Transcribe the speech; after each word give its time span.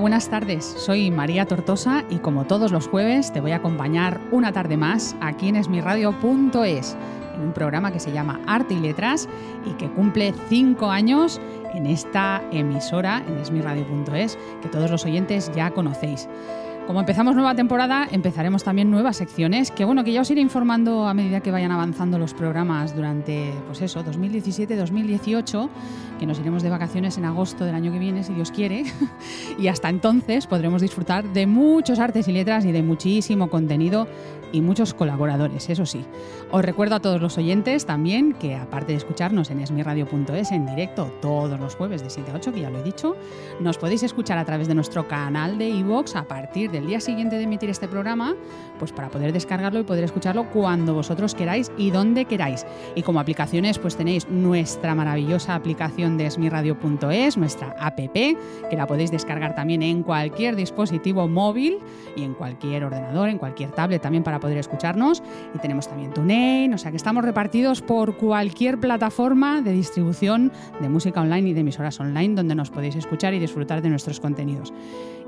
Buenas 0.00 0.28
tardes. 0.28 0.64
Soy 0.64 1.10
María 1.10 1.46
Tortosa 1.46 2.04
y 2.08 2.18
como 2.18 2.44
todos 2.44 2.70
los 2.70 2.86
jueves 2.86 3.32
te 3.32 3.40
voy 3.40 3.50
a 3.50 3.56
acompañar 3.56 4.20
una 4.30 4.52
tarde 4.52 4.76
más 4.76 5.16
aquí 5.20 5.48
en 5.48 5.56
esmirradio.es, 5.56 6.96
en 7.34 7.40
un 7.40 7.52
programa 7.52 7.90
que 7.90 7.98
se 7.98 8.12
llama 8.12 8.40
Arte 8.46 8.74
y 8.74 8.80
Letras 8.80 9.28
y 9.66 9.72
que 9.72 9.90
cumple 9.90 10.32
cinco 10.48 10.88
años 10.90 11.40
en 11.74 11.86
esta 11.86 12.42
emisora, 12.52 13.24
en 13.26 13.38
esmirradio.es, 13.38 14.38
que 14.62 14.68
todos 14.68 14.88
los 14.88 15.04
oyentes 15.04 15.50
ya 15.54 15.72
conocéis. 15.72 16.28
Como 16.88 17.00
empezamos 17.00 17.34
nueva 17.34 17.54
temporada, 17.54 18.08
empezaremos 18.10 18.64
también 18.64 18.90
nuevas 18.90 19.18
secciones, 19.18 19.70
que 19.70 19.84
bueno, 19.84 20.04
que 20.04 20.12
ya 20.14 20.22
os 20.22 20.30
iré 20.30 20.40
informando 20.40 21.06
a 21.06 21.12
medida 21.12 21.42
que 21.42 21.50
vayan 21.50 21.70
avanzando 21.70 22.18
los 22.18 22.32
programas 22.32 22.96
durante, 22.96 23.52
pues 23.66 23.82
eso, 23.82 24.02
2017-2018, 24.02 25.68
que 26.18 26.24
nos 26.24 26.38
iremos 26.38 26.62
de 26.62 26.70
vacaciones 26.70 27.18
en 27.18 27.26
agosto 27.26 27.66
del 27.66 27.74
año 27.74 27.92
que 27.92 27.98
viene, 27.98 28.24
si 28.24 28.32
Dios 28.32 28.50
quiere, 28.50 28.84
y 29.58 29.68
hasta 29.68 29.90
entonces 29.90 30.46
podremos 30.46 30.80
disfrutar 30.80 31.30
de 31.30 31.46
muchos 31.46 31.98
artes 31.98 32.26
y 32.26 32.32
letras 32.32 32.64
y 32.64 32.72
de 32.72 32.82
muchísimo 32.82 33.50
contenido 33.50 34.08
y 34.52 34.60
muchos 34.60 34.94
colaboradores, 34.94 35.68
eso 35.68 35.86
sí. 35.86 36.04
Os 36.50 36.64
recuerdo 36.64 36.96
a 36.96 37.00
todos 37.00 37.20
los 37.20 37.36
oyentes 37.38 37.86
también 37.86 38.32
que 38.32 38.56
aparte 38.56 38.92
de 38.92 38.98
escucharnos 38.98 39.50
en 39.50 39.60
esmiradio.es 39.60 40.52
en 40.52 40.66
directo 40.66 41.12
todos 41.20 41.58
los 41.60 41.74
jueves 41.76 42.02
de 42.02 42.10
7 42.10 42.30
a 42.30 42.34
8, 42.36 42.52
que 42.52 42.60
ya 42.60 42.70
lo 42.70 42.78
he 42.78 42.82
dicho, 42.82 43.16
nos 43.60 43.78
podéis 43.78 44.02
escuchar 44.02 44.38
a 44.38 44.44
través 44.44 44.68
de 44.68 44.74
nuestro 44.74 45.06
canal 45.06 45.58
de 45.58 45.68
iVoox 45.68 46.16
a 46.16 46.24
partir 46.24 46.70
del 46.70 46.86
día 46.86 47.00
siguiente 47.00 47.36
de 47.36 47.42
emitir 47.42 47.70
este 47.70 47.88
programa, 47.88 48.34
pues 48.78 48.92
para 48.92 49.08
poder 49.08 49.32
descargarlo 49.32 49.80
y 49.80 49.84
poder 49.84 50.04
escucharlo 50.04 50.50
cuando 50.50 50.94
vosotros 50.94 51.34
queráis 51.34 51.70
y 51.76 51.90
donde 51.90 52.24
queráis. 52.24 52.66
Y 52.94 53.02
como 53.02 53.20
aplicaciones, 53.20 53.78
pues 53.78 53.96
tenéis 53.96 54.28
nuestra 54.28 54.94
maravillosa 54.94 55.54
aplicación 55.54 56.16
de 56.16 56.26
esmiradio.es, 56.26 57.36
nuestra 57.36 57.74
app, 57.78 57.98
que 57.98 58.76
la 58.76 58.86
podéis 58.86 59.10
descargar 59.10 59.54
también 59.54 59.82
en 59.82 60.02
cualquier 60.02 60.56
dispositivo 60.56 61.28
móvil 61.28 61.78
y 62.16 62.22
en 62.22 62.34
cualquier 62.34 62.84
ordenador, 62.84 63.28
en 63.28 63.38
cualquier 63.38 63.70
tablet 63.72 64.00
también 64.00 64.22
para 64.22 64.37
poder 64.40 64.58
escucharnos. 64.58 65.22
Y 65.54 65.58
tenemos 65.58 65.88
también 65.88 66.12
TuneIn, 66.12 66.74
o 66.74 66.78
sea 66.78 66.90
que 66.90 66.96
estamos 66.96 67.24
repartidos 67.24 67.82
por 67.82 68.16
cualquier 68.16 68.78
plataforma 68.78 69.62
de 69.62 69.72
distribución 69.72 70.52
de 70.80 70.88
música 70.88 71.20
online 71.20 71.50
y 71.50 71.52
de 71.54 71.60
emisoras 71.60 72.00
online 72.00 72.34
donde 72.34 72.54
nos 72.54 72.70
podéis 72.70 72.96
escuchar 72.96 73.34
y 73.34 73.38
disfrutar 73.38 73.82
de 73.82 73.88
nuestros 73.88 74.20
contenidos. 74.20 74.72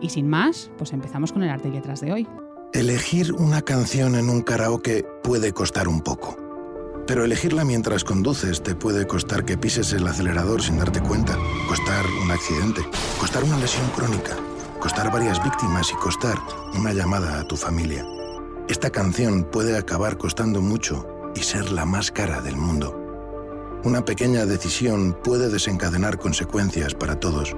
Y 0.00 0.08
sin 0.10 0.28
más, 0.28 0.70
pues 0.78 0.92
empezamos 0.92 1.32
con 1.32 1.42
el 1.42 1.50
arte 1.50 1.68
y 1.68 1.72
letras 1.72 2.00
de 2.00 2.12
hoy. 2.12 2.28
Elegir 2.72 3.32
una 3.32 3.62
canción 3.62 4.14
en 4.14 4.30
un 4.30 4.42
karaoke 4.42 5.04
puede 5.22 5.52
costar 5.52 5.88
un 5.88 6.00
poco. 6.02 6.36
Pero 7.06 7.24
elegirla 7.24 7.64
mientras 7.64 8.04
conduces 8.04 8.62
te 8.62 8.76
puede 8.76 9.08
costar 9.08 9.44
que 9.44 9.58
pises 9.58 9.92
el 9.92 10.06
acelerador 10.06 10.62
sin 10.62 10.78
darte 10.78 11.00
cuenta, 11.00 11.36
costar 11.68 12.04
un 12.22 12.30
accidente, 12.30 12.82
costar 13.18 13.42
una 13.42 13.58
lesión 13.58 13.88
crónica, 13.90 14.36
costar 14.78 15.10
varias 15.10 15.42
víctimas 15.42 15.90
y 15.90 15.94
costar 15.94 16.38
una 16.78 16.92
llamada 16.92 17.40
a 17.40 17.44
tu 17.44 17.56
familia. 17.56 18.06
Esta 18.70 18.90
canción 18.90 19.42
puede 19.42 19.76
acabar 19.76 20.16
costando 20.16 20.60
mucho 20.60 21.32
y 21.34 21.40
ser 21.40 21.72
la 21.72 21.84
más 21.84 22.12
cara 22.12 22.40
del 22.40 22.54
mundo. 22.54 22.96
Una 23.82 24.04
pequeña 24.04 24.46
decisión 24.46 25.18
puede 25.24 25.48
desencadenar 25.48 26.18
consecuencias 26.20 26.94
para 26.94 27.18
todos. 27.18 27.56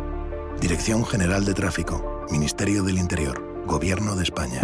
Dirección 0.59 1.05
General 1.05 1.45
de 1.45 1.53
Tráfico, 1.53 2.25
Ministerio 2.31 2.83
del 2.83 2.97
Interior, 2.97 3.45
Gobierno 3.67 4.17
de 4.17 4.23
España. 4.23 4.63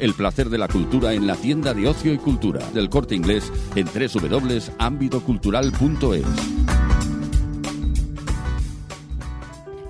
El 0.00 0.14
placer 0.14 0.48
de 0.48 0.56
la 0.56 0.66
cultura 0.66 1.12
en 1.12 1.26
la 1.26 1.36
tienda 1.36 1.74
de 1.74 1.86
ocio 1.86 2.14
y 2.14 2.18
cultura 2.18 2.66
del 2.70 2.88
corte 2.88 3.14
inglés 3.14 3.52
en 3.74 3.86
www.ámbitocultural.es. 3.86 6.24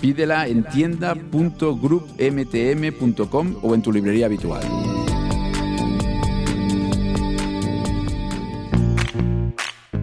Pídela 0.00 0.46
en 0.46 0.64
tienda.groupmtm.com 0.64 3.56
o 3.62 3.74
en 3.74 3.82
tu 3.82 3.92
librería 3.92 4.26
habitual. 4.26 4.62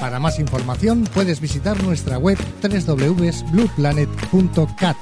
Para 0.00 0.18
más 0.20 0.38
información 0.38 1.04
puedes 1.14 1.40
visitar 1.40 1.82
nuestra 1.82 2.18
web 2.18 2.38
www.blueplanet.cat 2.62 4.96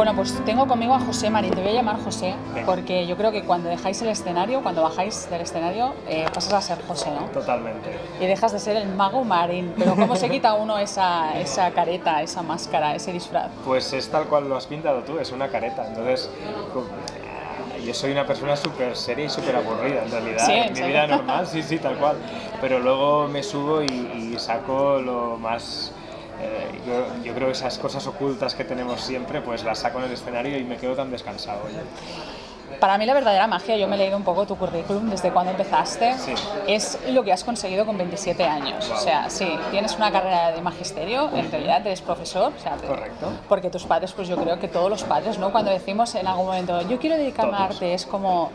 Bueno, 0.00 0.16
pues 0.16 0.32
tengo 0.46 0.66
conmigo 0.66 0.94
a 0.94 0.98
José 1.00 1.28
Marín, 1.28 1.50
te 1.50 1.60
voy 1.60 1.72
a 1.72 1.74
llamar 1.74 2.02
José, 2.02 2.34
porque 2.64 3.06
yo 3.06 3.18
creo 3.18 3.30
que 3.32 3.42
cuando 3.42 3.68
dejáis 3.68 4.00
el 4.00 4.08
escenario, 4.08 4.62
cuando 4.62 4.80
bajáis 4.82 5.28
del 5.28 5.42
escenario, 5.42 5.92
eh, 6.08 6.24
pasas 6.32 6.54
a 6.54 6.62
ser 6.62 6.82
José, 6.86 7.10
¿no? 7.10 7.26
Totalmente. 7.38 7.90
Y 8.18 8.24
dejas 8.24 8.50
de 8.52 8.60
ser 8.60 8.78
el 8.78 8.88
mago 8.88 9.24
Marín. 9.24 9.74
Pero 9.76 9.94
¿cómo 9.96 10.16
se 10.16 10.30
quita 10.30 10.54
uno 10.54 10.78
esa, 10.78 11.38
esa 11.38 11.70
careta, 11.72 12.22
esa 12.22 12.40
máscara, 12.42 12.94
ese 12.94 13.12
disfraz? 13.12 13.50
Pues 13.62 13.92
es 13.92 14.08
tal 14.08 14.24
cual 14.24 14.48
lo 14.48 14.56
has 14.56 14.64
pintado 14.66 15.00
tú, 15.02 15.18
es 15.18 15.32
una 15.32 15.48
careta. 15.48 15.86
Entonces, 15.88 16.30
co- 16.72 16.86
yo 17.84 17.92
soy 17.92 18.12
una 18.12 18.24
persona 18.26 18.56
súper 18.56 18.96
seria 18.96 19.26
y 19.26 19.28
súper 19.28 19.54
aburrida, 19.56 20.02
en 20.02 20.10
realidad. 20.10 20.46
Sí, 20.46 20.52
¿en 20.54 20.72
mi 20.72 20.80
vida 20.80 21.06
normal, 21.08 21.46
sí, 21.46 21.62
sí, 21.62 21.76
tal 21.76 21.96
cual. 21.96 22.16
Pero 22.62 22.78
luego 22.78 23.28
me 23.28 23.42
subo 23.42 23.82
y, 23.82 24.32
y 24.32 24.38
saco 24.38 24.98
lo 24.98 25.36
más... 25.36 25.92
eh, 26.40 26.68
yo, 27.24 27.34
creo 27.34 27.48
que 27.48 27.52
esas 27.52 27.78
cosas 27.78 28.06
ocultas 28.06 28.54
que 28.54 28.64
tenemos 28.64 29.00
siempre, 29.00 29.40
pues 29.40 29.64
las 29.64 29.80
saco 29.80 29.98
en 29.98 30.04
el 30.06 30.12
escenario 30.12 30.58
y 30.58 30.64
me 30.64 30.76
quedo 30.76 30.94
tan 30.94 31.10
descansado. 31.10 31.60
Para 32.78 32.96
mí 32.98 33.06
la 33.06 33.14
verdadera 33.14 33.46
magia, 33.46 33.76
yo 33.76 33.88
me 33.88 33.96
he 33.96 33.98
leído 33.98 34.16
un 34.16 34.22
poco 34.24 34.46
tu 34.46 34.56
currículum 34.56 35.10
desde 35.10 35.30
cuando 35.30 35.50
empezaste, 35.52 36.14
Sí. 36.18 36.34
es 36.66 36.98
lo 37.08 37.22
que 37.24 37.32
has 37.32 37.42
conseguido 37.44 37.84
con 37.84 37.96
27 37.98 38.44
años. 38.44 38.88
O 38.90 38.96
sea, 38.96 39.28
sí, 39.28 39.58
tienes 39.70 39.96
una 39.96 40.10
carrera 40.10 40.52
de 40.52 40.60
magisterio, 40.62 41.30
en 41.34 41.50
realidad 41.50 41.80
eres 41.86 42.00
profesor. 42.00 42.52
O 42.56 42.60
sea, 42.60 42.76
Correcto. 42.76 43.32
Porque 43.48 43.70
tus 43.70 43.84
padres, 43.84 44.12
pues 44.12 44.28
yo 44.28 44.36
creo 44.36 44.58
que 44.58 44.68
todos 44.68 44.88
los 44.90 45.02
padres, 45.02 45.38
¿no? 45.38 45.50
Cuando 45.52 45.70
decimos 45.70 46.14
en 46.14 46.26
algún 46.26 46.46
momento, 46.46 46.80
yo 46.82 46.98
quiero 46.98 47.16
dedicarme 47.16 47.52
Todos. 47.56 47.70
arte, 47.76 47.94
es 47.94 48.06
como, 48.06 48.50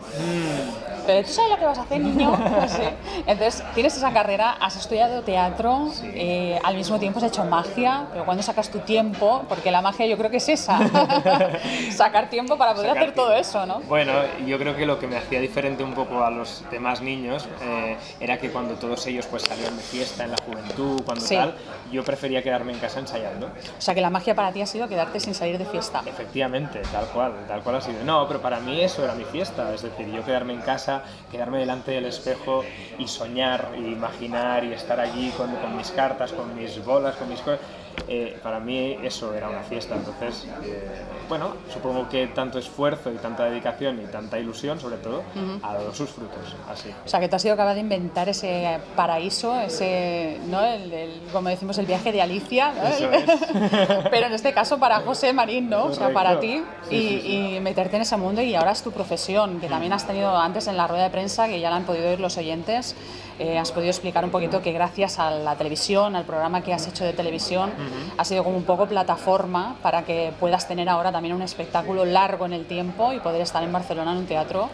pero 1.06 1.25
tú 1.27 1.33
sabes 1.33 1.51
lo 1.51 1.57
que 1.57 1.65
vas 1.65 1.77
a 1.77 1.81
hacer, 1.81 2.00
niño. 2.00 2.31
Sí. 2.68 2.81
Entonces, 3.27 3.63
tienes 3.75 3.95
esa 3.95 4.11
carrera, 4.11 4.51
has 4.59 4.75
estudiado 4.75 5.21
teatro, 5.21 5.89
eh, 6.03 6.59
al 6.63 6.75
mismo 6.75 6.97
tiempo 7.00 7.19
has 7.19 7.25
hecho 7.25 7.44
magia, 7.44 8.07
pero 8.11 8.25
cuando 8.25 8.41
sacas 8.44 8.69
tu 8.69 8.79
tiempo, 8.79 9.44
porque 9.47 9.71
la 9.71 9.81
magia 9.81 10.06
yo 10.07 10.18
creo 10.18 10.29
que 10.31 10.38
es 10.38 10.50
esa, 10.50 10.79
sacar 11.91 12.29
tiempo 12.29 12.57
para 12.57 12.73
poder 12.73 12.89
Sacar 12.89 13.03
hacer 13.03 13.15
todo 13.15 13.27
tiempo. 13.27 13.41
eso, 13.41 13.65
¿no? 13.65 13.79
Bueno, 13.88 14.05
yo 14.46 14.57
creo 14.57 14.75
que 14.75 14.86
lo 14.86 15.00
que 15.00 15.07
me 15.07 15.18
hacía 15.18 15.40
diferente 15.40 15.84
un 15.84 15.94
poco 15.94 16.24
a 16.24 16.30
los 16.30 16.63
demás 16.72 17.02
niños 17.02 17.48
eh, 17.62 17.98
era 18.19 18.38
que 18.40 18.50
cuando 18.50 18.75
todos 18.75 19.06
ellos 19.07 19.25
pues 19.28 19.44
salían 19.44 19.75
de 19.75 19.84
fiesta 19.84 20.24
en 20.25 20.31
la 20.31 20.38
juventud, 20.46 21.02
cuando 21.04 21.25
Sí. 21.25 21.36
tal, 21.36 21.56
yo 21.92 22.04
prefería 22.04 22.42
quedarme 22.44 22.74
en 22.74 22.80
casa 22.80 23.00
ensayando. 23.00 23.47
O 23.47 23.81
sea 23.81 23.94
que 23.95 24.02
la 24.02 24.09
magia 24.09 24.35
para 24.35 24.52
ti 24.52 24.62
ha 24.62 24.66
sido 24.66 24.88
quedarte 24.88 25.19
sin 25.19 25.33
salir 25.33 25.57
de 25.57 25.66
fiesta. 25.66 26.02
Efectivamente, 26.06 26.81
tal 26.92 27.06
cual, 27.07 27.33
tal 27.47 27.62
cual 27.62 27.76
ha 27.78 27.81
sido. 27.81 28.04
No, 28.04 28.28
pero 28.28 28.42
para 28.42 28.59
mí 28.59 28.81
eso 28.81 29.04
era 29.04 29.16
mi 29.16 29.24
fiesta, 29.24 29.74
es 29.74 29.81
decir, 29.81 30.12
yo 30.12 30.24
quedarme 30.24 30.54
en 30.54 30.62
casa, 30.62 31.04
quedarme 31.31 31.59
delante 31.59 31.92
del 31.92 32.06
espejo 32.06 32.64
y 32.97 33.07
soñar, 33.07 33.69
y 33.78 33.94
imaginar 33.94 34.64
y 34.64 34.74
estar 34.74 35.00
allí 35.00 35.31
con, 35.38 35.54
con 35.56 35.76
mis 35.78 35.92
cartas, 35.92 36.31
con 36.33 36.56
mis 36.56 36.83
bolas, 36.83 37.16
con 37.16 37.30
mis 37.30 37.40
cosas. 37.40 37.59
Eh, 38.07 38.37
para 38.44 38.59
mí 38.59 38.97
eso 39.04 39.33
era 39.33 39.49
una 39.49 39.64
fiesta, 39.64 39.95
entonces, 39.95 40.47
eh, 40.64 41.02
bueno, 41.30 41.54
supongo 41.73 42.07
que 42.09 42.28
tanto 42.28 42.59
esfuerzo 42.59 43.11
y 43.11 43.16
tanta 43.16 43.45
dedicación 43.45 44.02
y 44.02 44.06
tanta 44.06 44.37
ilusión, 44.40 44.80
sobre 44.80 44.97
todo, 44.97 45.23
ha 45.64 45.73
dado 45.73 45.94
sus 45.94 46.09
frutos, 46.11 46.56
así. 46.69 46.90
O 47.06 47.07
sea 47.09 47.19
que 47.19 47.28
tú 47.30 47.35
has 47.35 47.42
sido 47.42 47.57
capaz 47.57 47.73
de 47.73 47.80
inventar 47.80 48.30
ese 48.30 48.80
paraíso, 48.95 49.59
ese, 49.59 50.40
¿no? 50.47 50.64
El, 50.64 50.92
el- 50.94 51.21
como 51.31 51.49
decimos, 51.49 51.78
el 51.78 51.85
viaje 51.85 52.11
de 52.11 52.21
Alicia, 52.21 52.71
¿no? 52.73 52.87
Eso 52.87 53.11
es. 53.11 53.25
pero 54.11 54.28
en 54.28 54.33
este 54.33 54.54
caso 54.54 54.78
para 54.80 54.99
José 55.02 55.33
Marín, 55.33 55.69
¿no? 55.69 55.85
O 55.85 55.94
sea, 55.94 56.11
para 56.14 56.40
ti 56.40 56.59
Correcto. 56.61 56.95
y, 56.95 56.99
Sí, 56.99 57.09
sí, 57.09 57.21
sí. 57.21 57.56
y 57.56 57.59
meterte 57.59 57.95
en 57.95 58.02
ese 58.04 58.18
mundo 58.18 58.42
y 58.42 58.54
ahora 58.56 58.71
es 58.71 58.83
tu 58.83 58.92
profesión, 58.92 59.59
que 59.59 59.68
también 59.68 59.94
has 59.94 60.06
tenido 60.06 60.35
antes 60.37 60.68
en 60.68 60.78
la 60.78 60.87
rueda 60.87 61.04
de 61.06 61.09
prensa, 61.09 61.47
que 61.47 61.59
ya 61.59 61.69
la 61.69 61.78
han 61.78 61.83
podido 61.85 62.09
oír 62.09 62.19
los 62.19 62.37
oyentes, 62.37 62.95
eh, 63.39 63.57
has 63.57 63.71
podido 63.71 63.89
explicar 63.89 64.23
un 64.23 64.31
poquito 64.31 64.61
que 64.61 64.71
gracias 64.71 65.19
a 65.19 65.31
la 65.31 65.56
televisión, 65.56 66.15
al 66.15 66.23
programa 66.23 66.61
que 66.61 66.73
has 66.73 66.87
hecho 66.87 67.04
de 67.04 67.13
televisión, 67.13 67.71
ha 68.18 68.23
sido 68.23 68.44
como 68.44 68.57
un 68.57 68.63
poco 68.63 68.85
plataforma 68.85 69.75
para 69.81 70.04
que 70.04 70.31
puedas 70.39 70.68
tener 70.68 70.87
ahora 70.87 71.11
también 71.11 71.35
un 71.35 71.42
espectáculo 71.42 72.06
largo 72.06 72.45
en 72.45 72.54
el 72.54 72.65
tiempo 72.65 73.13
y 73.13 73.19
poder 73.19 73.42
estar 73.42 73.63
en 73.63 73.71
Barcelona 73.71 74.11
en 74.13 74.19
un 74.19 74.25
teatro 74.25 74.69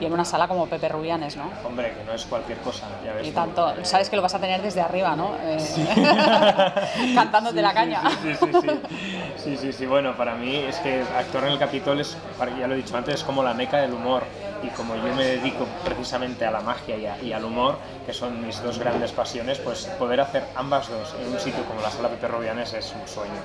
y 0.00 0.04
en 0.04 0.12
una 0.12 0.24
sala 0.24 0.48
como 0.48 0.66
Pepe 0.66 0.88
Rubianes, 0.88 1.36
¿no? 1.36 1.44
Hombre, 1.66 1.94
que 1.94 2.04
no 2.04 2.12
es 2.12 2.24
cualquier 2.26 2.58
cosa, 2.58 2.86
ya 3.04 3.12
ves. 3.14 3.26
Y 3.26 3.30
tanto, 3.30 3.72
sabes 3.84 4.08
que 4.08 4.16
lo 4.16 4.22
vas 4.22 4.34
a 4.34 4.38
tener 4.38 4.62
desde 4.62 4.80
arriba, 4.80 5.16
¿no? 5.16 5.32
Eh, 5.42 5.58
cantándote 7.14 7.62
la 7.62 7.72
caña. 7.72 8.02
Sí, 8.22 8.34
sí, 8.34 8.50
sí. 8.60 8.80
Sí, 9.36 9.56
sí, 9.56 9.72
sí. 9.72 9.86
Bueno, 9.86 10.16
para 10.16 10.34
mí 10.34 10.56
es 10.56 10.76
que 10.76 11.02
actuar 11.02 11.44
en 11.44 11.52
el 11.52 11.58
Capitol 11.58 12.00
es, 12.00 12.16
ya 12.58 12.66
lo 12.66 12.74
he 12.74 12.76
dicho 12.76 12.96
antes, 12.96 13.16
es 13.16 13.24
como 13.24 13.42
la 13.42 13.54
meca 13.54 13.78
del 13.78 13.92
humor. 13.92 14.24
Y 14.64 14.68
como 14.70 14.96
yo 14.96 15.14
me 15.14 15.24
dedico 15.24 15.66
precisamente 15.84 16.46
a 16.46 16.50
la 16.50 16.60
magia 16.60 17.18
y, 17.22 17.32
al 17.32 17.44
humor, 17.44 17.76
que 18.06 18.14
son 18.14 18.46
mis 18.46 18.62
dos 18.62 18.78
grandes 18.78 19.12
pasiones, 19.12 19.58
pues 19.58 19.84
poder 19.98 20.20
hacer 20.20 20.44
ambas 20.54 20.88
dos 20.88 21.14
en 21.20 21.32
un 21.32 21.38
sitio 21.38 21.64
como 21.64 21.82
la 21.82 21.90
Sala 21.90 22.08
Pepe 22.08 22.28
Rubianes 22.28 22.72
es 22.72 22.94
un 22.98 23.06
sueño. 23.06 23.40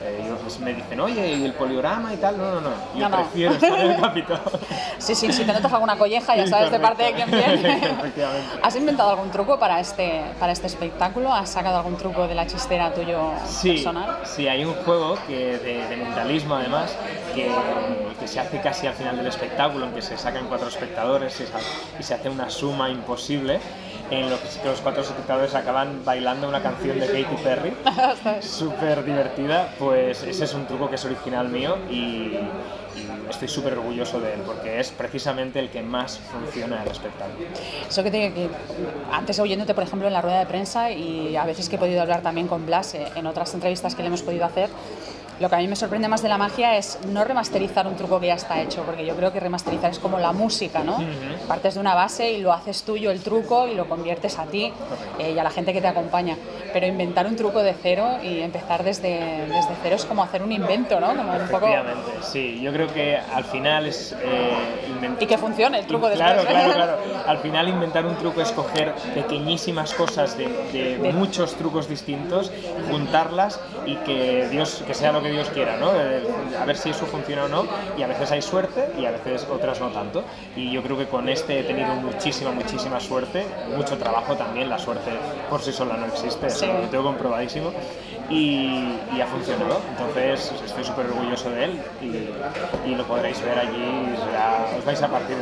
Eh, 0.00 0.22
ellos 0.24 0.60
me 0.60 0.74
dicen, 0.74 1.00
oye, 1.00 1.32
¿y 1.34 1.44
el 1.44 1.54
poliorama 1.54 2.14
y 2.14 2.18
tal? 2.18 2.38
No, 2.38 2.52
no, 2.52 2.60
no. 2.60 2.70
Yo 2.94 3.00
No, 3.00 3.08
no. 3.08 3.16
prefiero 3.16 3.54
estar 3.54 3.78
en 3.80 3.90
el 3.90 4.00
Capitol. 4.00 4.40
Sí, 4.98 5.14
sí, 5.14 5.32
si 5.32 5.44
te 5.44 5.52
notas 5.52 5.72
alguna 5.72 5.96
colleja 5.98 6.36
ya 6.36 6.46
sabes 6.46 6.70
de 6.70 6.78
parte 6.78 7.02
de 7.02 7.12
quién 7.14 7.30
viene. 7.30 7.80
¿Has 8.62 8.76
inventado 8.76 9.10
algún 9.10 9.30
truco 9.30 9.58
para 9.58 9.80
este, 9.80 10.22
para 10.38 10.52
este 10.52 10.68
espectáculo? 10.68 11.32
¿Has 11.34 11.50
sacado 11.50 11.78
algún 11.78 11.96
truco 11.96 12.28
de 12.28 12.34
la 12.36 12.46
chistera 12.46 12.94
tuyo 12.94 13.32
sí, 13.46 13.72
personal? 13.72 14.18
Sí, 14.24 14.46
hay 14.46 14.64
un 14.64 14.74
juego 14.74 15.18
que 15.26 15.58
de, 15.58 15.86
de 15.88 15.96
mentalismo 15.96 16.54
además 16.54 16.94
que, 17.34 17.50
que, 18.20 18.28
se 18.28 18.38
hace 18.38 18.60
casi 18.60 18.86
al 18.86 18.94
final 18.94 19.16
del 19.16 19.26
espectáculo, 19.26 19.86
en 19.86 19.92
que 19.94 20.02
se 20.02 20.16
sacan 20.16 20.46
cuatro 20.48 20.68
espectadores 20.68 21.34
y 21.40 21.44
se, 21.44 21.52
y 21.98 22.02
se 22.02 22.14
hace 22.14 22.28
una 22.30 22.50
suma 22.50 22.88
imposible 22.90 23.58
en 24.10 24.30
lo 24.30 24.36
que 24.38 24.68
los 24.68 24.80
cuatro 24.80 25.02
espectadores 25.02 25.54
acaban 25.54 26.04
bailando 26.04 26.48
una 26.48 26.62
canción 26.62 26.98
de 26.98 27.06
Katy 27.06 27.42
Perry, 27.42 27.72
súper 28.40 29.04
divertida, 29.04 29.74
pues 29.78 30.22
ese 30.22 30.44
es 30.44 30.54
un 30.54 30.66
truco 30.66 30.88
que 30.88 30.94
es 30.96 31.04
original 31.04 31.48
mío 31.48 31.76
y, 31.90 32.38
y 32.96 33.08
estoy 33.28 33.48
súper 33.48 33.74
orgulloso 33.74 34.20
de 34.20 34.34
él 34.34 34.40
porque 34.44 34.80
es 34.80 34.90
precisamente 34.90 35.58
el 35.58 35.70
que 35.70 35.82
más 35.82 36.18
funciona 36.18 36.76
en 36.76 36.82
el 36.82 36.88
espectáculo. 36.88 37.46
Eso 37.88 38.02
que, 38.02 38.10
te, 38.10 38.32
que 38.32 38.48
antes 39.12 39.38
oyéndote, 39.38 39.74
por 39.74 39.84
ejemplo, 39.84 40.08
en 40.08 40.14
la 40.14 40.22
rueda 40.22 40.38
de 40.40 40.46
prensa 40.46 40.90
y 40.90 41.36
a 41.36 41.44
veces 41.44 41.68
que 41.68 41.76
he 41.76 41.78
podido 41.78 42.00
hablar 42.00 42.22
también 42.22 42.48
con 42.48 42.66
Blas 42.66 42.94
eh, 42.94 43.06
en 43.14 43.26
otras 43.26 43.52
entrevistas 43.54 43.94
que 43.94 44.02
le 44.02 44.08
hemos 44.08 44.22
podido 44.22 44.44
hacer, 44.44 44.68
lo 45.40 45.48
que 45.48 45.54
a 45.54 45.58
mí 45.58 45.68
me 45.68 45.76
sorprende 45.76 46.08
más 46.08 46.22
de 46.22 46.28
la 46.28 46.38
magia 46.38 46.76
es 46.76 46.98
no 47.08 47.24
remasterizar 47.24 47.86
un 47.86 47.94
truco 47.96 48.18
que 48.20 48.26
ya 48.28 48.34
está 48.34 48.60
hecho, 48.60 48.82
porque 48.82 49.04
yo 49.06 49.14
creo 49.14 49.32
que 49.32 49.40
remasterizar 49.40 49.90
es 49.90 49.98
como 49.98 50.18
la 50.18 50.32
música, 50.32 50.82
¿no? 50.82 50.96
Uh 50.96 51.00
-huh. 51.00 51.46
Partes 51.46 51.74
de 51.74 51.80
una 51.80 51.94
base 51.94 52.32
y 52.32 52.40
lo 52.40 52.52
haces 52.52 52.82
tuyo 52.82 53.10
el 53.10 53.20
truco 53.20 53.66
y 53.68 53.74
lo 53.74 53.88
conviertes 53.88 54.38
a 54.38 54.44
ti 54.46 54.72
eh, 55.18 55.32
y 55.32 55.38
a 55.38 55.44
la 55.44 55.50
gente 55.50 55.72
que 55.72 55.80
te 55.80 55.86
acompaña. 55.88 56.36
Pero 56.72 56.86
inventar 56.86 57.26
un 57.26 57.36
truco 57.36 57.62
de 57.62 57.74
cero 57.80 58.18
y 58.22 58.40
empezar 58.40 58.82
desde, 58.84 59.46
desde 59.46 59.74
cero 59.82 59.96
es 59.96 60.04
como 60.04 60.22
hacer 60.22 60.42
un 60.42 60.52
invento, 60.52 61.00
¿no? 61.00 61.08
Como 61.16 61.32
un 61.32 61.48
poco... 61.48 61.66
sí. 62.22 62.60
Yo 62.60 62.72
creo 62.72 62.92
que 62.92 63.16
al 63.16 63.44
final 63.44 63.86
es... 63.86 64.12
Eh, 64.22 64.86
invent... 64.88 65.22
Y 65.22 65.26
que 65.26 65.38
funcione 65.38 65.78
el 65.78 65.86
truco 65.86 66.08
después. 66.08 66.30
Claro, 66.30 66.46
claro, 66.48 66.72
claro. 66.74 66.98
Al 67.26 67.38
final 67.38 67.68
inventar 67.68 68.04
un 68.04 68.16
truco 68.16 68.40
es 68.42 68.50
coger 68.52 68.92
pequeñísimas 69.14 69.94
cosas 69.94 70.36
de, 70.36 70.48
de, 70.72 70.98
de 70.98 71.12
muchos 71.12 71.54
trucos 71.54 71.88
distintos, 71.88 72.50
juntarlas 72.90 73.60
y 73.86 73.96
que 73.96 74.48
Dios, 74.50 74.82
que 74.86 74.94
sea 74.94 75.12
lo 75.12 75.22
que 75.22 75.27
Dios 75.30 75.48
quiera, 75.50 75.76
¿no? 75.76 75.90
A 75.90 76.64
ver 76.64 76.76
si 76.76 76.90
eso 76.90 77.06
funciona 77.06 77.44
o 77.44 77.48
no. 77.48 77.66
Y 77.96 78.02
a 78.02 78.06
veces 78.06 78.30
hay 78.30 78.42
suerte 78.42 78.92
y 78.98 79.04
a 79.06 79.10
veces 79.10 79.46
otras 79.50 79.80
no 79.80 79.88
tanto. 79.88 80.24
Y 80.56 80.70
yo 80.70 80.82
creo 80.82 80.98
que 80.98 81.06
con 81.06 81.28
este 81.28 81.60
he 81.60 81.64
tenido 81.64 81.94
muchísima, 81.94 82.50
muchísima 82.52 83.00
suerte, 83.00 83.46
mucho 83.76 83.96
trabajo 83.98 84.34
también. 84.36 84.68
La 84.68 84.78
suerte 84.78 85.10
por 85.48 85.60
sí 85.60 85.72
sola 85.72 85.96
no 85.96 86.06
existe, 86.06 86.50
sí. 86.50 86.66
lo 86.66 86.88
tengo 86.88 87.04
comprobadísimo. 87.04 87.72
Y, 88.30 88.98
y, 89.16 89.20
ha 89.22 89.26
funcionado. 89.26 89.80
Entonces 89.90 90.52
estoy 90.64 90.84
súper 90.84 91.06
orgulloso 91.06 91.50
de 91.50 91.64
él 91.64 91.80
y, 92.02 92.90
y, 92.90 92.94
lo 92.94 93.04
podréis 93.04 93.40
ver 93.42 93.58
allí. 93.58 94.14
Será, 94.22 94.66
os 94.78 94.84
vais 94.84 95.02
a 95.02 95.08
partir 95.08 95.36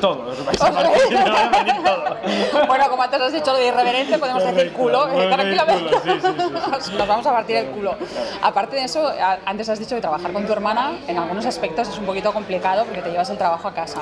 todo, 0.00 0.30
os 0.30 0.44
vais 0.44 0.60
a 0.60 0.72
partir, 0.72 1.74
todo. 1.84 2.66
Bueno, 2.66 2.90
como 2.90 3.02
antes 3.02 3.20
has 3.20 3.32
dicho 3.32 3.52
lo 3.52 3.58
de 3.58 3.66
irreverente, 3.68 4.18
podemos 4.18 4.44
decir 4.44 4.72
culo, 4.72 5.08
eh, 5.08 5.28
tranquilamente. 5.28 5.90
Culo, 5.90 6.00
sí, 6.02 6.20
sí, 6.22 6.82
sí, 6.84 6.92
Nos 6.98 7.08
vamos 7.08 7.26
a 7.26 7.32
partir 7.32 7.56
el 7.56 7.66
culo. 7.66 7.96
Aparte 8.42 8.76
de 8.76 8.84
eso, 8.84 9.12
antes 9.44 9.68
has 9.68 9.78
dicho 9.78 9.94
que 9.94 10.00
trabajar 10.00 10.32
con 10.32 10.46
tu 10.46 10.52
hermana 10.52 10.92
en 11.06 11.18
algunos 11.18 11.46
aspectos 11.46 11.88
es 11.88 11.98
un 11.98 12.06
poquito 12.06 12.32
complicado 12.32 12.84
porque 12.84 13.02
te 13.02 13.10
llevas 13.10 13.30
el 13.30 13.38
trabajo 13.38 13.68
a 13.68 13.74
casa. 13.74 14.00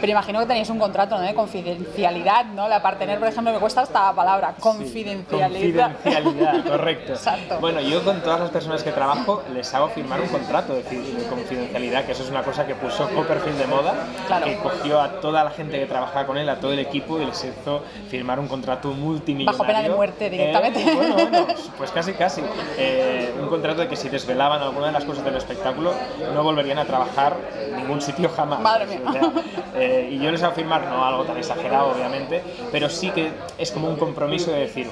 Pero 0.00 0.12
imagino 0.12 0.40
que 0.40 0.46
tenéis 0.46 0.68
un 0.70 0.78
contrato 0.78 1.16
¿no? 1.16 1.22
de 1.22 1.34
confidencialidad, 1.34 2.46
¿no? 2.46 2.68
La 2.68 2.82
partener, 2.82 3.18
por 3.18 3.28
ejemplo, 3.28 3.52
me 3.52 3.58
cuesta 3.58 3.82
hasta 3.82 4.06
la 4.06 4.12
palabra, 4.12 4.54
confidencialidad. 4.60 5.92
confidencialidad, 5.92 6.64
correcto. 6.68 7.12
Exacto. 7.12 7.58
Bueno, 7.60 7.80
yo 7.80 8.04
con 8.04 8.20
todas 8.20 8.40
las 8.40 8.50
personas 8.50 8.82
que 8.82 8.92
trabajo 8.92 9.42
les 9.52 9.72
hago 9.74 9.88
firmar 9.88 10.20
un 10.20 10.28
contrato 10.28 10.74
de, 10.74 10.82
de 10.82 11.26
confidencialidad, 11.28 12.04
que 12.04 12.12
eso 12.12 12.22
es 12.22 12.30
una 12.30 12.42
cosa 12.42 12.66
que 12.66 12.74
puso 12.74 13.08
Copperfield 13.10 13.58
de 13.58 13.66
moda, 13.66 13.94
claro. 14.26 14.46
que 14.46 14.56
cogió 14.58 15.00
a 15.00 15.20
toda 15.20 15.44
la 15.44 15.50
gente 15.50 15.78
que 15.78 15.86
trabajaba 15.86 16.26
con 16.26 16.36
él, 16.36 16.48
a 16.48 16.56
todo 16.56 16.72
el 16.72 16.78
equipo 16.78 17.18
y 17.20 17.26
les 17.26 17.44
hizo 17.44 17.82
firmar 18.08 18.38
un 18.38 18.48
contrato 18.48 18.92
multimillonario. 18.92 19.58
Bajo 19.58 19.66
pena 19.66 19.82
de 19.82 19.90
muerte 19.94 20.30
directamente. 20.30 20.80
Eh, 20.82 20.94
bueno, 20.94 21.14
bueno, 21.14 21.46
pues 21.78 21.90
casi, 21.90 22.12
casi. 22.12 22.42
Eh, 22.78 23.34
un 23.40 23.48
contrato 23.48 23.80
de 23.80 23.88
que 23.88 23.96
si 23.96 24.08
desvelaban 24.08 24.62
alguna 24.62 24.86
de 24.86 24.92
las 24.92 25.04
cosas 25.04 25.24
del 25.24 25.36
espectáculo 25.36 25.92
no 26.34 26.42
volverían 26.42 26.78
a 26.78 26.84
trabajar 26.84 27.36
en 27.58 27.76
ningún 27.76 28.00
sitio 28.00 28.28
jamás. 28.28 28.60
Madre 28.60 28.86
mía. 28.86 29.00
O 29.06 29.12
sea, 29.12 29.32
eh, 29.76 29.85
y 30.10 30.18
yo 30.18 30.30
les 30.30 30.42
hago 30.42 30.54
firmar, 30.54 30.86
no 30.86 31.04
algo 31.04 31.24
tan 31.24 31.36
exagerado 31.36 31.92
obviamente, 31.92 32.42
pero 32.70 32.88
sí 32.88 33.10
que 33.10 33.30
es 33.58 33.70
como 33.70 33.88
un 33.88 33.96
compromiso 33.96 34.50
de 34.50 34.60
decir, 34.60 34.88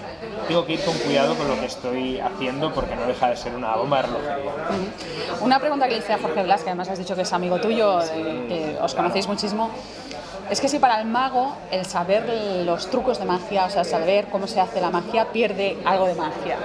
tengo 0.49 0.65
que 0.65 0.75
ir 0.75 0.81
con 0.85 0.97
cuidado 0.99 1.35
con 1.35 1.49
lo 1.49 1.59
que 1.59 1.67
estoy 1.67 2.21
haciendo 2.21 2.73
porque 2.73 2.97
no 2.97 3.07
deja 3.07 3.31
de 3.31 3.37
ser 3.37 3.55
una 3.55 3.77
bomba 3.77 3.99
de 3.99 4.03
relojería. 4.03 4.53
Una 5.41 5.59
pregunta 5.59 5.87
que 5.87 5.93
le 5.93 5.99
hice 5.99 6.13
a 6.13 6.19
Jorge 6.19 6.43
Blas, 6.43 6.63
que 6.63 6.71
además 6.71 6.89
has 6.89 6.99
dicho 6.99 7.15
que 7.15 7.23
es 7.23 7.33
amigo 7.33 7.61
tuyo, 7.61 7.99
que 8.49 8.77
os 8.81 8.95
conocéis 8.95 9.27
muchísimo. 9.29 9.71
Es 10.51 10.61
que 10.61 10.69
si 10.69 10.79
para 10.79 11.01
el 11.01 11.07
mago 11.07 11.57
el 11.71 11.87
saber 11.87 12.29
los 12.67 12.91
trucos 12.91 13.19
de 13.19 13.25
magia, 13.25 13.65
o 13.65 13.71
sea, 13.71 13.85
saber 13.85 14.27
cómo 14.27 14.47
se 14.47 14.61
hace 14.61 14.81
la 14.81 14.91
magia, 14.91 15.27
pierde 15.33 15.79
algo 15.85 16.07
de 16.07 16.15
magia. 16.15 16.59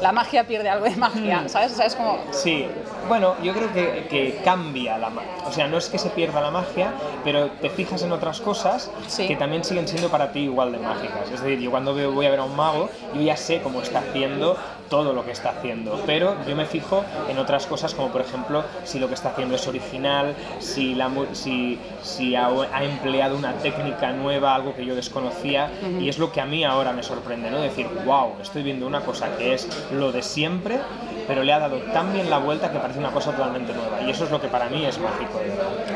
La 0.00 0.12
magia 0.12 0.46
pierde 0.46 0.68
algo 0.68 0.84
de 0.84 0.94
magia, 0.94 1.48
¿sabes? 1.48 1.72
O 1.72 1.76
sea, 1.76 1.86
es 1.86 1.96
como... 1.96 2.18
Sí, 2.30 2.68
bueno, 3.08 3.34
yo 3.42 3.52
creo 3.52 3.72
que, 3.72 4.06
que, 4.08 4.40
cambia 4.44 4.98
la 4.98 5.10
magia. 5.10 5.30
O 5.46 5.52
sea, 5.52 5.66
no 5.66 5.78
es 5.78 5.88
que 5.88 5.98
se 5.98 6.10
pierda 6.10 6.40
la 6.40 6.50
magia, 6.50 6.92
pero 7.24 7.46
te 7.60 7.70
fijas 7.70 8.02
en 8.02 8.12
otras 8.12 8.40
cosas 8.40 8.90
sí. 9.06 9.26
que 9.26 9.36
también 9.36 9.64
siguen 9.64 9.88
siendo 9.88 10.08
para 10.08 10.32
ti 10.32 10.40
igual 10.40 10.72
de 10.72 10.78
mágicas. 10.78 11.30
Es 11.32 11.40
decir, 11.42 11.60
yo 11.60 11.70
cuando 11.70 11.94
veo, 11.94 12.12
voy 12.12 12.26
a 12.26 12.30
ver 12.30 12.40
a 12.40 12.44
un 12.44 12.56
mago, 12.56 12.88
yo 13.14 13.20
ya 13.20 13.36
sé 13.36 13.60
cómo 13.62 13.82
está 13.82 14.00
haciendo 14.00 14.56
todo 14.88 15.12
lo 15.12 15.24
que 15.24 15.32
está 15.32 15.50
haciendo, 15.50 16.00
pero 16.06 16.36
yo 16.46 16.56
me 16.56 16.64
fijo 16.64 17.04
en 17.28 17.38
otras 17.38 17.66
cosas 17.66 17.94
como 17.94 18.10
por 18.10 18.20
ejemplo 18.20 18.64
si 18.84 18.98
lo 18.98 19.08
que 19.08 19.14
está 19.14 19.30
haciendo 19.30 19.56
es 19.56 19.66
original, 19.66 20.34
si, 20.58 20.94
la, 20.94 21.10
si, 21.32 21.78
si 22.02 22.34
ha, 22.36 22.46
ha, 22.46 22.84
empleado 22.84 23.36
una 23.36 23.54
técnica 23.54 24.12
nueva, 24.12 24.54
algo 24.54 24.74
que 24.74 24.84
yo 24.84 24.94
desconocía, 24.94 25.70
uh 25.82 25.86
-huh. 25.86 26.02
y 26.02 26.08
es 26.08 26.18
lo 26.18 26.32
que 26.32 26.40
a 26.40 26.46
mí 26.46 26.64
ahora 26.64 26.92
me 26.92 27.02
sorprende, 27.02 27.50
¿no? 27.50 27.60
Decir, 27.60 27.88
wow, 28.04 28.34
estoy 28.40 28.62
viendo 28.62 28.86
una 28.86 29.00
cosa 29.00 29.36
que 29.36 29.54
es 29.54 29.68
lo 29.92 30.12
de 30.12 30.22
siempre, 30.22 30.78
pero 31.26 31.42
le 31.42 31.52
ha 31.52 31.58
dado 31.58 31.76
tan 31.92 32.12
bien 32.12 32.28
la 32.30 32.38
vuelta 32.38 32.70
que 32.70 32.78
parece 32.78 32.98
una 32.98 33.10
cosa 33.10 33.32
totalmente 33.32 33.72
nueva, 33.72 34.00
y 34.02 34.10
eso 34.10 34.24
es 34.24 34.30
lo 34.30 34.40
que 34.40 34.48
para 34.48 34.68
mí 34.68 34.84
es 34.84 34.98
mágico. 34.98 35.40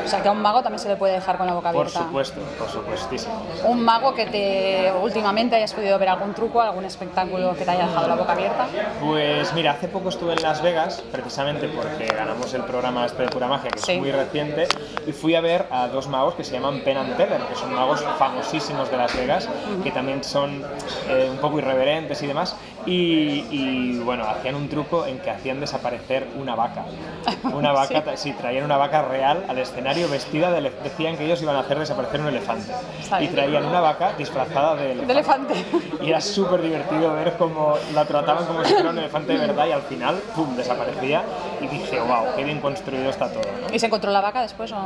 O 0.03 0.07
sea, 0.07 0.21
que 0.21 0.27
a 0.27 0.31
un 0.31 0.41
mago 0.41 0.61
también 0.61 0.79
se 0.79 0.89
le 0.89 0.95
puede 0.95 1.13
dejar 1.13 1.37
con 1.37 1.47
la 1.47 1.53
boca 1.53 1.69
abierta. 1.69 1.99
Por 1.99 2.03
supuesto, 2.07 2.41
por 2.57 2.69
supuestísimo. 2.69 3.41
Un 3.65 3.83
mago 3.83 4.13
que 4.13 4.25
te 4.25 4.91
últimamente 5.01 5.55
hayas 5.55 5.73
podido 5.73 5.97
ver 5.99 6.09
algún 6.09 6.33
truco, 6.33 6.61
algún 6.61 6.85
espectáculo 6.85 7.55
que 7.55 7.65
te 7.65 7.71
haya 7.71 7.87
dejado 7.87 8.07
la 8.07 8.15
boca 8.15 8.33
abierta. 8.33 8.67
Pues 8.99 9.53
mira, 9.53 9.71
hace 9.71 9.87
poco 9.87 10.09
estuve 10.09 10.33
en 10.33 10.41
Las 10.41 10.61
Vegas, 10.61 11.03
precisamente 11.11 11.67
porque 11.67 12.05
ganamos 12.07 12.53
el 12.53 12.63
programa 12.63 13.05
este 13.05 13.23
de 13.23 13.29
Pura 13.29 13.47
Magia, 13.47 13.71
que 13.71 13.79
sí. 13.79 13.93
es 13.93 13.99
muy 13.99 14.11
reciente, 14.11 14.67
y 15.05 15.11
fui 15.11 15.35
a 15.35 15.41
ver 15.41 15.67
a 15.71 15.87
dos 15.87 16.07
magos 16.07 16.35
que 16.35 16.43
se 16.43 16.53
llaman 16.53 16.81
Penn 16.81 16.97
and 16.97 17.17
Teller, 17.17 17.41
que 17.41 17.55
son 17.55 17.73
magos 17.73 18.03
famosísimos 18.17 18.89
de 18.91 18.97
Las 18.97 19.15
Vegas, 19.15 19.47
uh 19.47 19.79
-huh. 19.79 19.83
que 19.83 19.91
también 19.91 20.23
son 20.23 20.63
eh, 21.09 21.29
un 21.31 21.37
poco 21.37 21.59
irreverentes 21.59 22.21
y 22.21 22.27
demás, 22.27 22.55
y, 22.85 23.45
y, 23.51 23.99
bueno, 23.99 24.25
hacían 24.25 24.55
un 24.55 24.67
truco 24.67 25.05
en 25.05 25.19
que 25.21 25.31
hacían 25.31 25.59
desaparecer 25.59 26.27
una 26.37 26.55
vaca. 26.55 26.85
Una 27.43 27.71
vaca, 27.71 28.03
sí, 28.15 28.31
sí 28.31 28.33
traían 28.33 28.65
una 28.65 28.77
vaca 28.77 29.03
real 29.03 29.45
al 29.47 29.57
escenario 29.59 30.09
vestida 30.09 30.51
de, 30.51 30.71
decían 30.83 31.17
que 31.17 31.25
ellos 31.25 31.41
iban 31.41 31.55
a 31.55 31.59
hacer 31.59 31.77
desaparecer 31.77 32.21
un 32.21 32.27
elefante. 32.27 32.71
Y 33.19 33.27
traían 33.27 33.65
una 33.65 33.79
vaca 33.79 34.13
disfrazada 34.17 34.75
de 34.75 34.93
elefante. 34.93 35.05
De 35.05 35.13
elefante. 35.13 35.65
Y 36.01 36.09
era 36.09 36.21
súper 36.21 36.61
divertido 36.61 37.13
ver 37.13 37.35
cómo 37.37 37.75
la 37.93 38.05
trataban 38.05 38.45
como 38.45 38.63
si 38.63 38.73
fuera 38.73 38.89
un 38.89 38.97
elefante 38.97 39.33
de 39.33 39.39
verdad 39.39 39.67
y 39.67 39.71
al 39.71 39.81
final, 39.83 40.15
¡pum!, 40.35 40.55
desaparecía. 40.55 41.23
Y 41.59 41.67
dije, 41.67 41.99
wow, 41.99 42.25
qué 42.35 42.43
bien 42.43 42.59
construido 42.59 43.09
está 43.09 43.29
todo. 43.29 43.43
¿no? 43.43 43.73
¿Y 43.73 43.79
se 43.79 43.85
encontró 43.85 44.11
la 44.11 44.21
vaca 44.21 44.41
después 44.41 44.71
o...? 44.71 44.77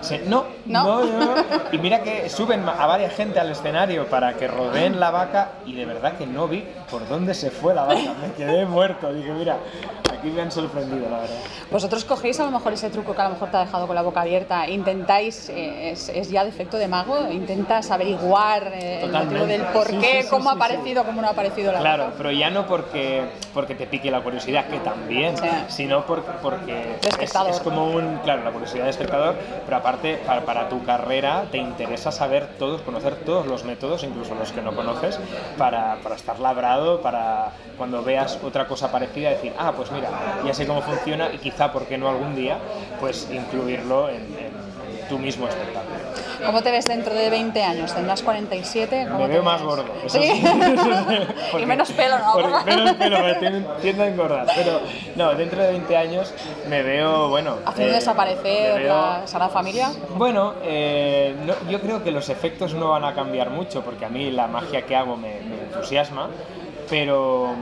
Sí, 0.00 0.20
no, 0.26 0.44
no, 0.66 1.04
no, 1.04 1.04
no, 1.04 1.34
Y 1.72 1.78
mira 1.78 2.02
que 2.02 2.28
suben 2.28 2.68
a 2.68 2.86
varias 2.86 3.14
gente 3.14 3.40
al 3.40 3.50
escenario 3.50 4.06
para 4.06 4.34
que 4.34 4.48
rodeen 4.48 5.00
la 5.00 5.10
vaca 5.10 5.52
y 5.66 5.74
de 5.74 5.84
verdad 5.84 6.16
que 6.16 6.26
no 6.26 6.48
vi 6.48 6.64
por 6.90 7.08
dónde 7.08 7.34
se 7.34 7.50
fue 7.50 7.74
la 7.74 7.84
vaca. 7.84 8.14
Me 8.20 8.32
quedé 8.36 8.66
muerto. 8.66 9.12
Dije, 9.12 9.32
mira, 9.32 9.56
aquí 10.22 10.30
me 10.30 10.42
han 10.42 10.52
sorprendido, 10.52 11.08
la 11.10 11.18
verdad. 11.18 11.36
¿Vosotros 11.70 12.04
cogéis 12.04 12.38
a 12.38 12.44
lo 12.44 12.50
mejor 12.52 12.72
ese 12.72 12.90
truco 12.90 13.14
que 13.14 13.20
a 13.20 13.24
lo 13.24 13.30
mejor 13.30 13.50
te 13.50 13.56
ha 13.56 13.60
dejado 13.60 13.86
con 13.86 13.96
la 13.96 14.02
boca 14.02 14.20
abierta? 14.20 14.68
¿Intentáis, 14.68 15.48
eh, 15.48 15.90
es, 15.90 16.08
es, 16.08 16.30
ya 16.30 16.44
defecto 16.44 16.76
de 16.76 16.86
mago? 16.86 17.28
¿Intentas 17.30 17.90
averiguar 17.90 18.72
eh, 18.74 19.02
el 19.02 19.12
motivo 19.12 19.46
del 19.46 19.62
por 19.62 19.86
qué, 19.86 20.20
sí, 20.20 20.22
sí, 20.22 20.28
cómo 20.30 20.50
ha 20.50 20.52
aparecido, 20.52 21.04
cómo 21.04 21.20
no 21.20 21.28
ha 21.28 21.32
aparecido 21.32 21.72
la 21.72 21.80
Claro, 21.80 22.04
vaca? 22.04 22.14
pero 22.18 22.30
ya 22.30 22.50
no 22.50 22.66
porque, 22.66 23.24
porque 23.52 23.74
te 23.74 23.86
pique 23.86 24.10
la 24.10 24.20
curiosidad, 24.22 24.66
que 24.66 24.78
también, 24.78 25.34
sino 25.68 26.06
porque, 26.06 26.30
porque 26.42 26.98
es, 27.20 27.34
es, 27.34 27.60
como 27.60 27.86
un, 27.86 28.18
claro, 28.18 28.44
la 28.44 28.52
curiosidad 28.52 28.84
de 28.84 28.90
espectador, 28.90 29.34
pero 29.64 29.76
aparte 29.76 30.20
para, 30.24 30.42
para 30.42 30.68
tu 30.68 30.84
carrera 30.84 31.44
te 31.50 31.58
interesa 31.58 32.12
saber 32.12 32.46
todos, 32.58 32.82
conocer 32.82 33.16
todos 33.24 33.46
los 33.46 33.64
métodos, 33.64 34.04
incluso 34.04 34.34
los 34.34 34.52
que 34.52 34.60
no 34.62 34.74
conoces, 34.74 35.18
para, 35.58 35.96
para 36.02 36.14
estar 36.14 36.38
labrado, 36.38 37.00
para 37.00 37.52
cuando 37.76 38.02
veas 38.02 38.38
otra 38.44 38.66
cosa 38.66 38.92
parecida 38.92 39.30
decir, 39.30 39.52
ah, 39.68 39.72
pues 39.76 39.90
mira, 39.92 40.08
ya 40.44 40.54
sé 40.54 40.66
cómo 40.66 40.82
funciona 40.82 41.30
y 41.32 41.38
quizá, 41.38 41.72
¿por 41.72 41.86
qué 41.86 41.98
no 41.98 42.08
algún 42.08 42.34
día? 42.34 42.58
Pues 43.00 43.28
incluirlo 43.32 44.08
en, 44.08 44.16
en 44.16 45.08
tu 45.08 45.18
mismo 45.18 45.46
espectáculo. 45.48 45.96
¿Cómo 46.44 46.60
te 46.62 46.72
ves 46.72 46.86
dentro 46.86 47.14
de 47.14 47.30
20 47.30 47.62
años? 47.62 47.94
¿Tendrás 47.94 48.20
47? 48.22 49.06
¿Cómo 49.08 49.20
Me 49.20 49.28
veo 49.28 49.42
más 49.44 49.62
gordo. 49.62 49.84
eso 50.04 50.18
¿Sí? 50.18 50.28
sí. 50.28 50.42
Porque- 51.52 51.62
y 51.62 51.66
menos 51.66 51.92
pelo, 51.92 52.18
¿no? 52.18 52.34
menos 52.64 52.94
pelo, 52.94 53.18
tiendo- 53.80 54.02
a 54.02 54.06
engordar. 54.08 54.46
Pero 54.56 54.80
no, 55.14 55.34
dentro 55.34 55.62
de 55.62 55.68
20 55.70 55.96
años 55.96 56.34
me 56.68 56.82
veo, 56.82 57.28
bueno. 57.28 57.58
Haciendo 57.64 57.92
eh, 57.92 57.96
desaparecer 57.96 58.80
veo- 58.80 58.88
la 58.88 59.26
Sagrada 59.26 59.52
Familia. 59.52 59.90
Bueno, 60.16 60.54
eh, 60.64 61.36
no- 61.46 61.70
yo 61.70 61.80
creo 61.80 62.02
que 62.02 62.10
los 62.10 62.28
efectos 62.28 62.74
no 62.74 62.88
van 62.90 63.04
a 63.04 63.14
cambiar 63.14 63.50
mucho 63.50 63.82
porque 63.82 64.04
a 64.04 64.08
mí 64.08 64.30
la 64.32 64.48
magia 64.48 64.82
que 64.82 64.96
hago 64.96 65.16
me, 65.16 65.40
me 65.42 65.54
entusiasma, 65.62 66.28
pero 66.88 67.54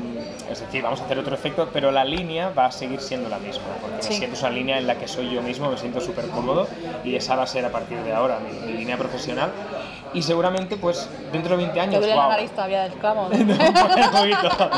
es 0.50 0.60
decir, 0.60 0.82
vamos 0.82 1.00
a 1.00 1.04
hacer 1.04 1.18
otro 1.18 1.34
efecto, 1.34 1.68
pero 1.72 1.90
la 1.90 2.04
línea 2.04 2.50
va 2.56 2.66
a 2.66 2.72
seguir 2.72 3.00
siendo 3.00 3.28
la 3.28 3.38
misma 3.38 3.62
porque 3.80 4.02
Sí. 4.02 4.10
me 4.10 4.16
siento 4.16 4.36
es 4.36 4.42
una 4.42 4.50
línea 4.50 4.78
en 4.78 4.86
la 4.86 4.96
que 4.96 5.06
soy 5.08 5.30
yo 5.30 5.42
mismo, 5.42 5.70
me 5.70 5.76
siento 5.78 6.00
súper 6.00 6.26
cómodo 6.28 6.66
y 7.04 7.14
esa 7.14 7.36
va 7.36 7.44
a 7.44 7.46
ser 7.46 7.64
a 7.64 7.70
partir 7.70 7.98
de 7.98 8.12
ahora 8.12 8.38
mi, 8.40 8.72
mi 8.72 8.78
línea 8.78 8.96
profesional 8.96 9.50
y 10.12 10.22
seguramente 10.22 10.76
pues 10.76 11.08
dentro 11.32 11.52
de 11.52 11.58
20 11.58 11.74
¿Te 11.74 11.80
años, 11.80 12.00
duele 12.00 12.14
guau, 12.14 12.28
la 12.28 12.34
nariz 12.36 12.50
todavía 12.50 12.82
del 12.82 12.92
clavo? 12.94 13.28
un 13.32 14.10
poquito. 14.12 14.70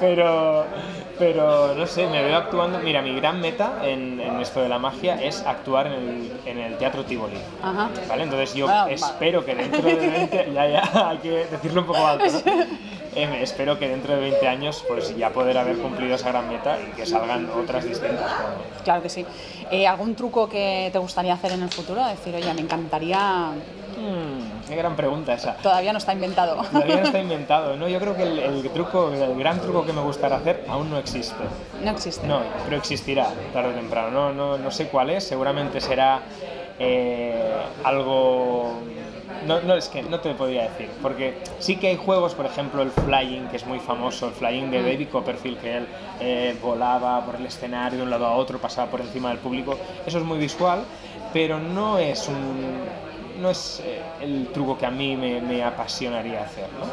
Pero, 0.00 0.64
pero 1.18 1.74
no 1.74 1.86
sé, 1.86 2.06
me 2.08 2.22
veo 2.22 2.36
actuando. 2.36 2.78
Mira, 2.80 3.02
mi 3.02 3.14
gran 3.14 3.40
meta 3.40 3.74
en, 3.84 4.20
en 4.20 4.40
esto 4.40 4.60
de 4.60 4.68
la 4.68 4.78
magia 4.78 5.22
es 5.22 5.44
actuar 5.46 5.86
en 5.86 5.92
el, 5.92 6.32
en 6.46 6.58
el 6.58 6.76
Teatro 6.78 7.04
Tivoli. 7.04 7.36
Ajá. 7.62 7.90
¿Vale? 8.08 8.24
Entonces 8.24 8.54
yo 8.54 8.66
Bueno, 8.66 8.86
espero 8.88 9.44
que 9.44 9.54
dentro 9.54 9.82
de 9.82 9.94
20, 9.94 10.50
ya, 10.52 10.66
ya, 10.66 11.08
hay 11.10 11.18
que 11.18 11.30
decirlo 11.46 11.82
un 11.82 11.86
poco 11.86 12.04
alto, 12.06 12.24
¿no? 12.26 12.40
Em, 13.14 13.32
espero 13.34 13.78
que 13.78 13.88
dentro 13.88 14.14
de 14.14 14.20
20 14.20 14.46
años 14.46 14.84
pues 14.86 15.16
ya 15.16 15.30
poder 15.30 15.58
haber 15.58 15.78
cumplido 15.78 16.14
esa 16.14 16.28
gran 16.28 16.48
meta 16.48 16.78
y 16.80 16.92
que 16.92 17.04
salgan 17.04 17.50
otras 17.50 17.84
distintas. 17.84 18.30
Claro 18.84 19.02
que 19.02 19.08
sí. 19.08 19.26
Eh, 19.70 19.86
¿Algún 19.86 20.14
truco 20.14 20.48
que 20.48 20.90
te 20.92 20.98
gustaría 20.98 21.34
hacer 21.34 21.52
en 21.52 21.62
el 21.62 21.70
futuro? 21.70 22.04
Decir, 22.06 22.34
oye, 22.34 22.54
me 22.54 22.60
encantaría... 22.60 23.50
Hmm, 23.98 24.68
qué 24.68 24.76
gran 24.76 24.94
pregunta 24.94 25.34
esa. 25.34 25.56
Todavía 25.56 25.92
no 25.92 25.98
está 25.98 26.12
inventado. 26.12 26.62
Todavía 26.70 26.96
no 26.96 27.02
está 27.02 27.18
inventado, 27.22 27.76
¿no? 27.76 27.88
Yo 27.88 27.98
creo 27.98 28.16
que 28.16 28.22
el, 28.22 28.38
el 28.38 28.70
truco, 28.70 29.12
el 29.12 29.36
gran 29.36 29.60
truco 29.60 29.84
que 29.84 29.92
me 29.92 30.02
gustaría 30.02 30.36
hacer 30.36 30.64
aún 30.68 30.88
no 30.90 30.98
existe. 30.98 31.42
No 31.82 31.90
existe. 31.90 32.26
No, 32.26 32.40
pero 32.64 32.76
existirá 32.76 33.28
tarde 33.52 33.70
o 33.70 33.74
temprano. 33.74 34.10
No, 34.10 34.32
no, 34.32 34.56
no 34.58 34.70
sé 34.70 34.86
cuál 34.86 35.10
es, 35.10 35.24
seguramente 35.24 35.80
será 35.80 36.20
eh, 36.78 37.52
algo... 37.84 38.80
No, 39.46 39.60
no, 39.62 39.74
es 39.74 39.88
que 39.88 40.02
no 40.02 40.20
te 40.20 40.34
podría 40.34 40.64
decir, 40.64 40.90
porque 41.02 41.38
sí 41.58 41.76
que 41.76 41.88
hay 41.88 41.96
juegos, 41.96 42.34
por 42.34 42.46
ejemplo 42.46 42.82
el 42.82 42.90
Flying, 42.90 43.48
que 43.48 43.56
es 43.56 43.66
muy 43.66 43.78
famoso, 43.78 44.28
el 44.28 44.34
Flying 44.34 44.70
de 44.70 44.82
David 44.82 45.08
Copperfield, 45.08 45.58
que 45.60 45.76
él 45.78 45.86
eh, 46.20 46.56
volaba 46.60 47.24
por 47.24 47.36
el 47.36 47.46
escenario 47.46 47.98
de 47.98 48.04
un 48.04 48.10
lado 48.10 48.26
a 48.26 48.36
otro, 48.36 48.58
pasaba 48.58 48.90
por 48.90 49.00
encima 49.00 49.30
del 49.30 49.38
público. 49.38 49.78
Eso 50.04 50.18
es 50.18 50.24
muy 50.24 50.38
visual, 50.38 50.84
pero 51.32 51.58
no 51.58 51.98
es 51.98 52.28
un, 52.28 52.84
no 53.40 53.50
es 53.50 53.80
eh, 53.84 54.00
el 54.20 54.48
truco 54.48 54.76
que 54.76 54.86
a 54.86 54.90
mí 54.90 55.16
me, 55.16 55.40
me 55.40 55.62
apasionaría 55.64 56.42
hacer. 56.42 56.68
¿no? 56.78 56.86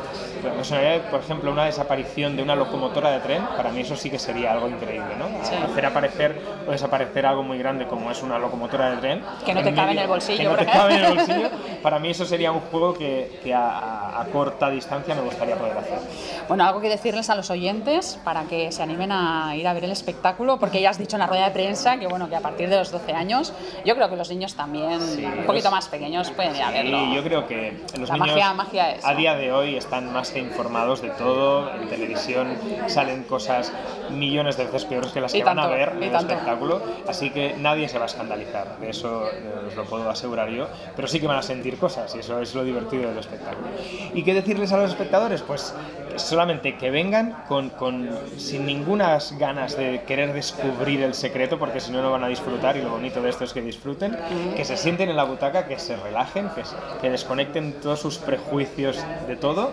Me 0.44 0.56
apasionaría, 0.56 1.10
por 1.10 1.20
ejemplo, 1.20 1.52
una 1.52 1.66
desaparición 1.66 2.36
de 2.36 2.44
una 2.44 2.56
locomotora 2.56 3.12
de 3.12 3.20
tren, 3.20 3.44
para 3.56 3.72
mí 3.72 3.82
eso 3.82 3.96
sí 3.96 4.10
que 4.10 4.20
sería 4.20 4.54
algo 4.54 4.68
increíble. 4.68 5.16
¿no? 5.18 5.28
Sí. 5.44 5.56
Hacer 5.56 5.86
aparecer 5.86 6.42
o 6.68 6.72
desaparecer 6.72 7.26
algo 7.26 7.44
muy 7.44 7.58
grande 7.58 7.88
como 7.88 8.12
es 8.12 8.24
una 8.24 8.40
locomotora 8.40 8.92
de 8.92 8.98
tren. 8.98 9.24
Que 9.46 9.54
no 9.54 9.62
te 9.62 9.74
cabe 9.74 9.92
en 9.92 10.00
el 10.00 10.08
bolsillo, 10.08 10.38
Que 10.38 10.44
no 10.50 10.56
te 10.56 10.66
cabe 10.66 10.96
en 10.96 11.06
el 11.06 11.16
bolsillo. 11.16 11.50
Para 11.82 12.00
mí 12.00 12.10
eso 12.10 12.26
sería 12.26 12.52
un 12.52 12.62
juego 12.62 12.94
que, 12.94 13.40
que 13.44 13.54
a, 13.54 14.26
corta 14.32 14.70
distancia 14.70 15.16
me 15.16 15.22
gustaría 15.22 15.56
poder 15.56 15.78
hacer. 15.78 16.00
Bueno, 16.48 16.66
algo 16.66 16.82
que 16.82 16.90
decirles 16.90 17.30
a 17.30 17.36
los 17.36 17.50
oyentes 17.50 18.20
para 18.24 18.44
que 18.44 18.72
se 18.72 18.84
animen 18.84 19.12
a 19.12 19.56
ir 19.56 19.68
a 19.68 19.74
ver 19.74 19.86
el 19.86 19.92
espectáculo, 19.92 20.60
porque 20.60 20.82
ya 20.82 20.90
has 20.90 20.98
dicho 20.98 21.16
en 21.16 21.22
la 21.22 21.28
rueda 21.28 21.46
de 21.46 21.52
prensa 21.52 21.98
que 21.98 22.08
bueno 22.08 22.30
que 22.30 22.36
a 22.36 22.42
partir 22.42 22.70
de 22.70 22.78
los 22.78 22.92
12 22.92 23.14
años, 23.14 23.54
yo 23.86 23.96
creo 23.96 24.10
que 24.10 24.16
los 24.16 24.30
niños 24.30 24.56
también, 24.56 25.00
un 25.02 25.46
poquito 25.46 25.72
más 25.72 25.88
pequeños, 25.88 26.32
pueden 26.38 26.56
ir 26.56 26.62
a 26.64 26.72
verlo. 26.72 26.98
Y 26.98 27.16
yo 27.16 27.24
creo 27.24 27.46
que 27.48 27.74
los 28.00 28.08
La 28.08 28.16
niños 28.16 28.30
magia- 28.36 28.54
magia 28.54 28.92
es, 28.92 29.06
a 29.06 29.14
día 29.14 29.36
de 29.36 29.52
hoy 29.52 29.76
están 29.76 30.14
más 30.14 30.32
que 30.32 30.40
informados 30.40 31.02
de 31.02 31.10
todo. 31.10 31.70
En 31.74 31.90
televisión 31.90 32.56
salen 32.88 33.24
cosas 33.24 33.74
millones 34.10 34.56
de 34.56 34.64
veces 34.66 34.86
peores 34.86 35.12
que 35.12 35.20
las 35.20 35.34
que 35.34 35.44
van 35.44 35.60
a 35.60 35.64
tanto, 35.64 35.76
ver 35.78 35.90
en 35.98 36.04
el 36.04 36.12
tanto. 36.12 36.34
espectáculo. 36.34 36.82
Así 37.08 37.30
que 37.32 37.56
nadie 37.58 37.90
se 37.90 37.98
va 37.98 38.06
a 38.06 38.08
escandalizar. 38.08 38.78
De 38.80 38.90
eso 38.90 39.26
eh, 39.30 39.68
os 39.68 39.76
lo 39.76 39.84
puedo 39.84 40.10
asegurar 40.10 40.50
yo. 40.50 40.68
Pero 40.96 41.08
sí 41.10 41.20
que 41.20 41.28
van 41.28 41.38
a 41.38 41.42
sentir 41.44 41.78
cosas 41.78 42.16
y 42.16 42.20
eso 42.20 42.40
es 42.40 42.56
lo 42.56 42.64
divertido 42.64 43.10
del 43.10 43.18
espectáculo. 43.18 43.68
¿Y 44.14 44.24
qué 44.24 44.34
decirles 44.34 44.72
a 44.72 44.78
los 44.78 44.92
espectadores? 44.92 45.42
Pues 45.42 45.74
solamente 46.18 46.78
que 46.78 46.92
vengan 46.92 47.44
con, 47.48 47.70
con- 47.70 48.10
sin 48.38 48.66
ninguna 48.66 49.18
ganas 49.40 49.78
de 49.78 50.04
querer 50.08 50.34
descubrir 50.34 51.02
el 51.04 51.14
secreto, 51.14 51.58
porque 51.60 51.80
si 51.80 51.92
no, 51.92 52.02
no 52.02 52.12
van 52.12 52.24
a 52.24 52.28
disfrutar. 52.28 52.76
Y 52.78 52.82
lo 52.82 52.90
bonito 52.90 53.22
de 53.22 53.30
esto 53.30 53.44
es 53.44 53.54
que 53.54 53.62
disfruten, 53.62 54.18
que 54.56 54.66
se 54.66 54.78
sienten 54.78 55.10
en 55.10 55.16
la 55.16 55.24
butaca, 55.24 55.66
que 55.68 55.80
se 55.80 55.96
relajen, 55.96 56.50
que, 56.50 56.64
que 57.02 57.10
desconecten 57.10 57.74
todos 57.82 58.00
sus 58.00 58.18
prejuicios 58.18 58.98
de 59.28 59.36
todo 59.36 59.72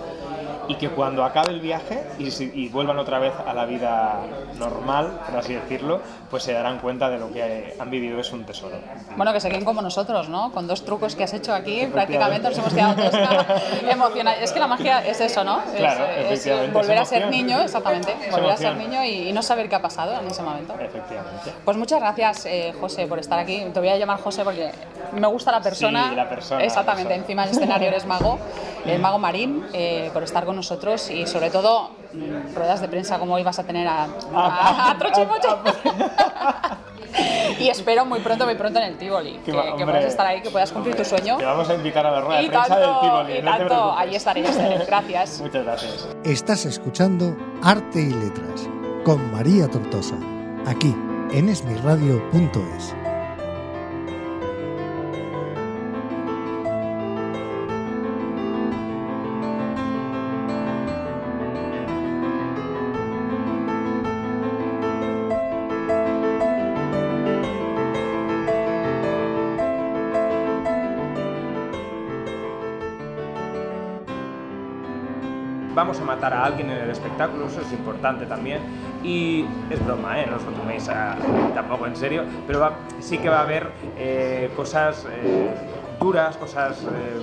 y 0.68 0.74
que 0.76 0.88
cuando 0.90 1.24
acabe 1.24 1.50
el 1.52 1.60
viaje 1.60 2.02
y, 2.18 2.28
y 2.64 2.68
vuelvan 2.68 2.98
otra 2.98 3.18
vez 3.18 3.32
a 3.46 3.52
la 3.52 3.64
vida 3.66 4.20
normal, 4.58 5.20
por 5.28 5.38
así 5.38 5.54
decirlo, 5.54 6.00
pues 6.30 6.42
se 6.42 6.52
darán 6.52 6.78
cuenta 6.78 7.08
de 7.10 7.18
lo 7.18 7.30
que 7.32 7.74
han 7.78 7.90
vivido 7.90 8.18
es 8.20 8.32
un 8.32 8.44
tesoro. 8.44 8.76
Bueno, 9.16 9.32
que 9.32 9.40
se 9.40 9.48
queden 9.48 9.64
como 9.64 9.82
nosotros, 9.82 10.28
¿no? 10.28 10.52
Con 10.52 10.66
dos 10.66 10.84
trucos 10.84 11.14
que 11.16 11.24
has 11.24 11.32
hecho 11.34 11.52
aquí, 11.54 11.86
prácticamente 11.92 12.48
nos 12.48 12.58
hemos 12.58 12.72
quedado 12.74 12.94
todos 12.94 13.14
emocionados. 13.90 14.40
Es 14.42 14.52
que 14.52 14.60
la 14.60 14.66
magia 14.66 15.04
es 15.06 15.20
eso, 15.20 15.44
¿no? 15.44 15.60
Es- 15.60 15.84
Claro, 15.84 16.04
es, 16.06 16.24
efectivamente, 16.26 16.72
volver 16.72 16.98
a 16.98 17.02
es 17.02 17.08
ser 17.08 17.28
niño, 17.28 17.60
exactamente. 17.60 18.14
Volver 18.30 18.50
a 18.50 18.56
ser 18.56 18.76
niño 18.76 19.04
y, 19.04 19.28
y 19.28 19.32
no 19.32 19.42
saber 19.42 19.68
qué 19.68 19.74
ha 19.76 19.82
pasado 19.82 20.18
en 20.20 20.26
ese 20.26 20.42
momento. 20.42 20.74
Efectivamente. 20.80 21.52
Pues 21.64 21.76
muchas 21.76 22.00
gracias, 22.00 22.46
eh, 22.46 22.72
José, 22.80 23.06
por 23.06 23.18
estar 23.18 23.38
aquí. 23.38 23.64
Te 23.72 23.80
voy 23.80 23.88
a 23.90 23.96
llamar 23.96 24.20
José 24.20 24.44
porque 24.44 24.70
me 25.12 25.26
gusta 25.26 25.52
la 25.52 25.60
persona. 25.60 26.08
Sí, 26.10 26.14
la 26.16 26.28
persona, 26.28 26.64
Exactamente, 26.64 27.10
la 27.10 27.16
persona. 27.16 27.22
encima 27.22 27.42
del 27.46 27.50
escenario 27.52 27.88
eres 27.88 28.06
mago, 28.06 28.38
el 28.86 28.98
mago 28.98 29.18
Marín, 29.18 29.64
eh, 29.72 30.10
por 30.12 30.22
estar 30.22 30.44
con 30.44 30.53
nosotros 30.54 31.10
y 31.10 31.26
sobre 31.26 31.50
todo 31.50 31.90
mm, 32.12 32.54
ruedas 32.54 32.80
de 32.80 32.88
prensa 32.88 33.18
como 33.18 33.34
hoy 33.34 33.42
vas 33.42 33.58
a 33.58 33.64
tener 33.64 33.86
a, 33.88 34.04
a, 34.34 34.90
a 34.90 34.98
Troche 34.98 35.26
Moche. 35.26 35.48
Y 37.60 37.68
espero 37.68 38.04
muy 38.04 38.18
pronto, 38.18 38.44
muy 38.44 38.56
pronto 38.56 38.80
en 38.80 38.86
el 38.86 38.98
Tivoli, 38.98 39.38
que, 39.44 39.52
va- 39.52 39.62
que 39.62 39.70
hombre. 39.70 39.86
puedas 39.86 40.04
estar 40.06 40.26
ahí, 40.26 40.42
que 40.42 40.50
puedas 40.50 40.72
cumplir 40.72 40.96
tu 40.96 41.04
sueño. 41.04 41.36
Te 41.36 41.44
vamos 41.44 41.68
a 41.70 41.74
invitar 41.74 42.04
a 42.04 42.10
la 42.10 42.20
rueda 42.20 42.40
de 42.40 42.46
Y 42.46 42.48
prensa 42.48 42.76
del 42.76 42.84
tanto, 42.86 43.00
Tivoli. 43.02 43.32
y 43.38 43.42
no 43.42 43.50
tanto, 43.52 43.66
preocupes. 43.66 43.94
ahí 43.98 44.14
estaré, 44.16 44.40
ahí 44.40 44.46
estaré. 44.50 44.84
Gracias. 44.84 45.40
Muchas 45.42 45.64
gracias. 45.64 46.08
Estás 46.24 46.64
escuchando 46.66 47.36
Arte 47.62 48.00
y 48.00 48.10
Letras 48.10 48.68
con 49.04 49.30
María 49.30 49.68
Tortosa, 49.70 50.16
aquí 50.66 50.92
en 51.30 51.48
esmirradio.es. 51.48 52.94
vamos 75.84 76.00
a 76.00 76.04
matar 76.04 76.32
a 76.32 76.42
alguien 76.46 76.70
en 76.70 76.78
el 76.78 76.90
espectáculo, 76.90 77.44
eso 77.46 77.60
es 77.60 77.70
importante 77.74 78.24
también. 78.24 78.60
Y 79.02 79.44
es 79.68 79.84
broma, 79.84 80.18
¿eh? 80.18 80.26
no 80.26 80.36
os 80.36 80.44
lo 80.44 80.52
toméis 80.52 80.88
a- 80.88 81.14
tampoco 81.54 81.86
en 81.86 81.94
serio, 81.94 82.24
pero 82.46 82.58
va- 82.60 82.72
sí 83.00 83.18
que 83.18 83.28
va 83.28 83.40
a 83.40 83.42
haber 83.42 83.70
eh, 83.98 84.48
cosas 84.56 85.06
eh, 85.10 85.50
duras, 86.00 86.38
cosas 86.38 86.82
eh, 86.96 87.20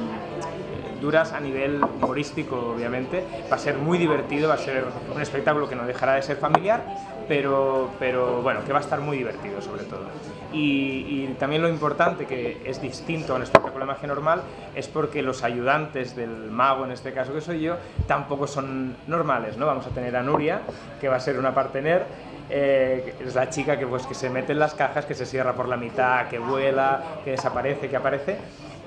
duras 1.01 1.33
a 1.33 1.39
nivel 1.39 1.81
humorístico, 1.83 2.55
obviamente. 2.75 3.25
Va 3.51 3.55
a 3.55 3.59
ser 3.59 3.77
muy 3.79 3.97
divertido, 3.97 4.47
va 4.49 4.53
a 4.53 4.57
ser 4.59 4.85
un 5.13 5.19
espectáculo 5.19 5.67
que 5.67 5.75
no 5.75 5.87
dejará 5.87 6.13
de 6.13 6.21
ser 6.21 6.37
familiar, 6.37 6.83
pero, 7.27 7.89
pero 7.97 8.43
bueno, 8.43 8.63
que 8.63 8.71
va 8.73 8.77
a 8.77 8.81
estar 8.81 9.01
muy 9.01 9.17
divertido 9.17 9.59
sobre 9.59 9.83
todo. 9.85 10.05
Y, 10.53 11.23
y 11.23 11.27
también 11.39 11.61
lo 11.63 11.69
importante, 11.69 12.27
que 12.27 12.61
es 12.65 12.79
distinto 12.79 13.35
al 13.35 13.41
espectáculo 13.41 13.60
de 13.81 13.87
magia 13.87 14.07
normal, 14.07 14.41
es 14.75 14.87
porque 14.87 15.21
los 15.21 15.43
ayudantes 15.43 16.15
del 16.15 16.49
mago, 16.49 16.85
en 16.85 16.91
este 16.91 17.11
caso 17.13 17.33
que 17.33 17.41
soy 17.41 17.61
yo, 17.61 17.75
tampoco 18.07 18.47
son 18.47 18.95
normales, 19.07 19.57
¿no? 19.57 19.65
Vamos 19.65 19.85
a 19.87 19.89
tener 19.89 20.15
a 20.15 20.23
Nuria, 20.23 20.61
que 20.99 21.09
va 21.09 21.17
a 21.17 21.19
ser 21.19 21.37
una 21.37 21.53
partener, 21.53 22.05
eh, 22.49 23.15
es 23.19 23.35
la 23.35 23.49
chica 23.49 23.77
que, 23.77 23.87
pues, 23.87 24.05
que 24.05 24.13
se 24.13 24.29
mete 24.29 24.53
en 24.53 24.59
las 24.59 24.73
cajas, 24.73 25.05
que 25.05 25.15
se 25.15 25.25
cierra 25.25 25.53
por 25.53 25.67
la 25.67 25.77
mitad, 25.77 26.27
que 26.27 26.39
vuela, 26.39 27.01
que 27.23 27.31
desaparece, 27.31 27.89
que 27.89 27.95
aparece. 27.95 28.37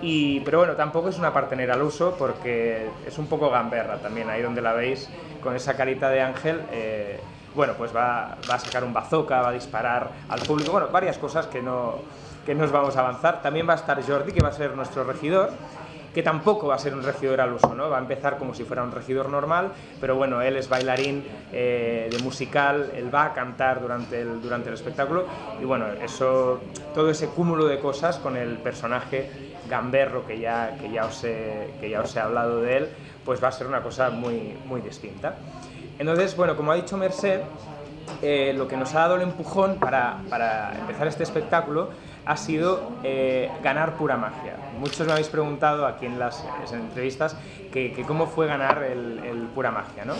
Y, 0.02 0.40
pero 0.40 0.58
bueno, 0.58 0.74
tampoco 0.74 1.08
es 1.08 1.18
una 1.18 1.32
partener 1.32 1.70
al 1.70 1.82
uso 1.82 2.14
porque 2.18 2.88
es 3.06 3.16
un 3.18 3.26
poco 3.26 3.50
gamberra 3.50 3.96
también, 3.98 4.28
ahí 4.28 4.42
donde 4.42 4.60
la 4.60 4.74
veis 4.74 5.08
con 5.42 5.56
esa 5.56 5.74
carita 5.76 6.10
de 6.10 6.20
ángel. 6.20 6.60
eh, 6.72 7.20
bueno, 7.54 7.74
pues 7.78 7.94
va, 7.94 8.36
va 8.50 8.56
a 8.56 8.58
sacar 8.58 8.82
un 8.82 8.92
bazooka, 8.92 9.40
va 9.40 9.50
a 9.50 9.52
disparar 9.52 10.10
al 10.28 10.40
público, 10.40 10.72
bueno, 10.72 10.88
varias 10.88 11.18
cosas 11.18 11.46
que 11.46 11.62
no, 11.62 12.00
que 12.44 12.54
nos 12.54 12.70
vamos 12.72 12.96
a 12.96 13.00
avanzar. 13.00 13.42
También 13.42 13.68
va 13.68 13.72
a 13.72 13.76
estar 13.76 14.02
Jordi, 14.02 14.32
que 14.32 14.42
va 14.42 14.48
a 14.48 14.52
ser 14.52 14.74
nuestro 14.76 15.04
regidor, 15.04 15.50
que 16.14 16.22
tampoco 16.22 16.68
va 16.68 16.76
a 16.76 16.78
ser 16.78 16.94
un 16.94 17.02
regidor 17.02 17.40
al 17.40 17.52
uso, 17.52 17.74
¿no? 17.74 17.90
Va 17.90 17.98
a 17.98 18.00
empezar 18.00 18.38
como 18.38 18.54
si 18.54 18.62
fuera 18.64 18.84
un 18.84 18.92
regidor 18.92 19.28
normal, 19.28 19.72
pero 20.00 20.14
bueno, 20.14 20.40
él 20.42 20.56
es 20.56 20.68
bailarín 20.68 21.24
eh, 21.52 22.08
de 22.10 22.22
musical, 22.22 22.92
él 22.94 23.12
va 23.12 23.26
a 23.26 23.32
cantar 23.34 23.80
durante 23.80 24.20
el, 24.20 24.40
durante 24.40 24.68
el 24.68 24.74
espectáculo 24.74 25.26
y 25.60 25.64
bueno, 25.64 25.86
eso, 26.02 26.60
todo 26.94 27.10
ese 27.10 27.26
cúmulo 27.28 27.66
de 27.66 27.80
cosas 27.80 28.18
con 28.18 28.36
el 28.36 28.58
personaje 28.58 29.54
gamberro 29.68 30.24
que 30.24 30.38
ya, 30.38 30.76
que 30.80 30.90
ya, 30.90 31.06
os, 31.06 31.24
he, 31.24 31.74
que 31.80 31.90
ya 31.90 32.00
os 32.00 32.14
he 32.14 32.20
hablado 32.20 32.60
de 32.60 32.76
él, 32.76 32.88
pues 33.24 33.42
va 33.42 33.48
a 33.48 33.52
ser 33.52 33.66
una 33.66 33.82
cosa 33.82 34.10
muy, 34.10 34.56
muy 34.66 34.80
distinta. 34.82 35.34
Entonces, 35.98 36.36
bueno, 36.36 36.56
como 36.56 36.70
ha 36.70 36.76
dicho 36.76 36.96
Merced, 36.96 37.40
eh, 38.22 38.52
lo 38.56 38.68
que 38.68 38.76
nos 38.76 38.94
ha 38.94 39.00
dado 39.00 39.16
el 39.16 39.22
empujón 39.22 39.76
para, 39.76 40.18
para 40.28 40.78
empezar 40.78 41.08
este 41.08 41.22
espectáculo 41.22 41.90
ha 42.26 42.36
sido 42.36 42.92
eh, 43.02 43.50
ganar 43.62 43.96
pura 43.96 44.16
magia. 44.16 44.56
Muchos 44.78 45.06
me 45.06 45.12
habéis 45.12 45.28
preguntado 45.28 45.86
aquí 45.86 46.06
en 46.06 46.18
las, 46.18 46.44
entrevistas 46.72 47.36
que, 47.72 48.04
cómo 48.06 48.26
fue 48.26 48.46
ganar 48.46 48.82
el, 48.82 49.48
pura 49.54 49.70
magia, 49.70 50.04
¿no? 50.04 50.14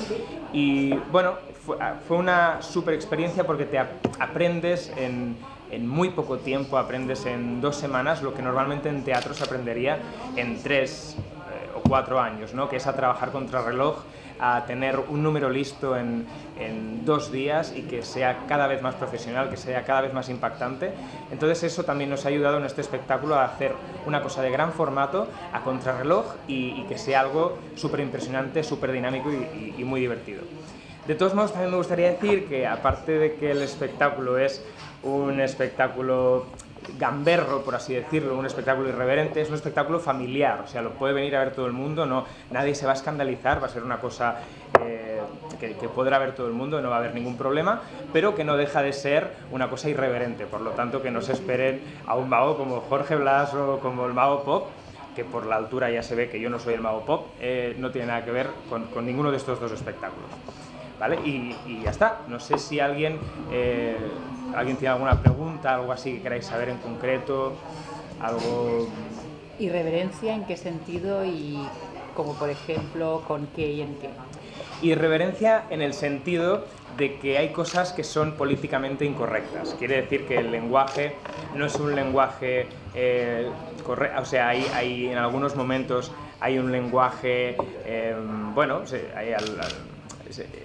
Y 0.53 0.95
bueno, 1.11 1.35
fue, 1.65 1.77
fue 2.07 2.17
una 2.17 2.63
super 2.63 2.95
experiencia 2.95 3.45
porque 3.45 3.65
te 3.65 3.79
aprendes 3.79 4.93
en, 4.97 5.37
muy 5.87 6.11
poco 6.11 6.39
tiempo, 6.39 6.79
aprendes 6.79 7.27
en 7.27 7.61
dos 7.61 7.77
semanas 7.77 8.23
lo 8.23 8.33
que 8.33 8.43
normalmente 8.43 8.89
en 8.89 9.03
teatro 9.03 9.35
se 9.35 9.43
aprendería 9.43 9.99
en 10.37 10.63
tres 10.63 11.17
cuatro 11.89 12.21
años, 12.21 12.55
¿no? 12.55 12.69
Que 12.69 12.77
es 12.77 12.87
a 12.87 12.95
trabajar 12.95 13.31
contra 13.31 13.63
reloj 13.63 13.99
a 14.41 14.65
tener 14.67 14.99
un 14.99 15.23
número 15.23 15.49
listo 15.49 15.97
en, 15.97 16.27
en, 16.59 17.05
dos 17.05 17.31
días 17.31 17.73
y 17.77 17.83
que 17.83 18.03
sea 18.03 18.47
cada 18.49 18.67
vez 18.67 18.83
más 18.83 18.97
profesional, 18.97 19.49
que 19.49 19.57
sea 19.57 19.85
cada 19.85 20.01
vez 20.01 20.13
más 20.13 20.29
impactante. 20.29 20.93
Entonces 21.31 21.63
eso 21.63 21.85
también 21.85 22.11
nos 22.11 22.25
ha 22.25 22.29
ayudado 22.29 22.59
en 22.59 22.65
este 22.65 22.81
espectáculo 22.81 23.37
a 23.37 23.45
hacer 23.45 23.73
una 24.07 24.23
cosa 24.23 24.43
de 24.43 24.51
gran 24.51 24.73
formato, 24.73 25.29
a 25.53 25.61
contrarreloj 25.63 26.35
y, 26.49 26.83
que 26.85 26.99
sea 26.99 27.21
algo 27.21 27.59
súper 27.77 28.01
impresionante, 28.01 28.65
súper 28.65 28.91
dinámico 28.91 29.31
y 29.31 29.85
muy 29.85 30.01
divertido. 30.01 30.43
De 31.07 31.15
todos 31.15 31.35
modos, 31.35 31.53
también 31.53 31.71
me 31.71 31.77
gustaría 31.77 32.13
decir 32.13 32.47
que 32.47 32.67
aparte 32.67 33.19
de 33.19 33.35
que 33.35 33.51
el 33.51 33.61
espectáculo 33.61 34.39
es 34.39 34.65
un 35.03 35.39
espectáculo 35.39 36.47
gamberro, 36.99 37.63
por 37.63 37.75
así 37.75 37.95
decirlo, 37.95 38.37
un 38.37 38.47
espectáculo 38.47 38.89
irreverente, 38.89 39.41
es 39.41 39.49
un 39.49 39.55
espectáculo 39.55 39.99
familiar, 39.99 40.63
o 40.65 40.67
sea, 40.67 40.83
lo 40.83 40.93
puede 40.93 41.15
venir 41.15 41.37
a 41.37 41.41
ver 41.41 41.53
todo 41.53 41.67
el 41.67 41.73
mundo, 41.73 42.07
no, 42.07 42.25
nadie 42.51 42.75
se 42.75 42.87
va 42.87 42.93
a 42.93 42.95
escandalizar, 42.95 43.63
va 43.63 43.67
a 43.67 43.71
ser 43.71 43.83
una 43.83 43.99
cosa 43.99 44.37
eh, 44.81 45.21
que, 45.59 45.89
podrá 45.89 46.19
ver 46.19 46.35
todo 46.35 46.47
el 46.47 46.53
mundo, 46.53 46.81
no 46.81 46.91
va 46.91 46.97
a 46.97 46.99
haber 46.99 47.15
ningún 47.15 47.37
problema, 47.37 47.83
pero 48.13 48.35
que 48.35 48.45
no 48.45 48.57
deja 48.57 48.83
de 48.83 48.93
ser 48.93 49.33
una 49.51 49.69
cosa 49.71 49.89
irreverente, 49.89 50.47
por 50.47 50.61
lo 50.61 50.71
tanto 50.71 51.03
que 51.03 51.11
no 51.11 51.23
se 51.23 51.33
esperen 51.33 51.81
a 52.07 52.15
un 52.15 52.29
mago 52.29 52.57
como 52.57 52.81
Jorge 52.81 53.17
Blas 53.17 53.55
o 53.55 53.79
como 53.81 54.07
el 54.07 54.15
mago 54.15 54.43
Pop, 54.45 54.69
que 55.15 55.25
por 55.25 55.47
la 55.47 55.57
altura 55.57 55.91
ya 55.91 56.03
se 56.03 56.15
ve 56.15 56.29
que 56.29 56.41
yo 56.41 56.51
no 56.51 56.59
soy 56.59 56.75
el 56.75 56.81
mago 56.81 57.05
Pop, 57.05 57.29
eh, 57.41 57.75
no 57.79 57.91
tiene 57.91 58.09
nada 58.09 58.25
que 58.25 58.33
ver 58.33 58.49
con, 58.69 59.07
ninguno 59.07 59.31
de 59.31 59.37
estos 59.37 59.61
dos 59.61 59.73
espectáculos. 59.73 60.29
¿Vale? 60.99 61.19
Y, 61.25 61.83
ya 61.83 61.91
está. 61.91 62.21
No 62.29 62.39
sé 62.39 62.57
si 62.57 62.79
alguien 62.79 63.19
eh, 63.51 63.97
¿Alguien 64.55 64.77
tiene 64.77 64.93
alguna 64.93 65.21
pregunta, 65.21 65.75
algo 65.75 65.93
así 65.93 66.15
que 66.15 66.23
queráis 66.23 66.47
saber 66.47 66.69
en 66.69 66.79
concreto? 66.79 67.55
Algo... 68.21 68.89
¿Irreverencia 69.59 70.35
en 70.35 70.45
qué 70.45 70.57
sentido 70.57 71.25
y 71.25 71.59
como 72.15 72.35
por 72.35 72.51
ejemplo 72.51 73.23
con 73.27 73.47
qué 73.49 73.71
y 73.73 73.81
en 73.83 73.95
qué? 73.97 74.11
Irreverencia 74.83 75.65
en 75.71 75.83
el 75.83 75.95
sentido 75.95 76.65
de 76.97 77.19
que 77.19 77.39
hay 77.39 77.51
cosas 77.51 77.93
que 77.93 78.05
son 78.05 78.33
políticamente 78.33 79.05
incorrectas. 79.05 79.75
Quiere 79.79 80.03
decir 80.03 80.27
que 80.27 80.39
el 80.39 80.51
lenguaje 80.51 81.17
no 81.55 81.67
es 81.67 81.75
un 81.77 81.95
lenguaje 81.95 82.67
eh, 82.95 83.49
correcto, 83.85 84.23
o 84.23 84.25
sea, 84.25 84.49
hay, 84.49 84.67
hay, 84.75 85.07
en 85.07 85.19
algunos 85.19 85.57
momentos 85.57 86.13
hay 86.41 86.59
un 86.59 86.71
lenguaje, 86.71 87.57
eh, 87.85 88.15
bueno, 88.55 88.83
hay 89.17 89.33
al 89.33 89.59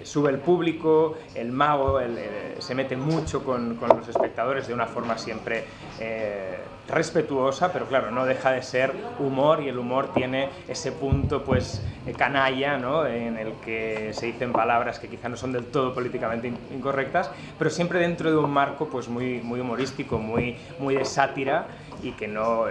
sube 0.02 0.30
el 0.30 0.38
público, 0.38 1.16
el 1.34 1.52
mago 1.52 1.98
se 2.58 2.74
mete 2.74 2.96
mucho 2.96 3.44
con, 3.44 3.78
los 3.80 4.08
espectadores 4.08 4.66
de 4.68 4.74
una 4.74 4.86
forma 4.86 5.18
siempre 5.18 5.64
eh, 5.98 6.58
respetuosa, 6.88 7.72
pero 7.72 7.86
claro, 7.86 8.10
no 8.10 8.24
deja 8.24 8.52
de 8.52 8.62
ser 8.62 8.92
humor 9.18 9.62
y 9.62 9.68
el 9.68 9.78
humor 9.78 10.12
tiene 10.12 10.48
ese 10.68 10.92
punto 10.92 11.44
pues 11.44 11.82
eh, 12.06 12.12
canalla, 12.12 12.78
¿no? 12.78 13.06
en 13.06 13.38
el 13.38 13.52
que 13.64 14.10
se 14.12 14.26
dicen 14.26 14.52
palabras 14.52 14.98
que 14.98 15.08
quizá 15.08 15.28
no 15.28 15.36
son 15.36 15.52
del 15.52 15.66
todo 15.66 15.94
políticamente 15.94 16.52
incorrectas, 16.72 17.30
pero 17.58 17.70
siempre 17.70 18.00
dentro 18.00 18.30
de 18.30 18.36
un 18.36 18.50
marco 18.50 18.88
pues 18.88 19.08
muy, 19.08 19.40
muy 19.42 19.60
humorístico, 19.60 20.18
muy, 20.18 20.56
muy 20.78 20.94
de 20.94 21.04
sátira 21.04 21.66
y 22.02 22.12
que 22.12 22.28
no... 22.28 22.64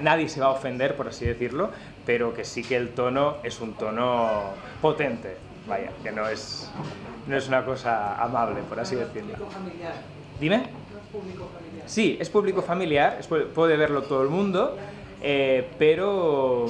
nadie 0.00 0.28
se 0.28 0.40
va 0.40 0.46
a 0.46 0.50
ofender, 0.50 0.96
por 0.96 1.08
así 1.08 1.24
decirlo, 1.24 1.70
pero 2.06 2.34
que 2.34 2.44
sí 2.44 2.62
que 2.62 2.76
el 2.76 2.90
tono 2.90 3.36
es 3.42 3.60
un 3.60 3.74
tono 3.74 4.52
potente, 4.80 5.36
vaya, 5.66 5.90
que 6.02 6.12
no 6.12 6.28
es, 6.28 6.70
no 7.26 7.36
es 7.36 7.48
una 7.48 7.64
cosa 7.64 8.22
amable, 8.22 8.60
por 8.68 8.78
así 8.80 8.96
decirlo. 8.96 9.34
Dime. 10.40 10.58
¿No 10.58 10.98
es 10.98 11.06
público 11.10 11.48
familiar? 11.52 11.88
Sí, 11.88 12.16
es 12.20 12.28
puede 13.28 13.76
verlo 13.76 14.02
todo 14.02 14.22
el 14.22 14.28
mundo, 14.28 14.76
eh, 15.22 15.70
pero, 15.78 16.66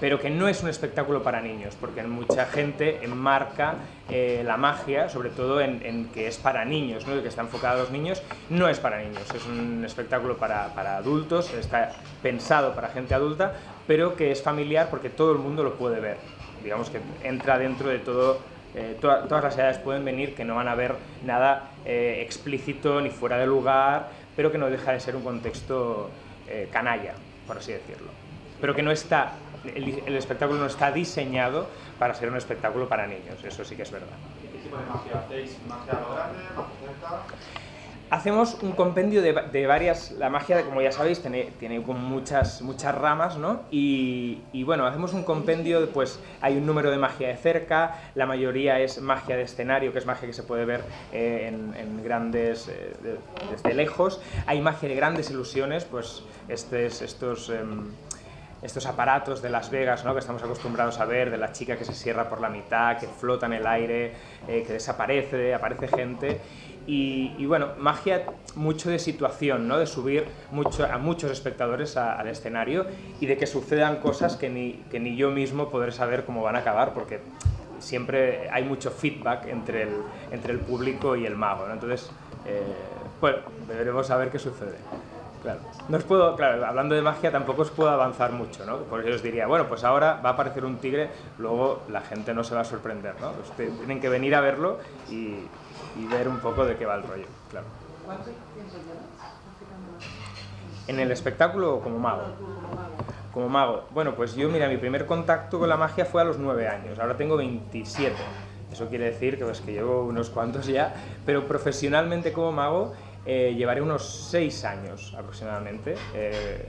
pero 0.00 0.20
que 0.20 0.30
no 0.30 0.48
es 0.48 0.62
un 0.62 0.68
espectáculo 0.68 1.22
para 1.22 1.40
niños, 1.40 1.74
porque 1.80 2.02
mucha 2.02 2.46
gente 2.46 3.00
enmarca 3.02 3.76
eh, 4.10 4.42
la 4.44 4.56
magia, 4.56 5.08
sobre 5.08 5.30
todo 5.30 5.60
en, 5.60 6.08
que 6.12 6.28
es 6.28 6.36
para 6.36 6.64
niños, 6.64 7.06
¿no? 7.06 7.20
que 7.22 7.28
está 7.28 7.40
enfocado 7.40 7.78
a 7.78 7.82
los 7.82 7.90
niños, 7.90 8.22
no 8.50 8.68
es 8.68 8.78
para 8.78 8.98
niños, 8.98 9.22
es 9.34 9.46
un 9.46 9.84
espectáculo 9.84 10.36
para, 10.36 10.74
para 10.74 10.98
adultos, 10.98 11.52
está 11.54 11.92
pensado 12.22 12.74
para 12.74 12.88
gente 12.88 13.14
adulta, 13.14 13.54
pero 13.86 14.16
que 14.16 14.30
es 14.32 14.42
familiar 14.42 14.88
porque 14.90 15.10
todo 15.10 15.32
el 15.32 15.38
mundo 15.38 15.62
lo 15.62 15.74
puede 15.74 16.00
ver 16.00 16.16
digamos 16.66 16.90
que 16.90 17.00
entra 17.22 17.58
dentro 17.58 17.88
de 17.88 18.00
todo, 18.00 18.40
eh, 18.74 18.98
todas 19.00 19.44
las 19.44 19.56
edades 19.56 19.78
pueden 19.78 20.04
venir, 20.04 20.34
que 20.34 20.44
no 20.44 20.56
van 20.56 20.66
a 20.66 20.74
ver 20.74 20.96
nada 21.24 21.70
eh, 21.84 22.18
explícito 22.22 23.00
ni 23.00 23.10
fuera 23.10 23.38
de 23.38 23.46
lugar, 23.46 24.10
pero 24.34 24.50
que 24.50 24.58
no 24.58 24.68
deja 24.68 24.92
de 24.92 24.98
ser 24.98 25.14
un 25.14 25.22
contexto 25.22 26.10
eh, 26.48 26.68
canalla, 26.72 27.14
por 27.46 27.58
así 27.58 27.72
decirlo. 27.72 28.08
Pero 28.60 28.74
que 28.74 28.82
no 28.82 28.90
está, 28.90 29.34
el, 29.64 30.02
el, 30.06 30.16
espectáculo 30.16 30.58
no 30.58 30.66
está 30.66 30.90
diseñado 30.90 31.68
para 32.00 32.14
ser 32.14 32.30
un 32.30 32.36
espectáculo 32.36 32.88
para 32.88 33.06
niños, 33.06 33.42
eso 33.44 33.64
sí 33.64 33.76
que 33.76 33.82
es 33.82 33.90
verdad. 33.92 34.16
¿Qué 34.42 34.58
tipo 34.58 34.76
de 34.76 34.86
magia 34.86 35.20
hacéis? 35.24 35.56
¿Magia 35.68 36.00
lo 36.00 36.14
grande, 36.14 36.42
cerca? 36.80 37.22
Hacemos 38.08 38.58
un 38.62 38.70
compendio 38.70 39.20
de, 39.20 39.66
varias, 39.66 40.12
la 40.12 40.30
magia, 40.30 40.62
como 40.62 40.80
ya 40.80 40.92
sabéis, 40.92 41.20
tiene, 41.20 41.50
tiene 41.58 41.80
muchas, 41.80 42.62
muchas 42.62 42.94
ramas, 42.94 43.36
¿no? 43.36 43.62
Y, 43.72 44.62
bueno, 44.62 44.86
hacemos 44.86 45.12
un 45.12 45.24
compendio, 45.24 45.90
pues 45.90 46.20
hay 46.40 46.56
un 46.56 46.66
número 46.66 46.92
de 46.92 46.98
magia 46.98 47.26
de 47.26 47.36
cerca, 47.36 47.96
la 48.14 48.24
mayoría 48.26 48.78
es 48.78 49.00
magia 49.00 49.36
de 49.36 49.42
escenario, 49.42 49.92
que 49.92 49.98
es 49.98 50.06
magia 50.06 50.28
que 50.28 50.34
se 50.34 50.44
puede 50.44 50.64
ver 50.64 50.84
eh, 51.12 51.48
en, 51.48 52.04
grandes, 52.04 52.68
eh, 52.68 52.92
desde 53.50 53.74
lejos, 53.74 54.20
hay 54.46 54.60
magia 54.60 54.88
de 54.88 54.94
grandes 54.94 55.28
ilusiones, 55.30 55.84
pues 55.84 56.22
estos, 56.46 57.02
estos, 57.02 57.50
em, 57.50 57.88
estos 58.62 58.86
aparatos 58.86 59.42
de 59.42 59.50
Las 59.50 59.70
Vegas, 59.70 60.04
¿no? 60.04 60.12
Que 60.12 60.20
estamos 60.20 60.44
acostumbrados 60.44 61.00
a 61.00 61.06
ver, 61.06 61.32
de 61.32 61.38
la 61.38 61.50
chica 61.50 61.76
que 61.76 61.84
se 61.84 61.92
cierra 61.92 62.28
por 62.28 62.40
la 62.40 62.50
mitad, 62.50 62.98
que 62.98 63.08
flota 63.08 63.46
en 63.46 63.54
el 63.54 63.66
aire, 63.66 64.12
eh, 64.46 64.62
que 64.64 64.74
desaparece, 64.74 65.54
aparece 65.54 65.88
gente 65.88 66.40
y, 66.86 67.44
bueno, 67.46 67.70
magia 67.78 68.26
mucho 68.54 68.90
de 68.90 68.98
situación, 68.98 69.66
¿no? 69.68 69.78
de 69.78 69.86
subir 69.86 70.26
mucho, 70.50 70.86
a 70.86 70.98
muchos 70.98 71.30
espectadores 71.30 71.96
al 71.96 72.28
escenario 72.28 72.86
y 73.20 73.26
de 73.26 73.36
que 73.36 73.46
sucedan 73.46 73.96
cosas 73.96 74.36
que 74.36 74.48
ni, 74.48 74.84
que 74.90 75.00
ni 75.00 75.16
yo 75.16 75.30
mismo 75.30 75.68
podré 75.68 75.92
saber 75.92 76.24
cómo 76.24 76.42
van 76.42 76.56
a 76.56 76.60
acabar, 76.60 76.94
porque 76.94 77.20
siempre 77.78 78.48
hay 78.50 78.64
mucho 78.64 78.90
feedback 78.90 79.46
entre 79.46 79.82
el, 79.82 79.90
entre 80.30 80.52
el 80.52 80.60
público 80.60 81.16
y 81.16 81.26
el 81.26 81.36
mago. 81.36 81.68
Entonces, 81.70 82.10
eh, 82.46 82.62
bueno, 83.20 83.38
veremos 83.68 84.10
a 84.10 84.16
ver 84.16 84.30
qué 84.30 84.38
sucede. 84.38 84.76
Claro. 85.46 85.60
No 85.88 85.96
os 85.96 86.02
puedo, 86.02 86.34
claro, 86.34 86.66
hablando 86.66 86.96
de 86.96 87.02
magia 87.02 87.30
tampoco 87.30 87.62
os 87.62 87.70
puedo 87.70 87.88
avanzar 87.88 88.32
mucho, 88.32 88.66
¿no? 88.66 88.78
Por 88.90 88.98
eso 89.06 89.14
os 89.14 89.22
diría, 89.22 89.46
bueno, 89.46 89.68
pues 89.68 89.84
ahora 89.84 90.18
va 90.18 90.30
a 90.30 90.32
aparecer 90.32 90.64
un 90.64 90.78
tigre, 90.78 91.08
luego 91.38 91.82
la 91.88 92.00
gente 92.00 92.34
no 92.34 92.42
se 92.42 92.56
va 92.56 92.62
a 92.62 92.64
sorprender, 92.64 93.14
¿no? 93.20 93.30
tienen 93.54 94.00
que 94.00 94.08
venir 94.08 94.34
a 94.34 94.40
verlo 94.40 94.78
y, 95.08 95.38
y 95.94 96.06
ver 96.10 96.26
un 96.26 96.38
poco 96.38 96.64
de 96.64 96.74
qué 96.74 96.84
va 96.84 96.96
el 96.96 97.04
rollo, 97.04 97.26
claro. 97.48 97.66
¿Cuánto 98.04 98.24
tiempo 98.24 98.74
¿En 100.88 100.98
el 100.98 101.12
espectáculo 101.12 101.76
o 101.76 101.80
como 101.80 102.00
mago? 102.00 102.24
Como 103.32 103.48
mago. 103.48 103.84
Bueno, 103.92 104.16
pues 104.16 104.34
yo, 104.34 104.48
mira, 104.48 104.68
mi 104.68 104.78
primer 104.78 105.06
contacto 105.06 105.60
con 105.60 105.68
la 105.68 105.76
magia 105.76 106.06
fue 106.06 106.22
a 106.22 106.24
los 106.24 106.38
9 106.38 106.66
años, 106.66 106.98
ahora 106.98 107.16
tengo 107.16 107.36
27. 107.36 108.16
Eso 108.72 108.88
quiere 108.88 109.04
decir 109.04 109.38
que, 109.38 109.44
pues, 109.44 109.60
que 109.60 109.72
llevo 109.72 110.02
unos 110.04 110.28
cuantos 110.28 110.66
ya, 110.66 110.92
pero 111.24 111.46
profesionalmente 111.46 112.32
como 112.32 112.50
mago 112.50 112.94
eh, 113.26 113.54
llevaré 113.56 113.82
unos 113.82 114.28
6 114.30 114.64
años 114.64 115.14
aproximadamente. 115.18 115.94
Eh, 116.14 116.66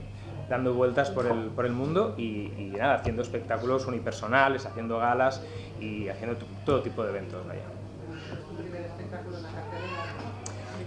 dando 0.48 0.72
vueltas 0.72 1.10
por 1.10 1.26
el, 1.26 1.48
por 1.48 1.66
el 1.66 1.72
mundo 1.72 2.14
y, 2.16 2.72
nada, 2.78 2.94
haciendo 2.94 3.20
espectáculos 3.20 3.86
unipersonales, 3.86 4.64
haciendo 4.64 4.98
galas 4.98 5.42
y 5.78 6.08
haciendo 6.08 6.38
todo 6.64 6.80
tipo 6.80 7.02
de 7.04 7.10
eventos. 7.10 7.46
Vaya. 7.46 7.60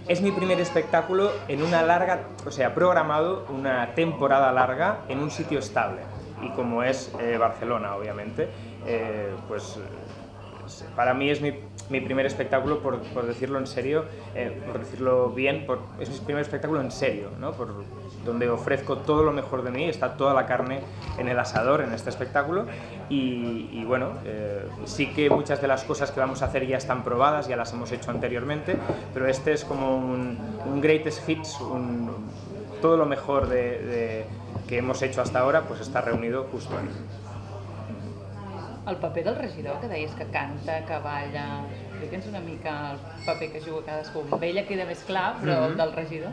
Es 0.08 0.20
mi 0.20 0.32
primer 0.32 0.60
espectáculo 0.60 1.30
en 1.46 1.62
una 1.62 1.82
larga, 1.82 2.22
o 2.44 2.50
sea, 2.50 2.74
programado 2.74 3.46
una 3.50 3.94
temporada 3.94 4.50
larga 4.50 5.02
en 5.08 5.20
un 5.20 5.30
sitio 5.30 5.60
estable. 5.60 6.00
Y 6.42 6.50
como 6.50 6.82
es 6.82 7.12
eh, 7.20 7.38
Barcelona, 7.38 7.94
obviamente, 7.94 8.48
pues 9.46 9.78
para 10.96 11.14
mí 11.14 11.30
es 11.30 11.40
mi, 11.40 11.52
mi 11.90 12.00
primer 12.00 12.26
espectáculo, 12.26 12.80
por, 12.80 13.00
por 13.00 13.26
decirlo 13.26 13.58
en 13.58 13.66
serio, 13.66 14.04
eh, 14.34 14.60
por 14.66 14.78
decirlo 14.78 15.30
bien, 15.30 15.66
por, 15.66 15.80
es 16.00 16.08
mi 16.10 16.18
primer 16.18 16.42
espectáculo 16.42 16.80
en 16.80 16.90
serio, 16.90 17.30
¿no? 17.40 17.52
por, 17.52 17.68
donde 18.24 18.48
ofrezco 18.48 18.98
todo 18.98 19.22
lo 19.22 19.32
mejor 19.32 19.62
de 19.62 19.70
mí, 19.70 19.84
está 19.88 20.16
toda 20.16 20.34
la 20.34 20.46
carne 20.46 20.80
en 21.18 21.28
el 21.28 21.38
asador 21.38 21.80
en 21.82 21.92
este 21.92 22.10
espectáculo 22.10 22.66
y, 23.08 23.68
y 23.72 23.84
bueno, 23.84 24.12
eh, 24.24 24.64
sí 24.84 25.12
que 25.12 25.28
muchas 25.28 25.60
de 25.60 25.68
las 25.68 25.84
cosas 25.84 26.10
que 26.10 26.20
vamos 26.20 26.42
a 26.42 26.46
hacer 26.46 26.66
ya 26.66 26.76
están 26.76 27.02
probadas, 27.04 27.48
ya 27.48 27.56
las 27.56 27.72
hemos 27.72 27.90
hecho 27.92 28.10
anteriormente, 28.10 28.76
pero 29.12 29.26
este 29.26 29.52
es 29.52 29.64
como 29.64 29.96
un, 29.96 30.38
un 30.64 30.80
greatest 30.80 31.28
hits, 31.28 31.60
un, 31.60 32.10
todo 32.80 32.96
lo 32.96 33.06
mejor 33.06 33.48
de, 33.48 33.56
de, 33.56 34.26
que 34.68 34.78
hemos 34.78 35.02
hecho 35.02 35.20
hasta 35.20 35.40
ahora, 35.40 35.62
pues 35.62 35.80
está 35.80 36.00
reunido 36.00 36.46
justo 36.50 36.76
ahí. 36.76 36.88
El 38.86 38.96
paper 38.96 39.22
del 39.24 39.36
regidor, 39.36 39.78
que 39.80 39.86
deies 39.88 40.10
que 40.18 40.24
canta, 40.34 40.80
que 40.86 40.96
balla... 41.04 41.44
Explica'ns 41.92 42.26
una 42.26 42.40
mica 42.40 42.72
el 42.94 42.98
paper 43.24 43.52
que 43.52 43.60
juga 43.62 43.84
cadascú. 43.86 44.24
Amb 44.34 44.42
ella 44.42 44.64
queda 44.66 44.84
més 44.88 45.04
clar, 45.06 45.36
però 45.40 45.60
Mhm. 45.60 45.70
el 45.70 45.76
del 45.76 45.92
regidor... 45.92 46.32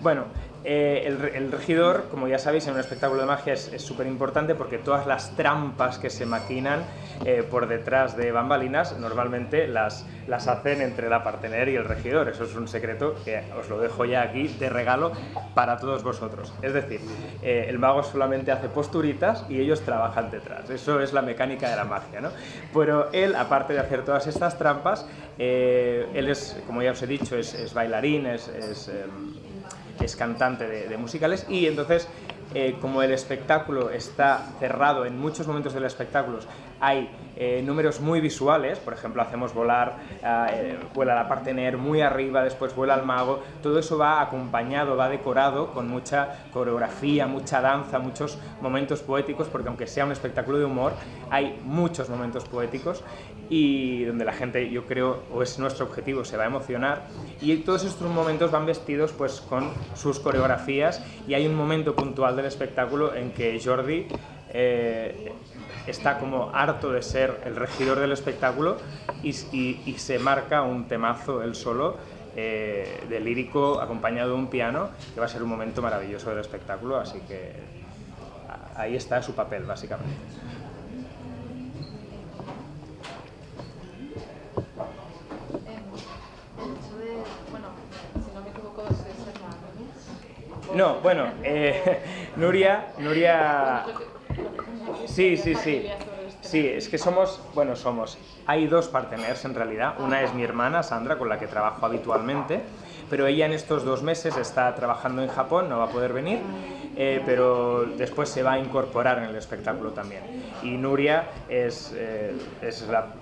Bueno, 0.00 0.24
eh, 0.64 1.02
el, 1.06 1.18
re- 1.18 1.36
el 1.36 1.50
regidor, 1.50 2.04
como 2.10 2.28
ya 2.28 2.38
sabéis, 2.38 2.66
en 2.66 2.74
un 2.74 2.80
espectáculo 2.80 3.20
de 3.20 3.26
magia 3.26 3.52
es 3.54 3.70
súper 3.78 4.06
importante 4.06 4.54
porque 4.54 4.78
todas 4.78 5.06
las 5.06 5.34
trampas 5.36 5.98
que 5.98 6.10
se 6.10 6.26
maquinan 6.26 6.84
eh, 7.24 7.42
por 7.48 7.66
detrás 7.66 8.16
de 8.16 8.32
bambalinas 8.32 8.96
normalmente 8.98 9.66
las, 9.66 10.06
las 10.26 10.48
hacen 10.48 10.80
entre 10.82 11.08
la 11.08 11.22
partener 11.22 11.68
y 11.68 11.76
el 11.76 11.84
regidor. 11.84 12.28
Eso 12.28 12.44
es 12.44 12.54
un 12.56 12.68
secreto 12.68 13.14
que 13.24 13.42
os 13.58 13.68
lo 13.68 13.78
dejo 13.78 14.04
ya 14.04 14.22
aquí 14.22 14.48
de 14.48 14.68
regalo 14.68 15.12
para 15.54 15.78
todos 15.78 16.02
vosotros. 16.02 16.52
Es 16.62 16.72
decir, 16.72 17.00
eh, 17.42 17.66
el 17.68 17.78
mago 17.78 18.02
solamente 18.02 18.52
hace 18.52 18.68
posturitas 18.68 19.44
y 19.48 19.60
ellos 19.60 19.80
trabajan 19.82 20.30
detrás. 20.30 20.70
Eso 20.70 21.00
es 21.00 21.12
la 21.12 21.22
mecánica 21.22 21.70
de 21.70 21.76
la 21.76 21.84
magia, 21.84 22.20
¿no? 22.20 22.30
Pero 22.74 23.10
él, 23.12 23.34
aparte 23.34 23.72
de 23.72 23.80
hacer 23.80 24.04
todas 24.04 24.26
estas 24.26 24.58
trampas, 24.58 25.06
él 25.38 26.28
es, 26.28 26.62
como 26.66 26.82
ya 26.82 26.92
os 26.92 27.02
he 27.02 27.06
dicho, 27.06 27.36
es, 27.36 27.72
bailarín, 27.72 28.26
es... 28.26 28.48
es, 28.48 28.90
es 30.00 30.16
cantante 30.16 30.66
de, 30.66 30.88
de 30.88 30.96
musicales 30.96 31.46
y 31.48 31.66
entonces 31.66 32.08
eh, 32.54 32.76
como 32.80 33.02
el 33.02 33.12
espectáculo 33.12 33.90
está 33.90 34.44
cerrado 34.58 35.06
en 35.06 35.18
muchos 35.18 35.46
momentos 35.46 35.72
del 35.72 35.84
espectáculo 35.84 36.40
hay 36.80 37.08
eh, 37.42 37.62
números 37.64 38.00
muy 38.00 38.20
visuales 38.20 38.78
por 38.78 38.92
ejemplo 38.92 39.22
hacemos 39.22 39.54
volar 39.54 39.96
ah, 40.22 40.48
eh, 40.52 40.78
vuela 40.94 41.14
la 41.14 41.26
partener 41.26 41.78
muy 41.78 42.02
arriba 42.02 42.44
después 42.44 42.76
vuela 42.76 42.94
el 42.94 43.06
mago 43.06 43.42
todo 43.62 43.78
eso 43.78 43.96
va 43.96 44.20
acompañado 44.20 44.94
va 44.94 45.08
decorado 45.08 45.72
con 45.72 45.88
mucha 45.88 46.44
coreografía 46.52 47.26
mucha 47.26 47.62
danza 47.62 47.98
muchos 47.98 48.38
momentos 48.60 49.00
poéticos 49.00 49.48
porque 49.48 49.68
aunque 49.68 49.86
sea 49.86 50.04
un 50.04 50.12
espectáculo 50.12 50.58
de 50.58 50.66
humor 50.66 50.92
hay 51.30 51.58
muchos 51.64 52.10
momentos 52.10 52.44
poéticos 52.44 53.02
y 53.50 54.04
donde 54.04 54.24
la 54.24 54.32
gente, 54.32 54.70
yo 54.70 54.86
creo, 54.86 55.24
o 55.34 55.42
es 55.42 55.58
nuestro 55.58 55.84
objetivo, 55.84 56.24
se 56.24 56.36
va 56.36 56.44
a 56.44 56.46
emocionar. 56.46 57.08
Y 57.40 57.54
todos 57.58 57.84
estos 57.84 58.08
momentos 58.08 58.52
van 58.52 58.64
vestidos 58.64 59.12
pues 59.12 59.40
con 59.40 59.70
sus 59.94 60.20
coreografías 60.20 61.04
y 61.26 61.34
hay 61.34 61.46
un 61.46 61.56
momento 61.56 61.96
puntual 61.96 62.36
del 62.36 62.46
espectáculo 62.46 63.14
en 63.14 63.32
que 63.32 63.60
Jordi 63.62 64.06
eh, 64.52 65.32
está 65.86 66.18
como 66.18 66.50
harto 66.52 66.92
de 66.92 67.02
ser 67.02 67.40
el 67.44 67.56
regidor 67.56 67.98
del 68.00 68.12
espectáculo 68.12 68.78
y, 69.22 69.30
y- 69.52 69.82
y 69.86 69.98
se 69.98 70.18
marca 70.18 70.62
un 70.62 70.86
temazo 70.88 71.42
él 71.42 71.54
solo. 71.54 71.96
eh, 72.36 73.04
de 73.08 73.18
lírico 73.18 73.80
acompañado 73.80 74.28
de 74.30 74.34
un 74.36 74.46
piano 74.48 74.90
que 75.12 75.18
va 75.18 75.26
a 75.26 75.28
ser 75.28 75.42
un 75.42 75.48
momento 75.48 75.82
maravilloso 75.82 76.30
del 76.30 76.38
espectáculo 76.38 76.96
así 76.96 77.18
que 77.22 77.52
ahí 78.76 78.94
está 78.94 79.20
su 79.20 79.34
papel 79.34 79.64
básicamente 79.64 80.14
bueno, 87.50 87.68
si 88.24 88.34
no 88.34 88.42
me 88.42 88.50
equivoco, 88.50 88.82
es 88.88 89.00
hermano, 89.26 89.56
No, 90.74 91.00
bueno, 91.00 91.24
eh, 91.42 92.02
Nuria, 92.36 92.92
Nuria... 92.98 93.84
Sí, 95.04 95.36
sí, 95.36 95.54
sí. 95.56 95.96
Sí, 96.40 96.66
es 96.66 96.88
que 96.88 96.96
somos, 96.98 97.50
bueno, 97.52 97.76
somos, 97.76 98.24
hay 98.46 98.66
dos 98.66 98.88
partners 98.88 99.44
en 99.44 99.54
realidad. 99.54 99.96
Una 100.00 100.22
es 100.22 100.32
mi 100.34 100.42
hermana, 100.42 100.82
Sandra, 100.82 101.18
con 101.18 101.28
la 101.28 101.38
que 101.38 101.48
trabajo 101.48 101.84
habitualmente, 101.84 102.72
pero 103.08 103.26
ella 103.26 103.44
en 103.46 103.52
estos 103.52 103.84
dos 103.84 104.02
meses 104.02 104.36
está 104.36 104.74
trabajando 104.74 105.22
en 105.22 105.28
Japón, 105.28 105.68
no 105.68 105.78
va 105.78 105.84
a 105.84 105.90
poder 105.90 106.12
venir, 106.14 106.54
eh, 106.94 107.22
pero 107.26 107.86
después 107.96 108.30
se 108.30 108.42
va 108.42 108.52
a 108.52 108.58
incorporar 108.58 109.18
en 109.18 109.24
el 109.24 109.36
espectáculo 109.36 109.92
también. 109.92 110.30
Y 110.60 110.78
Nuria 110.78 111.44
es, 111.48 111.92
eh, 111.96 112.56
es 112.60 112.80
la 112.88 113.16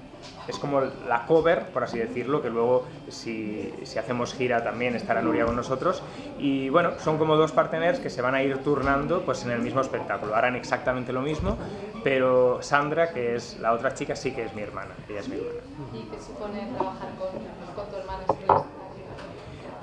es 0.48 0.58
como 0.58 0.80
la 0.80 1.26
cover, 1.26 1.66
por 1.66 1.84
así 1.84 1.98
decirlo, 1.98 2.40
que 2.40 2.48
luego 2.50 2.86
si, 3.08 3.72
si 3.84 3.98
hacemos 3.98 4.34
gira 4.34 4.64
también 4.64 4.96
estará 4.96 5.20
Nuria 5.20 5.44
con 5.44 5.56
nosotros. 5.56 6.02
Y 6.38 6.70
bueno, 6.70 6.92
son 6.98 7.18
como 7.18 7.36
dos 7.36 7.52
partners 7.52 8.00
que 8.00 8.10
se 8.10 8.22
van 8.22 8.34
a 8.34 8.42
ir 8.42 8.58
turnando 8.58 9.22
pues, 9.24 9.44
en 9.44 9.50
el 9.50 9.60
mismo 9.60 9.80
espectáculo. 9.80 10.34
Harán 10.34 10.56
exactamente 10.56 11.12
lo 11.12 11.20
mismo, 11.20 11.56
pero 12.02 12.62
Sandra, 12.62 13.12
que 13.12 13.36
es 13.36 13.58
la 13.58 13.72
otra 13.72 13.94
chica, 13.94 14.16
sí 14.16 14.32
que 14.32 14.44
es 14.44 14.54
mi 14.54 14.62
hermana. 14.62 14.94
Ella 15.08 15.20
es 15.20 15.28
mi 15.28 15.36
hermana. 15.36 15.60
¿Y 15.92 16.02
qué 16.04 16.20
supone 16.20 16.68
trabajar 16.74 17.08
con, 17.18 17.84
tu 17.84 17.98
escenario? 18.36 18.77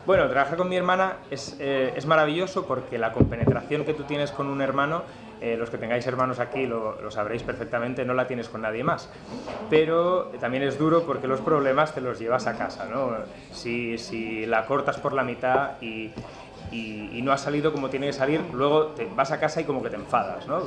Bueno, 0.06 0.30
trabajar 0.30 0.56
con 0.56 0.70
mi 0.70 0.76
hermana 0.76 1.18
es, 1.32 1.58
eh, 1.60 1.94
es 1.96 2.06
maravilloso 2.06 2.68
porque 2.68 3.00
la 3.00 3.12
compenetración 3.12 3.86
que 3.86 3.96
tú 3.96 4.04
tienes 4.04 4.32
con 4.32 4.48
un 4.48 4.62
hermano, 4.62 5.02
eh, 5.42 5.58
los 5.58 5.72
que 5.72 5.80
tengáis 5.80 6.06
hermanos 6.06 6.40
aquí 6.40 6.68
lo, 6.68 7.02
lo 7.02 7.10
sabréis 7.10 7.42
perfectamente, 7.42 8.06
no 8.06 8.14
la 8.14 8.28
tienes 8.28 8.48
con 8.48 8.62
nadie 8.62 8.84
más. 8.84 9.10
Pero 9.68 10.26
también 10.40 10.62
es 10.62 10.78
duro 10.78 11.08
porque 11.08 11.28
los 11.28 11.42
problemas 11.42 11.96
te 11.96 12.02
los 12.02 12.20
llevas 12.20 12.46
a 12.46 12.56
casa, 12.56 12.86
¿no? 12.86 13.14
Si, 13.52 13.98
si 13.98 14.46
la 14.46 14.68
cortas 14.68 15.00
por 15.00 15.12
la 15.14 15.24
mitad 15.24 15.82
y, 15.82 16.12
y, 16.72 17.22
no 17.24 17.32
ha 17.32 17.38
salido 17.38 17.72
como 17.72 17.90
tiene 17.90 18.08
que 18.08 18.14
salir, 18.14 18.42
luego 18.54 18.88
te 18.88 19.06
vas 19.06 19.32
a 19.32 19.40
casa 19.40 19.60
y 19.60 19.64
como 19.64 19.82
que 19.82 19.90
te 19.90 19.96
enfadas, 19.96 20.48
¿no? 20.48 20.62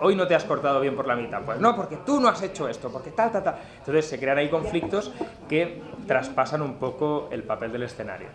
Hoy 0.00 0.16
no 0.16 0.26
te 0.26 0.34
has 0.34 0.44
cortado 0.44 0.80
bien 0.80 0.96
por 0.96 1.06
la 1.06 1.14
mitad. 1.14 1.42
Pues 1.42 1.60
no, 1.60 1.76
porque 1.76 1.98
tú 2.04 2.20
no 2.20 2.28
has 2.28 2.42
hecho 2.42 2.68
esto, 2.68 2.90
porque 2.90 3.10
tal, 3.12 3.30
tal, 3.30 3.44
tal. 3.44 3.54
Entonces 3.78 4.06
se 4.06 4.18
crean 4.18 4.38
ahí 4.38 4.50
conflictos 4.50 5.12
que 5.48 5.80
traspasan 6.06 6.62
un 6.62 6.74
poco 6.74 7.28
el 7.30 7.44
papel 7.44 7.70
del 7.70 7.84
escenario. 7.84 8.28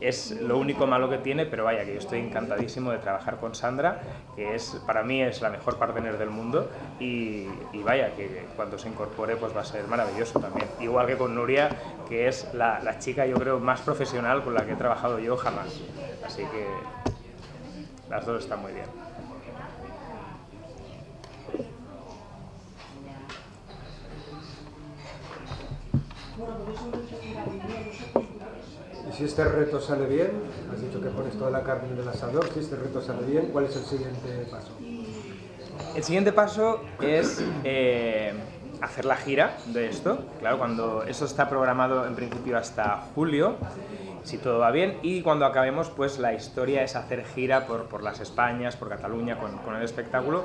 Es 0.00 0.30
lo 0.30 0.58
único 0.58 0.86
malo 0.86 1.08
que 1.08 1.18
tiene, 1.18 1.46
pero 1.46 1.64
vaya, 1.64 1.84
que 1.84 1.94
yo 1.94 1.98
estoy 1.98 2.20
encantadísimo 2.20 2.90
de 2.90 2.98
trabajar 2.98 3.38
con 3.38 3.54
Sandra, 3.54 4.00
que 4.34 4.54
es 4.54 4.80
para 4.86 5.02
mí 5.02 5.22
es 5.22 5.40
la 5.40 5.50
mejor 5.50 5.78
partner 5.78 6.18
del 6.18 6.30
mundo 6.30 6.70
y, 7.00 7.46
vaya, 7.84 8.14
que 8.14 8.46
cuando 8.56 8.78
se 8.78 8.88
incorpore 8.88 9.36
pues 9.36 9.56
va 9.56 9.62
a 9.62 9.64
ser 9.64 9.86
maravilloso 9.86 10.38
también. 10.40 10.68
Igual 10.80 11.06
que 11.06 11.16
con 11.16 11.34
Nuria, 11.34 11.70
que 12.08 12.28
es 12.28 12.52
la, 12.54 12.98
chica 12.98 13.26
yo 13.26 13.36
creo 13.36 13.58
más 13.58 13.80
profesional 13.80 14.42
con 14.42 14.54
la 14.54 14.64
que 14.64 14.72
he 14.72 14.76
trabajado 14.76 15.18
yo 15.18 15.36
jamás. 15.36 15.80
Así 16.24 16.42
que 16.42 16.66
las 18.08 18.24
dos 18.26 18.42
están 18.42 18.60
muy 18.62 18.72
bien. 18.72 18.86
Y 26.38 27.05
si 29.16 29.24
este 29.24 29.44
reto 29.44 29.80
sale 29.80 30.06
bien, 30.06 30.30
has 30.70 30.80
dicho 30.80 31.00
que 31.00 31.08
pones 31.08 31.34
toda 31.38 31.50
la 31.50 31.62
carne 31.62 31.88
en 31.90 31.98
el 31.98 32.06
asador, 32.06 32.50
si 32.52 32.60
este 32.60 32.76
reto 32.76 33.00
sale 33.00 33.24
bien, 33.26 33.46
¿cuál 33.46 33.64
es 33.64 33.76
el 33.76 33.84
siguiente 33.84 34.46
paso? 34.50 34.72
El 35.94 36.04
siguiente 36.04 36.32
paso 36.32 36.82
es 37.00 37.42
eh, 37.64 38.34
hacer 38.82 39.06
la 39.06 39.16
gira 39.16 39.56
de 39.68 39.88
esto. 39.88 40.18
Claro, 40.40 40.58
cuando 40.58 41.02
eso 41.04 41.24
está 41.24 41.48
programado 41.48 42.06
en 42.06 42.14
principio 42.14 42.58
hasta 42.58 43.06
julio, 43.14 43.56
si 44.22 44.36
todo 44.36 44.58
va 44.58 44.70
bien, 44.70 44.98
y 45.02 45.22
cuando 45.22 45.46
acabemos, 45.46 45.88
pues 45.88 46.18
la 46.18 46.34
historia 46.34 46.82
es 46.82 46.94
hacer 46.94 47.24
gira 47.24 47.66
por, 47.66 48.02
las 48.02 48.20
Españas, 48.20 48.76
por 48.76 48.90
Cataluña, 48.90 49.38
con 49.38 49.76
el 49.76 49.82
espectáculo. 49.82 50.44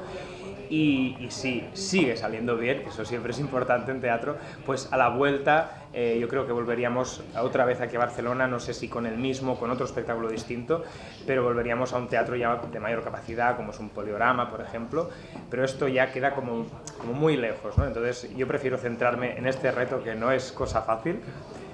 Y, 0.72 1.18
y 1.20 1.30
si 1.32 1.68
sigue 1.74 2.16
saliendo 2.16 2.56
bien, 2.56 2.84
eso 2.88 3.04
siempre 3.04 3.32
es 3.32 3.40
importante 3.40 3.92
en 3.92 4.00
teatro, 4.00 4.38
pues 4.66 4.88
a 4.94 4.96
la 4.96 5.10
vuelta 5.10 5.82
eh, 5.94 6.18
yo 6.22 6.30
creo 6.30 6.46
que 6.46 6.54
volveríamos 6.54 7.22
otra 7.38 7.66
vez 7.66 7.82
aquí 7.82 7.98
a 7.98 8.00
Barcelona, 8.00 8.48
no 8.48 8.60
sé 8.60 8.74
si 8.74 8.88
con 8.88 9.06
el 9.06 9.18
mismo, 9.18 9.60
con 9.60 9.70
otro 9.70 9.86
espectáculo 9.86 10.30
distinto, 10.30 10.84
pero 11.28 11.44
volveríamos 11.44 11.92
a 11.92 11.98
un 11.98 12.08
teatro 12.08 12.38
ya 12.38 12.56
de 12.72 12.80
mayor 12.80 13.04
capacidad, 13.04 13.58
como 13.58 13.72
es 13.72 13.80
un 13.80 13.90
poliorama, 13.90 14.50
por 14.50 14.62
ejemplo, 14.62 15.10
pero 15.50 15.66
esto 15.66 15.90
ya 15.90 16.12
queda 16.14 16.34
como, 16.34 16.66
muy 17.14 17.36
lejos, 17.36 17.78
¿no? 17.78 17.86
Entonces 17.86 18.34
yo 18.36 18.48
prefiero 18.48 18.78
centrarme 18.78 19.38
en 19.38 19.48
este 19.48 19.72
reto 19.72 20.02
que 20.02 20.16
no 20.16 20.32
es 20.32 20.54
cosa 20.54 20.84
fácil, 20.84 21.20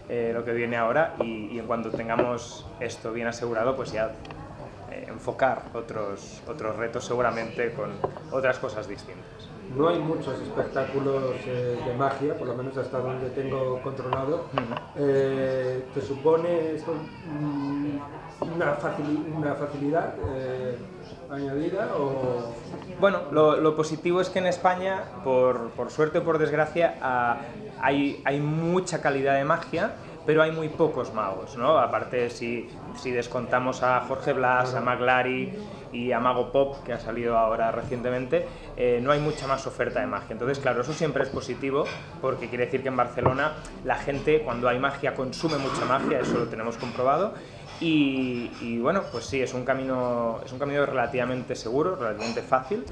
eh, 0.09 0.31
lo 0.33 0.43
que 0.43 0.53
viene 0.53 0.75
ahora, 0.75 1.15
y, 1.21 1.49
y 1.51 1.59
en 1.59 1.67
cuanto 1.67 1.91
tengamos 1.91 2.65
esto 2.79 3.13
bien 3.13 3.27
asegurado, 3.27 3.75
pues 3.75 3.91
ya 3.91 4.13
enfocar 5.21 5.63
otros, 5.73 6.41
otros 6.47 6.75
retos 6.75 7.03
seguramente 7.05 7.73
con 7.73 7.89
otras 8.31 8.59
cosas 8.59 8.87
distintas. 8.87 9.49
no 9.75 9.89
hay 9.89 9.99
muchos 9.99 10.39
espectáculos 10.39 11.35
eh, 11.45 11.77
de 11.85 11.93
magia, 11.95 12.37
por 12.37 12.47
lo 12.47 12.53
menos 12.55 12.77
hasta 12.77 12.99
donde 12.99 13.29
tengo 13.31 13.81
controlado. 13.81 14.45
Eh, 14.95 15.83
¿Te 15.93 16.01
supone 16.01 16.75
esto 16.75 16.93
mm, 16.93 17.97
una, 18.55 18.77
facili- 18.77 19.35
una 19.35 19.55
facilidad 19.55 20.13
eh, 20.35 20.77
añadida 21.31 21.89
o...? 21.97 22.53
Bueno, 22.99 23.23
lo, 23.31 23.57
lo 23.57 23.75
positivo 23.75 24.21
es 24.21 24.29
que 24.29 24.39
en 24.39 24.47
España, 24.47 25.03
por, 25.23 25.71
por 25.71 25.89
suerte 25.91 26.19
o 26.19 26.23
por 26.23 26.37
desgracia, 26.37 26.95
ah, 27.01 27.39
hay, 27.81 28.21
hay 28.23 28.39
mucha 28.39 29.01
calidad 29.01 29.35
de 29.35 29.43
magia, 29.43 29.95
pero 30.27 30.43
hay 30.43 30.51
muy 30.51 30.67
pocos 30.67 31.13
magos, 31.13 31.55
¿no? 31.55 31.79
Aparte, 31.79 32.29
si, 32.29 32.69
si 32.97 33.11
descontamos 33.11 33.81
a 33.81 34.01
Jorge 34.01 34.33
Blas, 34.33 34.75
a 34.75 34.81
Maglari 34.81 35.53
y 35.93 36.11
a 36.11 36.19
Mago 36.19 36.51
Pop, 36.51 36.83
que 36.85 36.91
ha 36.91 36.99
salido 36.99 37.37
ahora 37.37 37.71
recientemente, 37.71 38.45
eh, 38.75 38.99
no 39.01 39.13
hay 39.13 39.21
mucha 39.21 39.47
más 39.47 39.65
oferta 39.65 40.01
de 40.01 40.07
magia. 40.07 40.33
Entonces, 40.33 40.59
claro, 40.59 40.81
eso 40.81 40.91
siempre 40.91 41.23
es 41.23 41.29
positivo, 41.29 41.85
porque 42.21 42.49
quiere 42.49 42.65
decir 42.65 42.81
que 42.83 42.89
en 42.89 42.97
Barcelona 42.97 43.53
la 43.85 43.95
gente, 43.95 44.41
cuando 44.41 44.67
hay 44.67 44.79
magia, 44.79 45.15
consume 45.15 45.57
mucha 45.59 45.85
magia, 45.85 46.19
eso 46.19 46.37
lo 46.37 46.45
tenemos 46.47 46.75
comprobado. 46.75 47.33
Y, 47.79 48.51
y, 48.59 48.79
bueno, 48.79 49.03
pues 49.09 49.23
sí, 49.25 49.41
es 49.41 49.53
un 49.53 49.63
camino, 49.63 50.41
es 50.45 50.51
un 50.51 50.59
camino 50.59 50.85
relativamente 50.85 51.55
seguro, 51.55 51.95
relativamente 51.95 52.41
fácil 52.41 52.83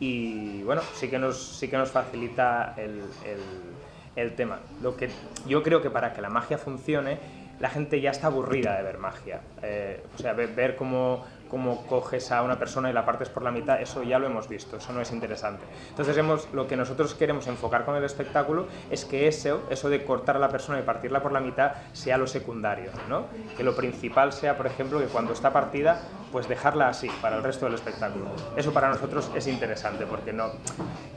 y 0.00 0.62
bueno, 0.62 0.80
sí 0.94 1.08
que 1.08 1.18
nos, 1.18 1.36
sí 1.58 1.68
que 1.68 1.76
nos 1.76 1.90
facilita 1.90 2.72
el, 2.76 3.02
el- 3.26 3.67
el 4.16 4.34
tema. 4.34 4.60
Lo 4.82 4.96
que 4.96 5.10
yo 5.46 5.62
creo 5.62 5.82
que 5.82 5.90
para 5.90 6.12
que 6.12 6.20
la 6.20 6.28
magia 6.28 6.58
funcione, 6.58 7.18
la 7.60 7.70
gente 7.70 8.00
ya 8.00 8.10
está 8.10 8.28
aburrida 8.28 8.76
de 8.76 8.82
ver 8.82 8.98
magia. 8.98 9.40
Eh, 9.62 10.02
o 10.14 10.18
sea, 10.18 10.32
ver, 10.32 10.54
ver 10.54 10.76
cómo, 10.76 11.24
cómo 11.48 11.86
coges 11.86 12.30
a 12.32 12.42
una 12.42 12.58
persona 12.58 12.90
y 12.90 12.92
la 12.92 13.04
partes 13.04 13.28
por 13.28 13.42
la 13.42 13.50
mitad, 13.50 13.80
eso 13.80 14.02
ya 14.02 14.18
lo 14.18 14.26
hemos 14.26 14.48
visto, 14.48 14.76
eso 14.76 14.92
no 14.92 15.00
es 15.00 15.12
interesante. 15.12 15.64
Entonces 15.90 16.16
hemos, 16.16 16.48
lo 16.52 16.66
que 16.66 16.76
nosotros 16.76 17.14
queremos 17.14 17.46
enfocar 17.46 17.84
con 17.84 17.96
el 17.96 18.04
espectáculo 18.04 18.66
es 18.90 19.04
que 19.04 19.28
eso, 19.28 19.62
eso 19.70 19.88
de 19.88 20.04
cortar 20.04 20.36
a 20.36 20.38
la 20.38 20.48
persona 20.48 20.78
y 20.78 20.82
partirla 20.82 21.22
por 21.22 21.32
la 21.32 21.40
mitad 21.40 21.72
sea 21.92 22.18
lo 22.18 22.26
secundario, 22.26 22.90
¿no? 23.08 23.26
Que 23.56 23.64
lo 23.64 23.74
principal 23.74 24.32
sea, 24.32 24.56
por 24.56 24.66
ejemplo, 24.66 24.98
que 24.98 25.06
cuando 25.06 25.32
está 25.32 25.52
partida, 25.52 26.00
pues 26.32 26.48
dejarla 26.48 26.88
así 26.88 27.08
para 27.22 27.36
el 27.36 27.42
resto 27.42 27.66
del 27.66 27.74
espectáculo. 27.74 28.26
Eso 28.56 28.72
para 28.72 28.88
nosotros 28.88 29.30
es 29.34 29.46
interesante 29.46 30.06
porque 30.06 30.32
no, 30.32 30.50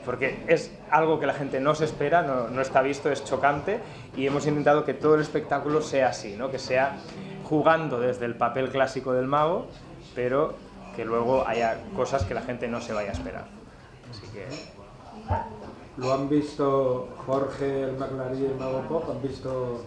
porque 0.04 0.44
es 0.48 0.72
algo 0.90 1.20
que 1.20 1.26
la 1.26 1.34
gente 1.34 1.60
no 1.60 1.74
se 1.74 1.84
espera, 1.84 2.22
no, 2.22 2.48
no 2.48 2.62
está 2.62 2.82
visto, 2.82 3.10
es 3.10 3.24
chocante 3.24 3.80
y 4.16 4.26
hemos 4.26 4.46
intentado 4.46 4.84
que 4.84 4.94
todo 4.94 5.14
el 5.14 5.20
espectáculo 5.20 5.82
sea 5.82 6.08
así, 6.08 6.36
¿no? 6.36 6.50
Que 6.50 6.58
sea 6.58 6.96
jugando 7.44 8.00
desde 8.00 8.24
el 8.24 8.34
papel 8.34 8.70
clásico 8.70 9.12
del 9.12 9.26
mago, 9.26 9.66
pero 10.14 10.54
que 10.96 11.04
luego 11.04 11.46
haya 11.46 11.78
cosas 11.96 12.24
que 12.24 12.34
la 12.34 12.42
gente 12.42 12.68
no 12.68 12.80
se 12.80 12.92
vaya 12.92 13.10
a 13.10 13.12
esperar. 13.12 13.44
Así 14.10 14.26
que 14.28 14.46
¿Lo 15.96 16.12
han 16.12 16.28
visto 16.28 17.08
Jorge, 17.26 17.82
el 17.82 17.96
McLaren 17.98 18.42
y 18.42 18.46
el 18.46 18.54
Mago 18.54 18.82
Pop? 18.88 19.10
¿Han 19.10 19.22
visto...? 19.22 19.84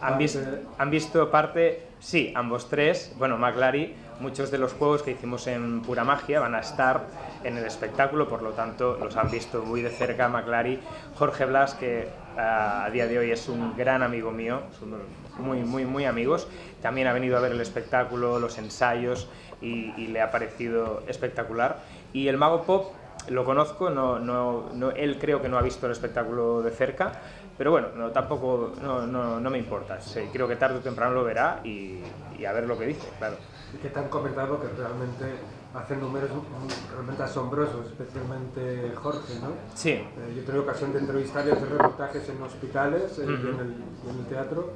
¿Han 0.00 0.18
visto, 0.18 0.40
han 0.78 0.90
visto 0.90 1.30
parte? 1.30 1.88
Sí, 1.98 2.32
ambos 2.36 2.68
tres. 2.68 3.14
Bueno, 3.16 3.38
McLary, 3.38 3.94
muchos 4.20 4.50
de 4.50 4.58
los 4.58 4.72
juegos 4.74 5.02
que 5.02 5.12
hicimos 5.12 5.46
en 5.46 5.80
Pura 5.82 6.04
Magia 6.04 6.40
van 6.40 6.54
a 6.54 6.60
estar 6.60 7.06
en 7.42 7.56
el 7.56 7.64
espectáculo, 7.64 8.28
por 8.28 8.42
lo 8.42 8.50
tanto 8.50 8.98
los 8.98 9.16
han 9.16 9.30
visto 9.30 9.62
muy 9.62 9.80
de 9.80 9.90
cerca 9.90 10.28
McLary. 10.28 10.80
Jorge 11.16 11.46
Blas, 11.46 11.74
que 11.74 12.08
a 12.36 12.88
día 12.92 13.06
de 13.06 13.18
hoy 13.18 13.30
es 13.30 13.48
un 13.48 13.74
gran 13.76 14.02
amigo 14.02 14.30
mío, 14.32 14.62
somos 14.78 15.00
muy, 15.36 15.62
muy, 15.64 15.84
muy 15.86 16.04
amigos, 16.04 16.48
también 16.80 17.06
ha 17.06 17.12
venido 17.12 17.36
a 17.36 17.40
ver 17.40 17.52
el 17.52 17.60
espectáculo, 17.60 18.38
los 18.38 18.58
ensayos 18.58 19.30
y, 19.60 19.94
y 20.02 20.08
le 20.08 20.20
ha 20.20 20.30
parecido 20.30 21.04
espectacular. 21.06 21.84
Y 22.12 22.28
el 22.28 22.36
Mago 22.36 22.64
Pop 22.66 22.96
lo 23.28 23.44
conozco, 23.44 23.90
no, 23.90 24.18
no, 24.18 24.70
no- 24.72 24.90
él 24.90 25.18
creo 25.18 25.40
que 25.40 25.48
no 25.48 25.58
ha 25.58 25.62
visto 25.62 25.86
el 25.86 25.92
espectáculo 25.92 26.62
de 26.62 26.70
cerca, 26.70 27.12
pero 27.56 27.70
bueno, 27.70 27.88
no, 27.94 28.10
tampoco 28.10 28.74
no, 28.80 29.50
me 29.50 29.58
importa. 29.58 30.00
Sí, 30.00 30.28
creo 30.32 30.48
que 30.48 30.56
tarde 30.56 30.78
o 30.78 30.80
temprano 30.82 31.14
lo 31.14 31.24
verá 31.24 31.60
y, 31.64 32.00
y 32.30 32.44
a 32.44 32.52
ver 32.52 32.64
lo 32.66 32.78
que 32.78 32.86
dice, 32.86 33.14
claro. 33.16 33.38
Y 33.72 33.78
que 33.78 33.90
te 33.90 33.98
han 33.98 34.08
comentado 34.08 34.60
que 34.60 34.68
realmente 34.68 35.40
hacen 35.74 36.00
números 36.00 36.30
realmente 36.92 37.22
asombrosos, 37.22 37.86
especialmente 37.86 38.92
Jorge, 38.94 39.34
¿no? 39.42 39.48
Sí. 39.74 39.90
Eh, 39.90 40.06
yo 40.34 40.42
he 40.42 40.44
tenido 40.44 40.62
ocasión 40.62 40.92
de 40.92 41.00
entrevistar 41.00 41.46
y 41.46 41.50
hacer 41.50 41.68
reportajes 41.68 42.28
en 42.28 42.42
hospitales 42.42 43.18
eh, 43.18 43.26
y, 43.28 43.32
Ujú. 43.32 43.48
en 43.48 43.60
el, 43.60 43.74
en 44.10 44.18
el 44.20 44.26
teatro 44.26 44.70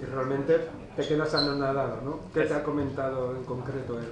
y 0.00 0.04
realmente 0.04 0.68
te 0.96 1.06
quedas 1.06 1.34
anonadado, 1.34 2.00
¿no? 2.04 2.20
¿Qué 2.34 2.42
te 2.42 2.54
ha 2.54 2.62
comentado 2.62 3.36
en 3.36 3.44
concreto 3.44 3.98
él? 3.98 4.06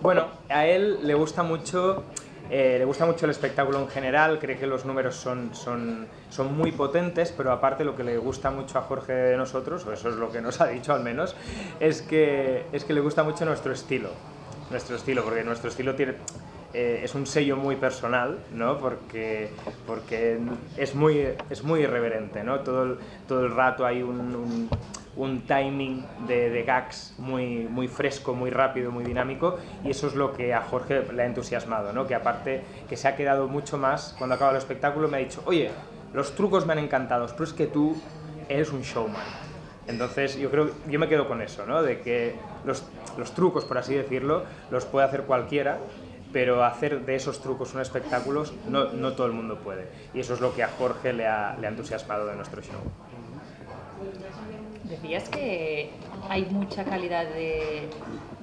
Bueno, 0.00 0.26
a 0.48 0.66
él 0.66 1.00
le 1.02 1.14
gusta 1.14 1.42
mucho, 1.42 2.04
eh, 2.50 2.76
le 2.78 2.84
gusta 2.84 3.04
mucho 3.04 3.26
el 3.26 3.30
espectáculo 3.32 3.80
en 3.80 3.88
general, 3.88 4.38
cree 4.38 4.56
que 4.56 4.66
los 4.66 4.84
números 4.86 5.16
son, 5.16 5.54
son, 5.54 6.06
son 6.30 6.56
muy 6.56 6.72
potentes, 6.72 7.32
pero 7.36 7.52
aparte 7.52 7.84
lo 7.84 7.94
que 7.94 8.04
le 8.04 8.16
gusta 8.16 8.50
mucho 8.50 8.78
a 8.78 8.82
Jorge 8.82 9.12
de 9.12 9.36
nosotros, 9.36 9.84
o 9.86 9.92
eso 9.92 10.08
es 10.08 10.14
lo 10.16 10.30
que 10.30 10.40
nos 10.40 10.60
ha 10.60 10.68
dicho 10.68 10.94
al 10.94 11.02
menos, 11.02 11.36
es 11.80 12.00
que, 12.00 12.66
es 12.72 12.84
que 12.84 12.94
le 12.94 13.00
gusta 13.00 13.22
mucho 13.22 13.44
nuestro 13.44 13.72
estilo. 13.72 14.10
Nuestro 14.74 14.96
estilo, 14.96 15.22
porque 15.22 15.44
nuestro 15.44 15.68
estilo 15.70 15.94
tiene, 15.94 16.14
eh, 16.72 17.02
es 17.04 17.14
un 17.14 17.26
sello 17.28 17.56
muy 17.56 17.76
personal, 17.76 18.40
¿no? 18.52 18.76
Porque, 18.80 19.48
porque 19.86 20.36
es, 20.76 20.96
muy, 20.96 21.28
es 21.48 21.62
muy 21.62 21.82
irreverente, 21.82 22.42
¿no? 22.42 22.58
Todo 22.58 22.82
el, 22.82 22.98
todo 23.28 23.44
el 23.46 23.54
rato 23.54 23.86
hay 23.86 24.02
un, 24.02 24.18
un- 24.34 24.68
un 25.14 25.42
timing 25.42 26.04
de, 26.26 26.50
de 26.50 26.64
gags 26.64 27.14
muy, 27.18 27.68
muy 27.70 27.86
fresco, 27.86 28.34
muy 28.34 28.50
rápido, 28.50 28.90
muy 28.90 29.04
dinámico 29.04 29.60
y 29.84 29.90
eso 29.90 30.08
es 30.08 30.16
lo 30.16 30.32
que 30.32 30.52
a 30.52 30.60
Jorge 30.62 31.04
le 31.12 31.22
ha 31.22 31.26
entusiasmado, 31.26 31.92
¿no? 31.92 32.08
que 32.08 32.16
aparte 32.16 32.64
que 32.88 32.96
se 32.96 33.06
ha 33.06 33.14
quedado 33.14 33.46
mucho 33.46 33.78
más, 33.78 34.16
cuando 34.18 34.34
acaba 34.34 34.50
el 34.50 34.56
espectáculo 34.56 35.06
me 35.06 35.18
ha 35.18 35.20
dicho, 35.20 35.40
oye, 35.46 35.70
los 36.12 36.34
trucos 36.34 36.66
me 36.66 36.72
han 36.72 36.80
encantado, 36.80 37.26
pero 37.28 37.44
es 37.44 37.52
que 37.52 37.68
tú 37.68 37.96
eres 38.48 38.72
un 38.72 38.82
showman. 38.82 39.22
Entonces 39.86 40.36
yo 40.38 40.50
creo, 40.50 40.70
yo 40.88 40.98
me 40.98 41.08
quedo 41.08 41.28
con 41.28 41.42
eso, 41.42 41.66
¿no? 41.66 41.82
de 41.82 42.00
que 42.00 42.34
los, 42.64 42.84
los 43.18 43.32
trucos, 43.34 43.64
por 43.64 43.78
así 43.78 43.94
decirlo, 43.94 44.44
los 44.70 44.86
puede 44.86 45.06
hacer 45.06 45.22
cualquiera, 45.24 45.78
pero 46.32 46.64
hacer 46.64 47.04
de 47.04 47.14
esos 47.14 47.40
trucos 47.40 47.74
un 47.74 47.80
espectáculo 47.80 48.44
no, 48.68 48.92
no 48.92 49.12
todo 49.12 49.26
el 49.26 49.32
mundo 49.32 49.58
puede. 49.58 49.88
Y 50.14 50.20
eso 50.20 50.34
es 50.34 50.40
lo 50.40 50.54
que 50.54 50.62
a 50.62 50.68
Jorge 50.68 51.12
le 51.12 51.26
ha, 51.26 51.56
le 51.60 51.66
ha 51.66 51.70
entusiasmado 51.70 52.26
de 52.26 52.34
nuestro 52.34 52.60
show. 52.62 52.80
Decías 54.84 55.28
que 55.28 55.90
hay 56.28 56.44
mucha 56.46 56.84
calidad 56.84 57.24
de, 57.26 57.88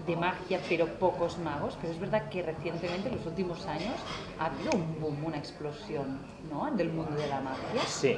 de 0.07 0.15
magia, 0.15 0.59
pero 0.67 0.87
pocos 0.87 1.37
magos, 1.37 1.77
pero 1.81 1.93
es 1.93 1.99
verdad 1.99 2.29
que 2.29 2.41
recientemente, 2.41 3.09
en 3.09 3.17
los 3.17 3.25
últimos 3.25 3.65
años, 3.67 3.95
ha 4.39 4.45
habido 4.45 4.71
un 4.73 4.99
boom, 4.99 5.25
una 5.25 5.37
explosión 5.37 6.19
¿no? 6.49 6.71
del 6.71 6.91
mundo 6.91 7.15
de 7.15 7.27
la 7.27 7.41
magia. 7.41 7.81
Sí, 7.85 8.17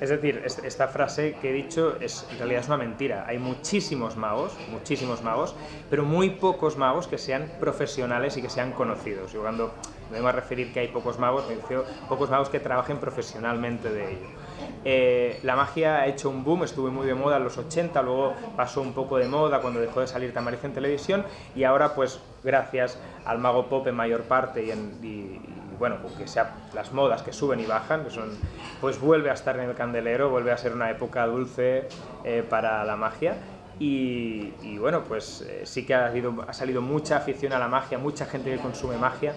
es 0.00 0.10
decir, 0.10 0.42
es- 0.44 0.58
esta 0.58 0.88
frase 0.88 1.36
que 1.40 1.50
he 1.50 1.52
dicho 1.52 1.96
es, 2.00 2.26
en 2.30 2.38
realidad 2.38 2.60
es 2.60 2.68
una 2.68 2.76
mentira. 2.76 3.24
Hay 3.26 3.38
muchísimos 3.38 4.16
magos, 4.16 4.56
muchísimos 4.70 5.22
magos, 5.22 5.54
pero 5.90 6.04
muy 6.04 6.30
pocos 6.30 6.76
magos 6.76 7.06
que 7.08 7.18
sean 7.18 7.50
profesionales 7.60 8.36
y 8.36 8.42
que 8.42 8.48
sean 8.50 8.72
conocidos. 8.72 9.32
Yo 9.32 9.40
cuando 9.42 9.72
me 10.10 10.16
vengo 10.16 10.28
a 10.28 10.32
referir 10.32 10.72
que 10.72 10.80
hay 10.80 10.88
pocos 10.88 11.18
magos, 11.18 11.44
me 11.48 11.54
refiero 11.56 11.84
pocos 12.08 12.30
magos 12.30 12.48
que 12.48 12.60
trabajen 12.60 12.98
profesionalmente 12.98 13.90
de 13.90 14.12
ello. 14.12 14.26
Eh, 14.84 15.40
la 15.42 15.56
magia 15.56 15.96
ha 15.98 16.06
hecho 16.06 16.30
un 16.30 16.44
boom, 16.44 16.64
estuvo 16.64 16.88
muy 16.90 17.06
de 17.06 17.14
moda 17.14 17.36
en 17.36 17.44
los 17.44 17.58
80, 17.58 18.00
luego 18.02 18.34
pasó 18.56 18.80
un 18.80 18.92
poco 18.92 19.18
de 19.18 19.26
moda 19.26 19.60
cuando 19.60 19.80
dejó 19.80 20.00
de 20.00 20.06
salir 20.06 20.32
Tamariz 20.32 20.64
en 20.64 20.72
televisión 20.72 21.24
y 21.54 21.64
ahora 21.64 21.94
pues 21.94 22.20
gracias 22.44 22.98
al 23.24 23.38
mago 23.38 23.68
pop 23.68 23.86
en 23.88 23.94
mayor 23.96 24.22
parte 24.22 24.64
y, 24.64 24.70
en- 24.70 25.57
bueno, 25.78 25.96
pues 26.02 26.14
que 26.14 26.26
sea 26.26 26.54
las 26.74 26.92
modas 26.92 27.22
que 27.22 27.32
suben 27.32 27.60
y 27.60 27.66
bajan, 27.66 28.04
que 28.04 28.10
son, 28.10 28.30
pues 28.80 29.00
vuelve 29.00 29.30
a 29.30 29.34
estar 29.34 29.58
en 29.58 29.68
el 29.68 29.74
candelero, 29.74 30.30
vuelve 30.30 30.52
a 30.52 30.56
ser 30.56 30.72
una 30.72 30.90
época 30.90 31.26
dulce 31.26 31.88
eh, 32.24 32.44
para 32.48 32.84
la 32.84 32.96
magia. 32.96 33.36
Y, 33.80 34.54
y 34.60 34.78
bueno, 34.78 35.04
pues 35.04 35.42
eh, 35.42 35.60
sí 35.64 35.86
que 35.86 35.94
ha, 35.94 36.06
habido, 36.06 36.34
ha 36.46 36.52
salido 36.52 36.82
mucha 36.82 37.16
afición 37.16 37.52
a 37.52 37.58
la 37.58 37.68
magia, 37.68 37.96
mucha 37.98 38.26
gente 38.26 38.50
que 38.50 38.58
consume 38.58 38.96
magia. 38.96 39.34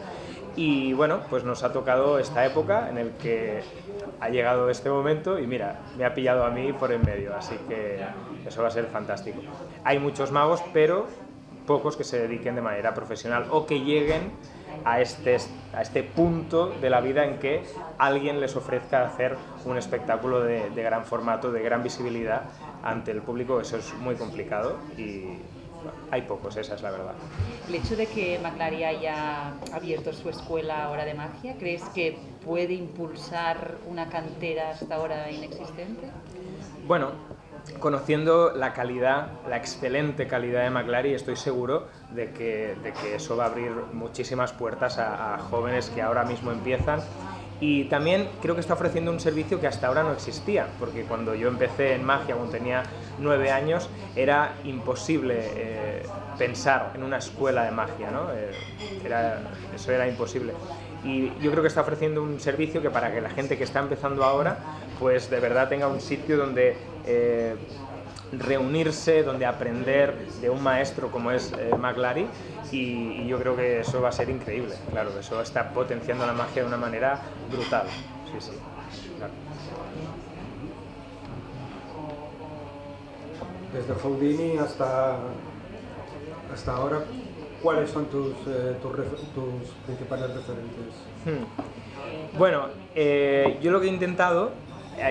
Y 0.55 0.93
bueno, 0.93 1.21
pues 1.29 1.43
nos 1.43 1.63
ha 1.63 1.71
tocado 1.71 2.19
esta 2.19 2.45
época 2.45 2.89
en 2.89 2.97
el 2.97 3.11
que 3.11 3.61
ha 4.19 4.29
llegado 4.29 4.69
este 4.69 4.89
momento 4.89 5.39
y 5.39 5.47
mira, 5.47 5.79
me 5.97 6.05
ha 6.05 6.13
pillado 6.13 6.43
a 6.43 6.49
mí 6.49 6.73
por 6.73 6.91
en 6.91 7.01
medio, 7.03 7.35
así 7.35 7.55
que 7.69 8.03
eso 8.45 8.61
va 8.61 8.67
a 8.67 8.71
ser 8.71 8.87
fantástico. 8.87 9.41
Hay 9.85 9.99
muchos 9.99 10.31
magos, 10.31 10.61
pero 10.73 11.07
pocos 11.65 11.95
que 11.95 12.03
se 12.03 12.19
dediquen 12.19 12.55
de 12.55 12.61
manera 12.61 12.93
profesional 12.93 13.45
o 13.49 13.65
que 13.65 13.79
lleguen 13.79 14.31
a 14.85 15.01
este, 15.01 15.37
a 15.73 15.81
este 15.81 16.03
punto 16.03 16.67
de 16.67 16.89
la 16.89 17.01
vida 17.01 17.25
en 17.25 17.39
que 17.39 17.63
alguien 17.97 18.39
les 18.39 18.55
ofrezca 18.55 19.05
hacer 19.05 19.37
un 19.65 19.77
espectáculo 19.77 20.41
de, 20.41 20.69
de 20.69 20.83
gran 20.83 21.05
formato, 21.05 21.51
de 21.51 21.61
gran 21.61 21.83
visibilidad 21.83 22.43
ante 22.83 23.11
el 23.11 23.21
público. 23.21 23.61
Eso 23.61 23.77
es 23.77 23.93
muy 23.95 24.15
complicado 24.15 24.77
y 24.97 25.37
hay 26.11 26.23
pocos, 26.23 26.57
esa 26.57 26.75
es 26.75 26.81
la 26.81 26.91
verdad. 26.91 27.13
El 27.67 27.75
hecho 27.75 27.95
de 27.95 28.05
que 28.05 28.39
McLaren 28.39 28.83
haya 28.83 29.53
abierto 29.73 30.13
su 30.13 30.29
escuela 30.29 30.85
ahora 30.85 31.05
de 31.05 31.13
magia, 31.13 31.55
¿crees 31.57 31.83
que 31.95 32.17
puede 32.45 32.73
impulsar 32.73 33.77
una 33.87 34.09
cantera 34.09 34.71
hasta 34.71 34.95
ahora 34.95 35.31
inexistente? 35.31 36.07
Bueno, 36.87 37.11
conociendo 37.79 38.51
la 38.55 38.73
calidad, 38.73 39.29
la 39.47 39.57
excelente 39.57 40.27
calidad 40.27 40.63
de 40.63 40.69
McLaren, 40.69 41.15
estoy 41.15 41.35
seguro 41.35 41.87
de 42.11 42.31
que, 42.31 42.75
de 42.83 42.93
que 42.93 43.15
eso 43.15 43.37
va 43.37 43.45
a 43.45 43.47
abrir 43.47 43.71
muchísimas 43.93 44.53
puertas 44.53 44.97
a, 44.97 45.37
jóvenes 45.49 45.89
que 45.89 46.01
ahora 46.01 46.23
mismo 46.23 46.51
empiezan 46.51 47.01
Y 47.59 47.85
también 47.85 48.27
creo 48.41 48.55
que 48.55 48.61
está 48.61 48.73
ofreciendo 48.73 49.11
un 49.11 49.19
servicio 49.19 49.59
que 49.59 49.67
hasta 49.67 49.87
ahora 49.87 50.03
no 50.03 50.11
existía, 50.13 50.67
porque 50.79 51.03
cuando 51.03 51.35
yo 51.35 51.47
empecé 51.47 51.93
en 51.93 52.03
magia, 52.03 52.35
cuando 52.35 52.51
tenía 52.51 52.83
nueve 53.19 53.51
años, 53.51 53.89
era 54.15 54.55
imposible 54.63 55.35
eh, 55.55 56.03
pensar 56.37 56.91
en 56.95 57.03
una 57.03 57.17
escuela 57.17 57.63
de 57.63 57.71
magia, 57.71 58.09
¿no? 58.09 58.31
Eh, 58.33 58.51
eso 59.75 59.91
era 59.91 60.07
imposible. 60.07 60.53
Y 61.03 61.31
yo 61.39 61.51
creo 61.51 61.61
que 61.61 61.67
está 61.67 61.81
ofreciendo 61.81 62.21
un 62.21 62.39
servicio 62.39 62.81
que 62.81 62.89
para 62.89 63.11
que 63.11 63.21
la 63.21 63.29
gente 63.29 63.57
que 63.57 63.63
está 63.63 63.79
empezando 63.79 64.23
ahora, 64.23 64.57
pues 64.99 65.29
de 65.29 65.39
verdad 65.39 65.67
tenga 65.67 65.87
un 65.87 65.99
sitio 65.99 66.37
donde 66.37 66.77
eh, 67.05 67.55
reunirse, 68.31 69.23
donde 69.23 69.45
aprender 69.45 70.27
de 70.41 70.49
un 70.49 70.61
maestro 70.63 71.11
como 71.11 71.31
es 71.31 71.53
eh, 71.57 71.71
McLary 71.77 72.27
y, 72.71 73.21
y 73.21 73.27
yo 73.27 73.37
creo 73.39 73.55
que 73.55 73.81
eso 73.81 74.01
va 74.01 74.09
a 74.09 74.13
ser 74.13 74.29
increíble, 74.29 74.75
claro, 74.89 75.11
eso 75.19 75.41
está 75.41 75.73
potenciando 75.73 76.25
la 76.25 76.33
magia 76.33 76.61
de 76.61 76.67
una 76.67 76.77
manera 76.77 77.19
brutal. 77.51 77.87
Sí, 78.31 78.39
sí, 78.39 78.51
claro. 79.17 79.33
Desde 83.73 83.93
Houdini 83.93 84.57
hasta, 84.57 85.17
hasta 86.53 86.73
ahora, 86.73 87.03
¿cuáles 87.61 87.89
son 87.89 88.05
tus, 88.05 88.33
eh, 88.47 88.75
tus, 88.81 89.69
principales 89.85 90.33
referentes? 90.33 90.93
Hmm. 91.25 92.37
Bueno, 92.37 92.67
eh, 92.95 93.59
yo 93.61 93.71
lo 93.71 93.79
que 93.79 93.87
he 93.87 93.89
intentado, 93.89 94.51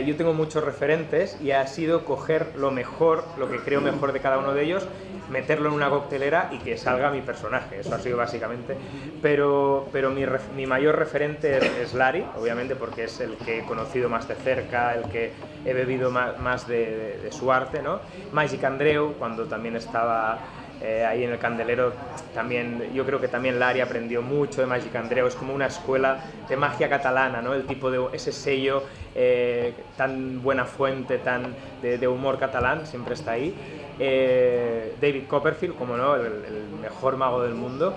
yo 0.06 0.16
tengo 0.16 0.32
muchos 0.34 0.62
referentes 0.64 1.40
y 1.40 1.52
ha 1.52 1.66
sido 1.66 2.04
coger 2.04 2.52
lo 2.56 2.70
mejor, 2.70 3.32
lo 3.36 3.48
que 3.48 3.62
creo 3.62 3.80
mejor 3.80 4.12
de 4.12 4.20
cada 4.20 4.38
uno 4.38 4.52
de 4.54 4.62
ellos, 4.62 4.88
meterlo 5.28 5.68
en 5.68 5.74
una 5.74 5.90
coctelera 5.90 6.48
y 6.50 6.58
que 6.58 6.76
salga 6.76 7.10
mi 7.10 7.22
personaje, 7.22 7.78
eso 7.80 7.94
ha 7.94 7.98
sido 7.98 8.16
básicamente. 8.16 8.78
Pero, 9.20 9.90
pero 9.92 10.10
mi, 10.10 10.24
ref- 10.24 10.50
mi 10.50 10.66
mayor 10.66 10.96
referente 10.98 11.58
es, 11.58 11.64
es 11.78 11.94
Larry, 11.94 12.26
obviamente 12.34 12.74
porque 12.76 13.04
es 13.04 13.20
el 13.20 13.36
que 13.38 13.58
he 13.58 13.64
conocido 13.64 14.08
más 14.08 14.26
de 14.28 14.34
cerca, 14.34 14.94
el 14.94 15.08
que 15.08 15.34
he 15.64 15.74
bebido 15.74 16.10
más, 16.10 16.38
más 16.38 16.66
de, 16.66 16.96
de- 16.96 17.18
de 17.18 17.32
su 17.32 17.52
arte, 17.52 17.82
¿no? 17.82 18.00
Magic 18.30 18.64
Andreu, 18.64 19.14
cuando 19.18 19.46
también 19.46 19.76
estaba 19.76 20.42
eh, 20.82 21.04
ahí 21.04 21.24
en 21.24 21.32
el 21.32 21.38
candelero 21.38 21.92
también 22.34 22.90
yo 22.94 23.04
creo 23.04 23.20
que 23.20 23.28
también 23.28 23.58
Lari 23.58 23.80
aprendió 23.80 24.22
mucho 24.22 24.60
de 24.60 24.66
Magic 24.66 24.94
Andreu. 24.96 25.26
Es 25.26 25.34
como 25.34 25.54
una 25.54 25.66
escuela 25.66 26.20
de 26.48 26.56
magia 26.56 26.88
catalana 26.88 27.42
no 27.42 27.52
el 27.54 27.66
tipo 27.66 27.90
de 27.90 28.00
ese 28.12 28.32
sello 28.32 28.84
eh, 29.14 29.74
tan 29.96 30.42
buena 30.42 30.64
fuente 30.64 31.18
tan 31.18 31.54
de, 31.82 32.08
humor 32.08 32.38
catalán 32.38 32.86
siempre 32.86 33.14
está 33.14 33.32
ahí. 33.32 33.54
Eh, 33.98 34.94
David 35.00 35.24
Copperfield 35.28 35.76
como 35.76 35.96
no 35.96 36.16
el, 36.16 36.68
mejor 36.80 37.16
mago 37.16 37.42
del 37.42 37.54
mundo 37.54 37.96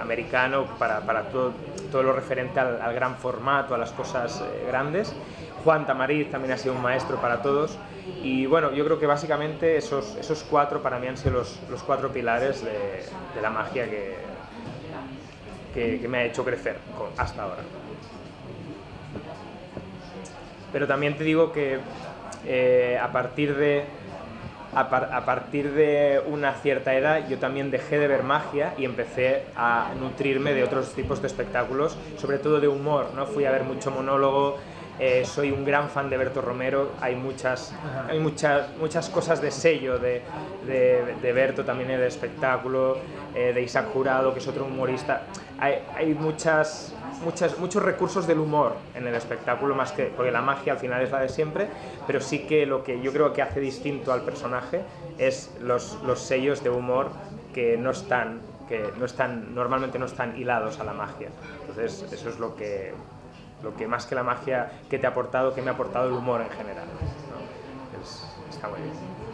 americano 0.00 0.66
para, 0.78 1.00
para 1.00 1.28
todo, 1.28 1.52
todo 1.90 2.02
lo 2.02 2.12
referente 2.12 2.60
al, 2.60 2.94
gran 2.94 3.16
formato 3.16 3.74
a 3.74 3.78
las 3.78 3.92
cosas 3.92 4.40
eh, 4.42 4.64
grandes 4.66 5.14
Juan 5.66 5.84
Tamariz 5.84 6.30
también 6.30 6.52
ha 6.52 6.58
sido 6.58 6.76
un 6.76 6.80
maestro 6.80 7.20
para 7.20 7.42
todos. 7.42 7.76
Y 8.22 8.46
bueno, 8.46 8.72
yo 8.72 8.84
creo 8.84 9.00
que 9.00 9.06
básicamente 9.06 9.76
esos, 9.76 10.14
esos 10.14 10.44
cuatro 10.44 10.80
para 10.80 11.00
mí 11.00 11.08
han 11.08 11.16
sido 11.16 11.38
los, 11.38 11.58
los 11.68 11.82
cuatro 11.82 12.12
pilares 12.12 12.64
de, 12.64 13.42
la 13.42 13.50
magia 13.50 13.90
que, 13.90 14.14
que, 15.74 16.06
me 16.06 16.18
ha 16.18 16.24
hecho 16.24 16.44
crecer 16.44 16.78
hasta 17.16 17.42
ahora. 17.42 17.62
Pero 20.72 20.86
también 20.86 21.18
te 21.18 21.24
digo 21.24 21.50
que 21.50 21.80
eh, 22.46 22.96
a 23.02 23.10
partir 23.10 23.56
de 23.56 23.86
a, 24.76 24.90
par- 24.90 25.10
a 25.12 25.24
partir 25.24 25.72
de 25.72 26.22
una 26.26 26.54
cierta 26.54 26.94
edad 26.94 27.26
yo 27.28 27.38
también 27.38 27.70
dejé 27.70 27.98
de 27.98 28.08
ver 28.08 28.22
magia 28.22 28.74
y 28.76 28.84
empecé 28.84 29.52
a 29.56 29.94
nutrirme 29.96 30.52
de 30.54 30.62
otros 30.64 30.94
tipos 30.94 31.20
de 31.22 31.28
espectáculos, 31.28 31.98
sobre 32.14 32.38
todo 32.38 32.60
de 32.60 32.68
humor, 32.68 33.12
¿no? 33.14 33.26
Fui 33.26 33.44
a 33.46 33.50
ver 33.50 33.64
mucho 33.64 33.90
monólogo, 33.90 34.58
eh, 34.98 35.24
soy 35.24 35.50
un 35.52 35.64
gran 35.64 35.90
fan 35.90 36.10
de 36.10 36.16
Berto 36.18 36.40
Romero, 36.42 36.96
hay 37.00 37.14
muchas, 37.16 37.78
hay 38.06 38.18
muchas, 38.18 38.76
muchas 38.76 39.08
cosas 39.10 39.40
de 39.40 39.50
sello 39.50 39.98
de, 39.98 40.26
de, 40.60 41.16
de 41.20 41.32
Berto 41.32 41.64
también 41.64 41.90
en 41.90 42.00
el 42.00 42.06
espectáculo, 42.06 43.02
eh, 43.32 43.52
de 43.54 43.62
Isaac 43.62 43.88
Jurado, 43.88 44.32
que 44.32 44.40
es 44.40 44.48
otro 44.48 44.66
humorista. 44.66 45.30
Hay, 45.58 45.76
hay 45.94 46.14
muchas, 46.14 47.05
muchas, 47.22 47.58
muchos 47.58 47.82
recursos 47.82 48.26
del 48.26 48.38
humor 48.38 48.76
en 48.94 49.06
el 49.06 49.14
espectáculo, 49.14 49.74
más 49.74 49.92
que, 49.92 50.04
porque 50.06 50.30
la 50.30 50.42
magia 50.42 50.72
al 50.72 50.78
final 50.78 51.02
es 51.02 51.10
la 51.10 51.20
de 51.20 51.28
siempre, 51.28 51.68
pero 52.06 52.20
sí 52.20 52.40
que 52.40 52.66
lo 52.66 52.82
que 52.82 53.00
yo 53.00 53.12
creo 53.12 53.32
que 53.32 53.42
hace 53.42 53.60
distinto 53.60 54.12
al 54.12 54.22
personaje 54.22 54.82
es 55.18 55.50
los, 55.60 55.98
los 56.02 56.20
sellos 56.20 56.62
de 56.62 56.70
humor 56.70 57.10
que 57.54 57.76
no 57.76 57.90
están 57.90 58.40
que 58.68 58.92
no 58.98 59.04
están 59.04 59.54
normalmente 59.54 59.98
no 59.98 60.06
están 60.06 60.36
hilados 60.36 60.80
a 60.80 60.84
la 60.84 60.92
magia. 60.92 61.28
Entonces 61.60 62.04
eso 62.12 62.28
es 62.28 62.38
lo 62.38 62.56
que 62.56 62.92
lo 63.62 63.74
que 63.76 63.86
más 63.86 64.06
que 64.06 64.14
la 64.14 64.22
magia 64.22 64.70
que 64.90 64.98
te 64.98 65.06
ha 65.06 65.10
aportado 65.10 65.54
que 65.54 65.62
me 65.62 65.70
ha 65.70 65.74
aportado 65.74 66.08
el 66.08 66.14
humor 66.14 66.42
en 66.42 66.50
general 66.50 66.86
está 68.50 68.68
muy 68.68 68.80
bien 68.80 69.25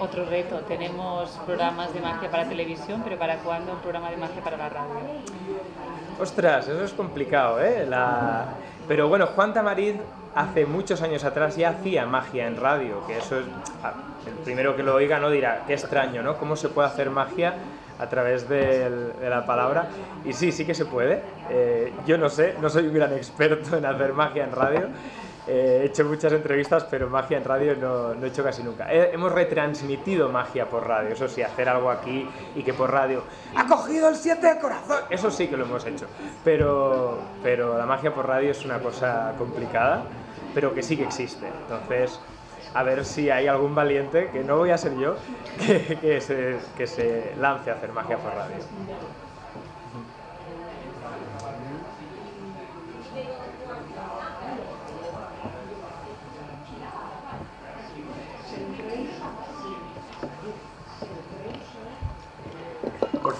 Otro 0.00 0.24
reto, 0.24 0.60
tenemos 0.60 1.30
programas 1.44 1.92
de 1.92 2.00
magia 2.00 2.30
para 2.30 2.48
televisión, 2.48 3.02
pero 3.04 3.18
¿para 3.18 3.36
cuándo 3.36 3.72
un 3.72 3.80
programa 3.80 4.10
de 4.10 4.16
magia 4.16 4.42
para 4.42 4.56
la 4.56 4.70
radio? 4.70 4.94
Ostras, 6.18 6.68
eso 6.68 6.82
es 6.82 6.92
complicado, 6.92 7.60
¿eh? 7.60 7.84
La... 7.86 8.46
Pero 8.88 9.08
bueno, 9.08 9.26
Juan 9.26 9.52
Tamariz 9.52 9.96
hace 10.34 10.64
muchos 10.64 11.02
años 11.02 11.22
atrás 11.24 11.56
ya 11.56 11.70
hacía 11.70 12.06
magia 12.06 12.46
en 12.46 12.56
radio, 12.56 13.06
que 13.06 13.18
eso 13.18 13.40
es... 13.40 13.44
ah, 13.84 13.92
El 14.26 14.32
primero 14.42 14.74
que 14.74 14.82
lo 14.82 14.94
oiga 14.94 15.20
no 15.20 15.28
dirá, 15.28 15.64
qué 15.66 15.74
extraño, 15.74 16.22
¿no? 16.22 16.38
¿Cómo 16.38 16.56
se 16.56 16.70
puede 16.70 16.88
hacer 16.88 17.10
magia 17.10 17.54
a 17.98 18.08
través 18.08 18.48
de 18.48 19.12
la 19.20 19.44
palabra? 19.44 19.88
Y 20.24 20.32
sí, 20.32 20.50
sí 20.50 20.64
que 20.64 20.74
se 20.74 20.86
puede. 20.86 21.22
Eh, 21.50 21.92
yo 22.06 22.16
no 22.16 22.30
sé, 22.30 22.54
no 22.60 22.70
soy 22.70 22.86
un 22.86 22.94
gran 22.94 23.12
experto 23.12 23.76
en 23.76 23.84
hacer 23.84 24.14
magia 24.14 24.44
en 24.44 24.52
radio. 24.52 24.88
Eh, 25.52 25.80
he 25.82 25.86
hecho 25.86 26.04
muchas 26.04 26.32
entrevistas, 26.32 26.84
pero 26.84 27.10
magia 27.10 27.36
en 27.36 27.44
radio 27.44 27.74
no, 27.74 28.14
no 28.14 28.24
he 28.24 28.28
hecho 28.28 28.44
casi 28.44 28.62
nunca. 28.62 28.86
Eh, 28.88 29.10
hemos 29.12 29.32
retransmitido 29.32 30.28
magia 30.28 30.68
por 30.68 30.86
radio, 30.86 31.12
eso 31.12 31.26
sí, 31.26 31.42
hacer 31.42 31.68
algo 31.68 31.90
aquí 31.90 32.28
y 32.54 32.62
que 32.62 32.72
por 32.72 32.92
radio 32.92 33.24
ha 33.56 33.66
cogido 33.66 34.10
el 34.10 34.14
siete 34.14 34.46
de 34.46 34.60
corazón. 34.60 35.00
Eso 35.10 35.28
sí 35.28 35.48
que 35.48 35.56
lo 35.56 35.64
hemos 35.64 35.84
hecho. 35.84 36.06
Pero, 36.44 37.18
pero 37.42 37.76
la 37.76 37.84
magia 37.84 38.14
por 38.14 38.28
radio 38.28 38.52
es 38.52 38.64
una 38.64 38.78
cosa 38.78 39.34
complicada, 39.38 40.04
pero 40.54 40.72
que 40.72 40.84
sí 40.84 40.96
que 40.96 41.02
existe. 41.02 41.48
Entonces, 41.62 42.20
a 42.72 42.84
ver 42.84 43.04
si 43.04 43.28
hay 43.28 43.48
algún 43.48 43.74
valiente, 43.74 44.30
que 44.30 44.44
no 44.44 44.56
voy 44.56 44.70
a 44.70 44.78
ser 44.78 44.96
yo, 44.98 45.16
que, 45.66 45.98
que 46.00 46.20
se, 46.20 46.58
que 46.76 46.86
se 46.86 47.34
lance 47.40 47.72
a 47.72 47.74
hacer 47.74 47.90
magia 47.92 48.18
por 48.18 48.32
radio. 48.32 48.54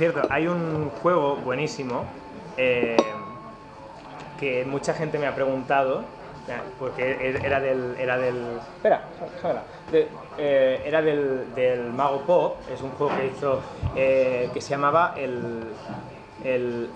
Cierto, 0.01 0.23
hay 0.31 0.47
un 0.47 0.91
juego 1.03 1.37
buenísimo 1.37 2.05
eh, 2.57 2.97
que 4.39 4.65
mucha 4.65 4.95
gente 4.95 5.19
me 5.19 5.27
ha 5.27 5.35
preguntado, 5.35 6.05
porque 6.79 7.37
era 7.45 7.61
del... 7.61 7.97
Era 7.99 8.17
del 8.17 8.59
espera. 8.77 9.05
De- 9.93 10.09
eh, 10.39 10.83
era 10.87 11.03
del, 11.03 11.55
del 11.55 11.93
Mago 11.93 12.23
Pop, 12.23 12.57
es 12.73 12.81
un 12.81 12.91
juego 12.93 13.15
que 13.15 13.27
hizo, 13.27 13.61
eh, 13.95 14.49
que 14.55 14.63
se 14.63 14.71
llamaba 14.71 15.13
el... 15.19 15.65
el 16.45 16.89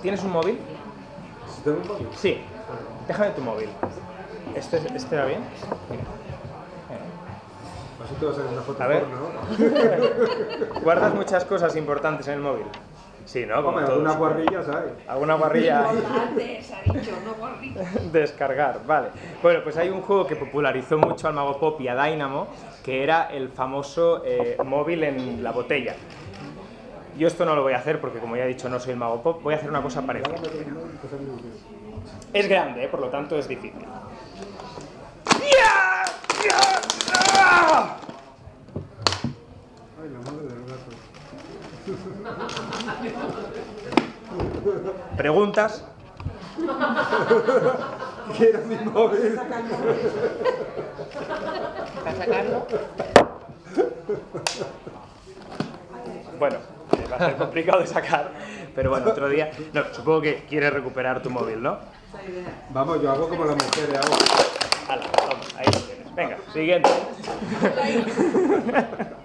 ¿Tienes 0.00 0.22
un 0.22 0.30
móvil? 0.30 0.60
¿Tengo 1.64 1.80
un 1.80 1.88
móvil? 1.88 2.06
Sí, 2.14 2.40
déjame 3.08 3.30
tu 3.30 3.42
móvil. 3.42 3.70
¿Este, 4.54 4.80
este 4.94 5.16
va 5.16 5.24
bien? 5.24 5.40
Así 8.06 8.14
te 8.14 8.24
va 8.26 8.30
a 8.30 8.34
salir 8.34 8.52
una 8.52 8.62
foto 8.62 8.82
A 8.82 8.86
ver. 8.86 9.02
porno, 9.02 10.80
¿Guardas 10.82 11.12
muchas 11.14 11.44
cosas 11.44 11.74
importantes 11.74 12.28
en 12.28 12.34
el 12.34 12.40
móvil? 12.40 12.66
Sí, 13.24 13.44
¿no? 13.44 13.56
Como 13.56 13.70
Hombre, 13.70 13.84
todos. 13.86 13.96
algunas 13.96 14.16
guarrillas 14.16 14.68
hay. 14.68 14.92
¿Alguna 15.08 15.34
guarrilla? 15.34 15.90
Antes 15.90 16.72
ha 16.72 16.82
dicho, 16.92 17.10
no 17.24 17.34
guarrito. 17.34 17.80
Descargar, 18.12 18.86
vale. 18.86 19.08
Bueno, 19.42 19.60
pues 19.64 19.76
hay 19.76 19.88
un 19.88 20.02
juego 20.02 20.24
que 20.28 20.36
popularizó 20.36 20.96
mucho 20.98 21.26
al 21.26 21.34
Mago 21.34 21.58
Pop 21.58 21.80
y 21.80 21.88
a 21.88 22.00
Dynamo, 22.00 22.46
que 22.84 23.02
era 23.02 23.24
el 23.32 23.48
famoso 23.48 24.22
eh, 24.24 24.56
móvil 24.64 25.02
en 25.02 25.42
la 25.42 25.50
botella. 25.50 25.96
Yo 27.18 27.26
esto 27.26 27.44
no 27.44 27.56
lo 27.56 27.62
voy 27.62 27.72
a 27.72 27.78
hacer 27.78 28.00
porque, 28.00 28.20
como 28.20 28.36
ya 28.36 28.44
he 28.44 28.48
dicho, 28.48 28.68
no 28.68 28.78
soy 28.78 28.92
el 28.92 28.98
Mago 28.98 29.20
Pop. 29.20 29.42
Voy 29.42 29.54
a 29.54 29.56
hacer 29.56 29.70
una 29.70 29.82
cosa 29.82 30.02
parecida. 30.02 30.36
Es 32.32 32.48
grande, 32.48 32.84
eh, 32.84 32.88
por 32.88 33.00
lo 33.00 33.08
tanto 33.08 33.36
es 33.36 33.48
difícil. 33.48 33.84
Ay, 37.48 37.62
la 40.10 40.18
madre 40.18 40.48
del 40.48 40.64
gato. 40.66 40.90
¿Preguntas? 45.16 45.84
Quiero 48.36 48.58
mi 48.66 48.74
móvil. 48.76 49.38
¿Para 52.04 52.16
sacarlo? 52.16 52.66
Bueno, 56.38 56.56
eh, 56.56 57.06
va 57.10 57.16
a 57.16 57.18
ser 57.20 57.36
complicado 57.36 57.80
de 57.80 57.86
sacar, 57.86 58.30
pero 58.74 58.90
bueno, 58.90 59.08
otro 59.10 59.28
día. 59.28 59.50
No, 59.72 59.82
supongo 59.92 60.20
que 60.22 60.44
quieres 60.48 60.72
recuperar 60.72 61.22
tu 61.22 61.30
móvil, 61.30 61.62
¿no? 61.62 61.78
Vamos, 62.70 63.00
yo 63.00 63.10
hago 63.10 63.28
como 63.28 63.44
las 63.44 63.54
mujeres, 63.54 63.96
hago. 63.98 64.14
Hala, 64.88 65.06
toma, 65.12 65.40
ahí 65.56 65.66
lo 65.66 65.78
tienes. 65.80 66.05
Venga, 66.16 66.38
siguiente. 66.52 66.90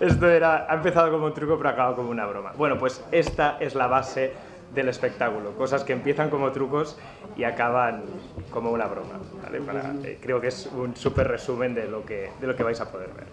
Esto 0.00 0.28
era, 0.28 0.66
ha 0.70 0.74
empezado 0.74 1.10
como 1.10 1.26
un 1.26 1.34
truco, 1.34 1.56
pero 1.56 1.70
ha 1.70 1.72
acabado 1.72 1.96
como 1.96 2.10
una 2.10 2.26
broma. 2.26 2.52
Bueno, 2.56 2.78
pues 2.78 3.02
esta 3.10 3.56
es 3.60 3.74
la 3.74 3.86
base 3.86 4.32
del 4.74 4.88
espectáculo. 4.88 5.52
Cosas 5.52 5.84
que 5.84 5.92
empiezan 5.92 6.30
como 6.30 6.50
trucos 6.52 6.98
y 7.36 7.44
acaban 7.44 8.02
como 8.50 8.70
una 8.70 8.86
broma. 8.86 9.18
¿vale? 9.42 9.60
Para- 9.60 9.94
eh, 10.04 10.18
creo 10.20 10.40
que 10.40 10.48
es 10.48 10.66
un 10.66 10.96
súper 10.96 11.28
resumen 11.28 11.74
de 11.74 11.88
lo, 11.88 12.04
que, 12.04 12.30
de 12.40 12.46
lo 12.46 12.56
que 12.56 12.62
vais 12.62 12.80
a 12.80 12.90
poder 12.90 13.10
ver. 13.12 13.26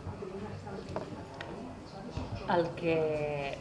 el 2.57 2.69
que 2.75 3.57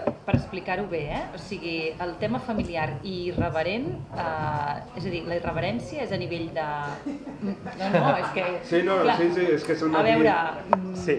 per 0.00 0.34
explicar-ho 0.36 0.86
bé, 0.88 1.02
eh? 1.12 1.22
o 1.34 1.38
sigui, 1.38 1.92
el 2.00 2.14
tema 2.20 2.38
familiar 2.40 2.94
i 3.04 3.28
irreverent, 3.28 3.88
eh, 4.16 4.98
és 4.98 5.04
a 5.06 5.10
dir, 5.12 5.22
la 5.28 5.36
irreverència 5.36 6.02
és 6.06 6.12
a 6.12 6.18
nivell 6.20 6.48
de... 6.54 6.66
No, 7.42 7.88
no, 7.92 8.16
és 8.16 8.30
que... 8.34 8.46
Sí, 8.70 8.82
no, 8.86 8.96
sí, 9.18 9.28
sí, 9.36 9.46
és 9.58 9.64
que 9.68 9.76
són 9.76 9.94
A 9.96 10.00
aquí- 10.00 10.14
veure, 10.14 10.36
mm, 10.76 10.94
Sí. 10.96 11.18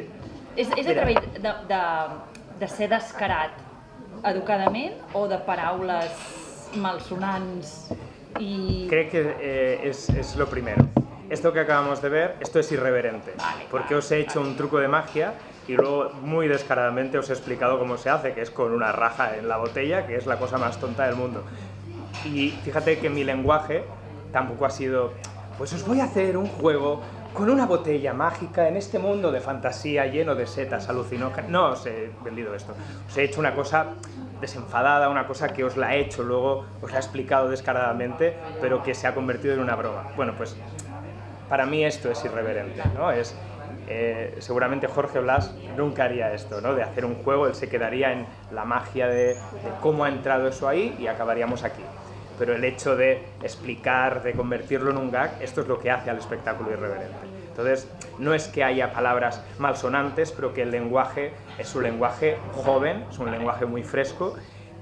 és, 0.55 0.67
és 0.67 0.85
a 0.85 0.89
Mira. 0.89 1.01
través 1.01 1.33
de, 1.43 1.53
de, 1.69 1.83
de 2.63 2.67
ser 2.71 2.89
descarat 2.89 3.61
educadament 4.29 4.93
o 5.13 5.27
de 5.27 5.37
paraules 5.45 6.17
malsonants 6.75 7.91
i... 8.39 8.87
Creo 8.89 9.09
que 9.11 9.23
eh, 9.39 9.89
es, 9.89 10.09
es 10.09 10.35
lo 10.35 10.47
primero. 10.47 10.85
Esto 11.29 11.51
que 11.53 11.59
acabamos 11.61 12.01
de 12.01 12.09
ver, 12.09 12.35
esto 12.41 12.59
es 12.59 12.71
irreverente. 12.71 13.33
porque 13.71 13.95
os 13.95 14.11
he 14.11 14.19
hecho 14.19 14.41
un 14.41 14.55
truco 14.55 14.77
de 14.79 14.87
magia 14.87 15.33
y 15.67 15.73
luego 15.75 16.11
muy 16.21 16.47
descaradamente 16.47 17.17
os 17.17 17.29
he 17.29 17.33
explicado 17.33 17.79
cómo 17.79 17.97
se 17.97 18.09
hace, 18.09 18.33
que 18.33 18.41
es 18.41 18.51
con 18.51 18.71
una 18.71 18.91
raja 18.91 19.37
en 19.37 19.47
la 19.47 19.57
botella, 19.57 20.05
que 20.05 20.15
es 20.15 20.25
la 20.25 20.37
cosa 20.37 20.57
más 20.57 20.79
tonta 20.79 21.05
del 21.05 21.15
mundo. 21.15 21.43
Y 22.25 22.49
fíjate 22.63 22.99
que 22.99 23.09
mi 23.09 23.23
lenguaje 23.23 23.83
tampoco 24.31 24.65
ha 24.65 24.69
sido, 24.69 25.13
pues 25.57 25.73
os 25.73 25.85
voy 25.85 25.99
a 25.99 26.05
hacer 26.05 26.37
un 26.37 26.47
juego 26.47 27.01
con 27.33 27.49
una 27.49 27.65
botella 27.65 28.13
mágica 28.13 28.67
en 28.67 28.77
este 28.77 28.99
mundo 28.99 29.31
de 29.31 29.41
fantasía 29.41 30.05
lleno 30.05 30.35
de 30.35 30.45
setas 30.45 30.87
alucinógenas. 30.89 31.49
No 31.49 31.69
os 31.71 31.85
he 31.85 32.11
vendido 32.23 32.53
esto. 32.53 32.73
Os 33.07 33.17
he 33.17 33.23
hecho 33.23 33.39
una 33.39 33.55
cosa 33.55 33.87
desenfadada, 34.39 35.09
una 35.09 35.25
cosa 35.25 35.49
que 35.49 35.63
os 35.63 35.75
la 35.75 35.95
he 35.95 36.01
hecho, 36.01 36.23
luego 36.23 36.65
os 36.81 36.91
la 36.91 36.97
he 36.97 36.99
explicado 36.99 37.49
descaradamente, 37.49 38.37
pero 38.61 38.83
que 38.83 38.93
se 38.93 39.07
ha 39.07 39.15
convertido 39.15 39.55
en 39.55 39.61
una 39.61 39.75
broma. 39.75 40.03
Bueno, 40.15 40.33
pues 40.37 40.55
para 41.49 41.65
mí 41.65 41.83
esto 41.83 42.11
es 42.11 42.23
irreverente, 42.23 42.81
¿no? 42.95 43.11
Es, 43.11 43.35
eh, 43.87 44.35
seguramente 44.39 44.87
Jorge 44.87 45.19
Blas 45.19 45.53
nunca 45.77 46.05
haría 46.05 46.33
esto, 46.33 46.61
¿no? 46.61 46.73
De 46.73 46.83
hacer 46.83 47.05
un 47.05 47.15
juego, 47.15 47.47
él 47.47 47.55
se 47.55 47.69
quedaría 47.69 48.11
en 48.11 48.25
la 48.51 48.65
magia 48.65 49.07
de, 49.07 49.37
cómo 49.81 50.03
ha 50.03 50.09
entrado 50.09 50.47
eso 50.47 50.67
ahí 50.67 50.95
y 50.99 51.07
acabaríamos 51.07 51.63
aquí. 51.63 51.83
Pero 52.39 52.55
el 52.55 52.63
hecho 52.63 52.95
de 52.95 53.23
explicar, 53.43 54.23
de 54.23 54.33
convertirlo 54.33 54.91
en 54.91 54.97
un 54.97 55.11
gag, 55.11 55.37
esto 55.41 55.61
es 55.61 55.67
lo 55.67 55.79
que 55.79 55.91
hace 55.91 56.09
al 56.09 56.17
espectáculo 56.17 56.71
irreverente. 56.71 57.15
Entonces, 57.49 57.87
no 58.17 58.33
es 58.33 58.47
que 58.47 58.63
haya 58.63 58.91
palabras 58.93 59.43
malsonantes, 59.59 60.31
pero 60.31 60.53
que 60.53 60.63
el 60.63 60.71
lenguaje 60.71 61.33
es 61.59 61.75
un 61.75 61.83
lenguaje 61.83 62.37
joven, 62.53 63.05
es 63.11 63.19
un 63.19 63.29
lenguaje 63.29 63.65
muy 63.67 63.83
fresco 63.83 64.35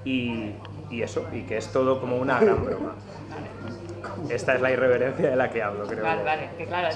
y, 0.06 0.54
y 0.90 1.02
eso, 1.02 1.28
y 1.34 1.42
que 1.42 1.58
es 1.58 1.68
todo 1.74 2.00
como 2.00 2.16
una 2.16 2.40
gran 2.40 2.64
broma. 2.64 2.96
Esta 4.30 4.56
es 4.56 4.62
la 4.62 4.72
irreverencia 4.72 5.30
de 5.30 5.36
la 5.36 5.50
que 5.50 5.62
hablo, 5.62 5.86
creo. 5.86 6.04
Vale, 6.04 6.24
vale, 6.24 6.50
que 6.58 6.66
claro, 6.66 6.90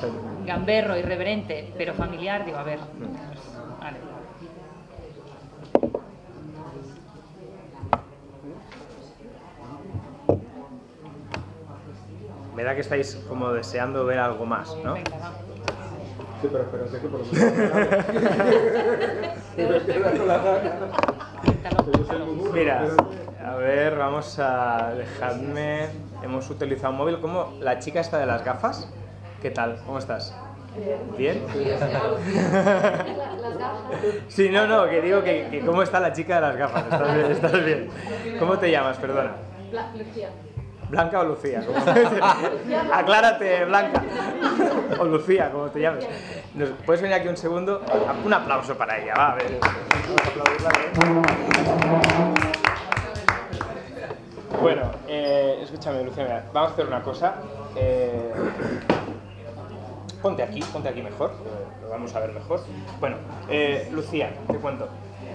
gamberro, 0.46 0.98
irreverente, 0.98 1.74
pero 1.78 1.94
familiar, 1.94 2.46
digo, 2.46 2.58
a 2.58 2.64
ver, 2.64 2.80
vale. 3.80 3.98
Me 12.56 12.64
da 12.64 12.74
que 12.74 12.82
estáis 12.82 13.16
como 13.28 13.52
deseando 13.52 14.06
ver 14.06 14.20
algo 14.20 14.46
más, 14.46 14.76
¿no? 14.84 14.94
Venga, 14.94 15.18
va. 15.18 15.45
Sí, 16.46 16.52
pero 16.52 16.64
espérate 16.64 17.00
que 17.00 17.08
por 17.08 17.20
lo 17.22 17.26
menos. 17.26 17.56
Mira, 22.54 22.88
a 23.44 23.56
ver, 23.56 23.96
vamos 23.96 24.38
a 24.40 24.94
dejadme. 24.96 25.88
Hemos 26.24 26.50
utilizado 26.50 26.92
un 26.92 27.00
móvil 27.00 27.20
como 27.20 27.54
la 27.60 27.80
chica 27.80 28.00
esta 28.00 28.20
de 28.20 28.26
las 28.28 28.46
gafas. 28.46 28.92
¿Qué 29.42 29.50
tal? 29.52 29.78
¿Cómo 29.86 29.98
estás? 30.00 30.36
¿Bien? 31.18 31.42
Sí, 34.28 34.50
no, 34.50 34.68
no, 34.68 34.90
que 34.90 35.02
digo 35.02 35.24
que, 35.24 35.48
que 35.50 35.62
cómo 35.62 35.82
está 35.82 36.00
la 36.00 36.12
chica 36.12 36.36
de 36.36 36.42
las 36.42 36.58
gafas. 36.58 36.84
¿Estás 36.86 37.16
bien? 37.16 37.32
¿Estás 37.32 37.66
bien? 37.66 37.90
¿Cómo 38.40 38.60
te 38.60 38.70
llamas? 38.70 38.98
Perdona. 38.98 39.36
Lucía. 39.98 40.30
¿Blanca 40.90 41.20
o 41.22 41.24
Lucía? 41.26 41.64
¿Cómo- 41.66 41.80
Aclárate, 42.94 43.66
Blanca. 43.66 44.04
O 45.00 45.06
Lucía, 45.06 45.52
como 45.52 45.66
te 45.68 45.82
llames. 45.82 46.06
¿Nos- 46.54 46.70
¿Puedes 46.86 47.02
venir 47.02 47.16
aquí 47.18 47.28
un 47.28 47.38
segundo? 47.38 47.82
Un 48.24 48.34
aplauso 48.34 48.76
para 48.78 48.98
ella, 49.00 49.14
va, 49.18 49.32
a 49.32 49.36
ver. 49.36 49.60
Bueno, 54.62 54.84
eh, 55.08 55.60
escúchame, 55.64 56.04
Lucía, 56.04 56.24
mira, 56.24 56.46
vamos 56.54 56.72
a 56.72 56.74
hacer 56.74 56.88
una 56.88 57.02
cosa. 57.02 57.36
Eh, 57.76 58.32
ponte 60.22 60.44
aquí, 60.44 60.62
ponte 60.72 60.90
aquí 60.90 61.02
mejor, 61.02 61.34
lo 61.82 61.90
vamos 61.90 62.16
a 62.16 62.20
ver 62.20 62.32
mejor. 62.32 62.62
Bueno, 63.00 63.18
eh, 63.50 63.90
Lucía, 63.92 64.34
te 64.48 64.56
cuento. 64.58 64.88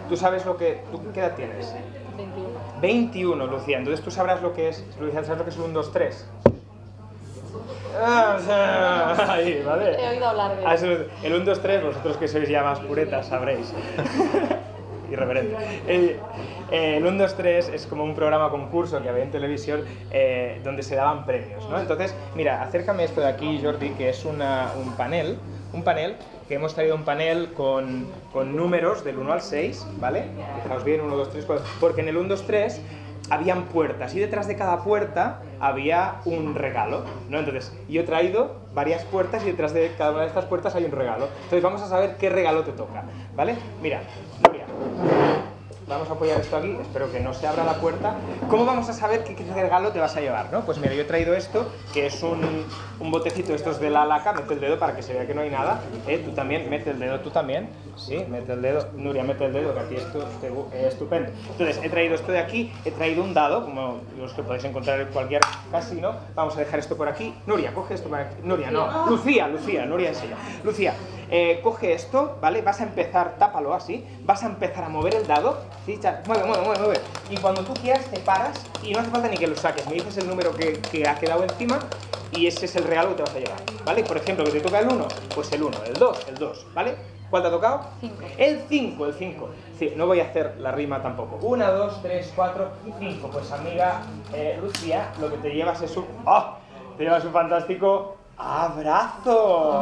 ¿Tú 0.08 0.16
sabes 0.16 0.44
lo 0.44 0.56
que... 0.56 0.82
¿Tú 0.90 1.00
qué 1.12 1.20
edad 1.20 1.34
tienes? 1.36 1.72
21. 2.16 2.48
21, 2.80 3.46
Lucía. 3.46 3.78
Entonces 3.78 4.04
tú 4.04 4.10
sabrás 4.10 4.42
lo 4.42 4.52
que 4.54 4.68
es. 4.68 4.84
Lucía, 4.98 5.22
¿sabes 5.24 5.38
lo 5.38 5.44
que 5.44 5.50
es 5.50 5.56
el 5.56 5.62
1, 5.62 5.72
2, 5.74 5.92
3? 5.92 6.26
Ah, 8.02 8.36
o 8.38 8.42
sea, 8.42 9.32
ahí, 9.34 9.62
¿vale? 9.64 9.96
He 10.02 10.08
oído 10.08 10.26
hablar 10.28 10.56
de 10.56 10.66
Ah, 10.66 10.74
eso 10.74 10.86
es- 10.90 11.00
El 11.22 11.34
1, 11.34 11.44
2, 11.44 11.60
3, 11.60 11.82
vosotros 11.84 12.16
que 12.16 12.28
sois 12.28 12.48
ya 12.48 12.62
más 12.62 12.80
puretas 12.80 13.26
sabréis. 13.26 13.72
Irreverente. 15.10 15.56
El, 15.88 16.16
eh, 16.70 16.96
el 16.98 17.04
1, 17.04 17.18
2, 17.18 17.34
3 17.36 17.68
es 17.68 17.86
como 17.86 18.04
un 18.04 18.14
programa 18.14 18.48
concurso 18.50 19.02
que 19.02 19.08
había 19.08 19.24
en 19.24 19.30
televisión 19.32 19.84
eh, 20.12 20.60
donde 20.62 20.82
se 20.84 20.94
daban 20.94 21.26
premios, 21.26 21.68
¿no? 21.68 21.80
Entonces, 21.80 22.14
mira, 22.36 22.62
acércame 22.62 23.02
esto 23.04 23.20
de 23.20 23.26
aquí, 23.28 23.60
Jordi, 23.62 23.90
que 23.90 24.08
es 24.10 24.24
una- 24.24 24.72
un 24.76 24.92
panel, 24.92 25.36
un 25.72 25.82
panel 25.82 26.16
que 26.48 26.54
hemos 26.54 26.74
traído 26.74 26.94
un 26.94 27.04
panel 27.04 27.52
con, 27.52 28.06
con 28.32 28.56
números 28.56 29.04
del 29.04 29.18
1 29.18 29.32
al 29.32 29.40
6, 29.40 29.86
¿vale? 30.00 30.24
Fijaos 30.62 30.84
bien, 30.84 31.00
1, 31.00 31.16
2, 31.16 31.30
3, 31.30 31.44
4, 31.44 31.66
porque 31.80 32.00
en 32.00 32.08
el 32.08 32.16
1, 32.16 32.28
2, 32.28 32.46
3 32.46 32.80
habían 33.30 33.64
puertas 33.66 34.14
y 34.14 34.18
detrás 34.18 34.48
de 34.48 34.56
cada 34.56 34.82
puerta 34.82 35.42
había 35.60 36.16
un 36.24 36.54
regalo, 36.54 37.04
¿no? 37.28 37.38
Entonces, 37.38 37.72
yo 37.88 38.00
he 38.00 38.04
traído 38.04 38.56
varias 38.74 39.04
puertas 39.04 39.44
y 39.44 39.46
detrás 39.46 39.72
de 39.72 39.92
cada 39.96 40.10
una 40.10 40.22
de 40.22 40.26
estas 40.26 40.46
puertas 40.46 40.74
hay 40.74 40.84
un 40.84 40.92
regalo. 40.92 41.28
Entonces, 41.36 41.62
vamos 41.62 41.82
a 41.82 41.88
saber 41.88 42.16
qué 42.16 42.28
regalo 42.30 42.64
te 42.64 42.72
toca, 42.72 43.04
¿vale? 43.36 43.54
Mira, 43.80 44.00
Nuria, 44.44 44.64
vamos 45.90 46.08
a 46.08 46.12
apoyar 46.12 46.40
esto 46.40 46.56
aquí, 46.56 46.76
espero 46.80 47.10
que 47.12 47.20
no 47.20 47.34
se 47.34 47.46
abra 47.46 47.64
la 47.64 47.74
puerta. 47.74 48.14
¿Cómo 48.48 48.64
vamos 48.64 48.88
a 48.88 48.92
saber 48.92 49.24
qué, 49.24 49.34
qué 49.34 49.44
regalo 49.52 49.90
te 49.90 49.98
vas 49.98 50.16
a 50.16 50.20
llevar, 50.20 50.52
no? 50.52 50.60
Pues 50.62 50.78
mira, 50.78 50.94
yo 50.94 51.02
he 51.02 51.04
traído 51.04 51.34
esto, 51.34 51.66
que 51.92 52.06
es 52.06 52.22
un, 52.22 52.64
un 53.00 53.10
botecito 53.10 53.48
de 53.48 53.56
estos 53.56 53.80
de 53.80 53.90
la 53.90 54.04
laca, 54.06 54.32
mete 54.32 54.54
el 54.54 54.60
dedo 54.60 54.78
para 54.78 54.94
que 54.96 55.02
se 55.02 55.12
vea 55.12 55.26
que 55.26 55.34
no 55.34 55.42
hay 55.42 55.50
nada. 55.50 55.80
¿eh? 56.06 56.18
Tú 56.24 56.30
también, 56.32 56.68
mete 56.70 56.90
el 56.90 56.98
dedo, 56.98 57.20
tú 57.20 57.30
también. 57.30 57.68
Sí, 57.96 58.24
mete 58.30 58.52
el 58.54 58.62
dedo. 58.62 58.86
Nuria, 58.94 59.22
mete 59.24 59.44
el 59.44 59.52
dedo, 59.52 59.74
que 59.74 59.80
aquí 59.80 59.96
esto 59.96 60.24
te 60.40 60.50
gu- 60.50 60.66
eh, 60.72 60.86
estupendo. 60.88 61.30
Entonces, 61.50 61.80
he 61.82 61.90
traído 61.90 62.14
esto 62.14 62.32
de 62.32 62.38
aquí, 62.38 62.72
he 62.84 62.90
traído 62.92 63.22
un 63.22 63.34
dado, 63.34 63.64
como 63.64 63.98
los 64.18 64.32
que 64.32 64.42
podéis 64.42 64.64
encontrar 64.64 65.00
en 65.00 65.08
cualquier 65.08 65.40
casino. 65.70 66.12
Vamos 66.34 66.56
a 66.56 66.60
dejar 66.60 66.78
esto 66.78 66.96
por 66.96 67.08
aquí. 67.08 67.34
Nuria, 67.46 67.74
coge 67.74 67.94
esto 67.94 68.08
por 68.08 68.18
aquí. 68.20 68.36
Nuria, 68.42 68.70
no. 68.70 69.06
Lucía, 69.08 69.48
Lucía, 69.48 69.84
Nuria 69.84 70.08
enseña. 70.10 70.36
Lucía, 70.64 70.94
eh, 71.30 71.60
coge 71.62 71.92
esto, 71.92 72.38
¿vale? 72.40 72.62
Vas 72.62 72.80
a 72.80 72.84
empezar, 72.84 73.36
tápalo 73.38 73.72
así, 73.74 74.04
vas 74.24 74.42
a 74.42 74.46
empezar 74.46 74.84
a 74.84 74.88
mover 74.88 75.14
el 75.14 75.26
dado, 75.26 75.58
¿sí? 75.86 75.98
Mueve, 76.26 76.44
mueve, 76.44 76.62
mueve, 76.64 76.80
mueve. 76.80 77.00
Y 77.30 77.36
cuando 77.36 77.62
tú 77.62 77.72
quieras 77.74 78.04
te 78.06 78.18
paras 78.20 78.60
y 78.82 78.92
no 78.92 79.00
hace 79.00 79.10
falta 79.10 79.28
ni 79.28 79.36
que 79.36 79.46
lo 79.46 79.56
saques, 79.56 79.86
me 79.86 79.94
dices 79.94 80.16
el 80.18 80.28
número 80.28 80.52
que, 80.52 80.72
que 80.72 81.06
ha 81.08 81.14
quedado 81.14 81.44
encima 81.44 81.78
y 82.32 82.46
ese 82.46 82.66
es 82.66 82.76
el 82.76 82.84
regalo 82.84 83.10
que 83.10 83.16
te 83.16 83.22
vas 83.22 83.34
a 83.34 83.38
llevar, 83.38 83.60
¿vale? 83.84 84.02
Por 84.04 84.16
ejemplo, 84.16 84.44
que 84.44 84.52
te 84.52 84.60
toca 84.60 84.80
el 84.80 84.88
1, 84.88 85.08
pues 85.34 85.52
el 85.52 85.62
1, 85.62 85.76
el 85.86 85.94
2, 85.94 86.28
el 86.28 86.34
2, 86.36 86.66
¿vale? 86.74 86.94
¿Cuál 87.30 87.42
te 87.42 87.48
ha 87.48 87.50
tocado? 87.52 87.80
5. 88.00 88.16
El 88.38 88.60
5, 88.68 89.06
el 89.06 89.14
5. 89.14 89.48
Sí, 89.78 89.92
no 89.96 90.06
voy 90.06 90.18
a 90.18 90.24
hacer 90.24 90.56
la 90.58 90.72
rima 90.72 91.00
tampoco. 91.00 91.38
1, 91.40 91.72
2, 91.72 92.02
3, 92.02 92.32
4 92.34 92.68
y 92.88 92.92
5. 92.98 93.30
Pues 93.30 93.52
amiga 93.52 94.02
eh, 94.34 94.58
Lucía, 94.60 95.12
lo 95.20 95.30
que 95.30 95.36
te 95.36 95.50
llevas 95.50 95.80
es 95.80 95.96
un... 95.96 96.06
¡Oh! 96.26 96.56
Te 96.98 97.04
llevas 97.04 97.24
un 97.24 97.32
fantástico 97.32 98.16
abrazo. 98.42 99.80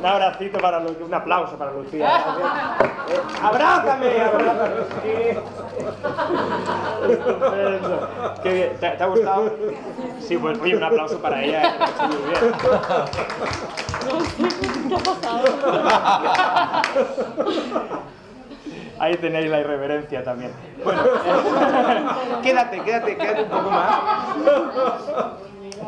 Un 0.00 0.06
abracito 0.06 0.58
para 0.58 0.80
Lucía, 0.80 1.04
un 1.04 1.14
aplauso 1.14 1.56
para 1.56 1.72
Lucía. 1.72 2.08
Eh, 3.08 3.20
¡Abrázame! 3.42 4.20
¡Abrázame! 4.20 4.74
Sí. 5.02 5.38
Qué 8.42 8.52
bien. 8.52 8.76
¿Te, 8.80 8.90
te 8.90 9.02
ha 9.02 9.06
gustado? 9.06 9.52
Sí, 10.20 10.36
pues 10.36 10.60
oye, 10.60 10.76
un 10.76 10.82
aplauso 10.84 11.18
para 11.18 11.42
ella. 11.42 11.62
eh, 11.62 11.76
muy 12.08 12.16
bien. 12.30 12.54
Ahí 18.98 19.16
tenéis 19.16 19.50
la 19.50 19.60
irreverencia 19.60 20.22
también. 20.22 20.52
Bueno, 20.84 21.02
quédate, 22.42 22.80
quédate, 22.82 23.16
quédate 23.16 23.42
un 23.42 23.48
poco 23.48 23.70
más. 23.70 23.94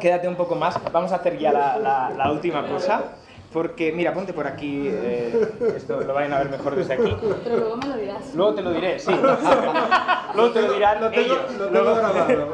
Quédate 0.05 0.28
un 0.28 0.36
poco 0.36 0.55
más. 0.55 0.76
Vamos 0.92 1.12
a 1.12 1.14
hacer 1.14 1.38
ya 1.38 1.50
la, 1.50 1.78
la- 1.78 2.11
la 2.14 2.30
última 2.30 2.66
cosa. 2.68 3.05
Porque, 3.50 3.90
mira, 3.90 4.12
ponte 4.12 4.34
por 4.34 4.46
aquí. 4.46 4.86
eh, 4.86 5.48
esto 5.78 5.98
lo 6.02 6.12
vayan 6.12 6.34
a 6.34 6.38
ver 6.40 6.50
mejor 6.50 6.76
desde 6.76 6.92
aquí. 6.92 7.16
Pero 7.42 7.57
luego 7.57 7.76
me 7.78 7.86
lo 7.88 7.96
dirás. 7.96 8.34
Luego 8.34 8.55
te 8.55 8.61
lo 8.61 8.70
diré, 8.72 8.98
sí. 8.98 9.11
Luego 10.34 10.50
te 10.52 10.61
lo 10.61 10.72
dirán 10.74 11.00
Lo 11.00 11.09
tengo- 11.11 11.24
ellos. 11.24 11.38
lo 11.59 11.64
tengo 11.68 11.70
Luego, 11.70 11.94
grabado. 11.94 12.48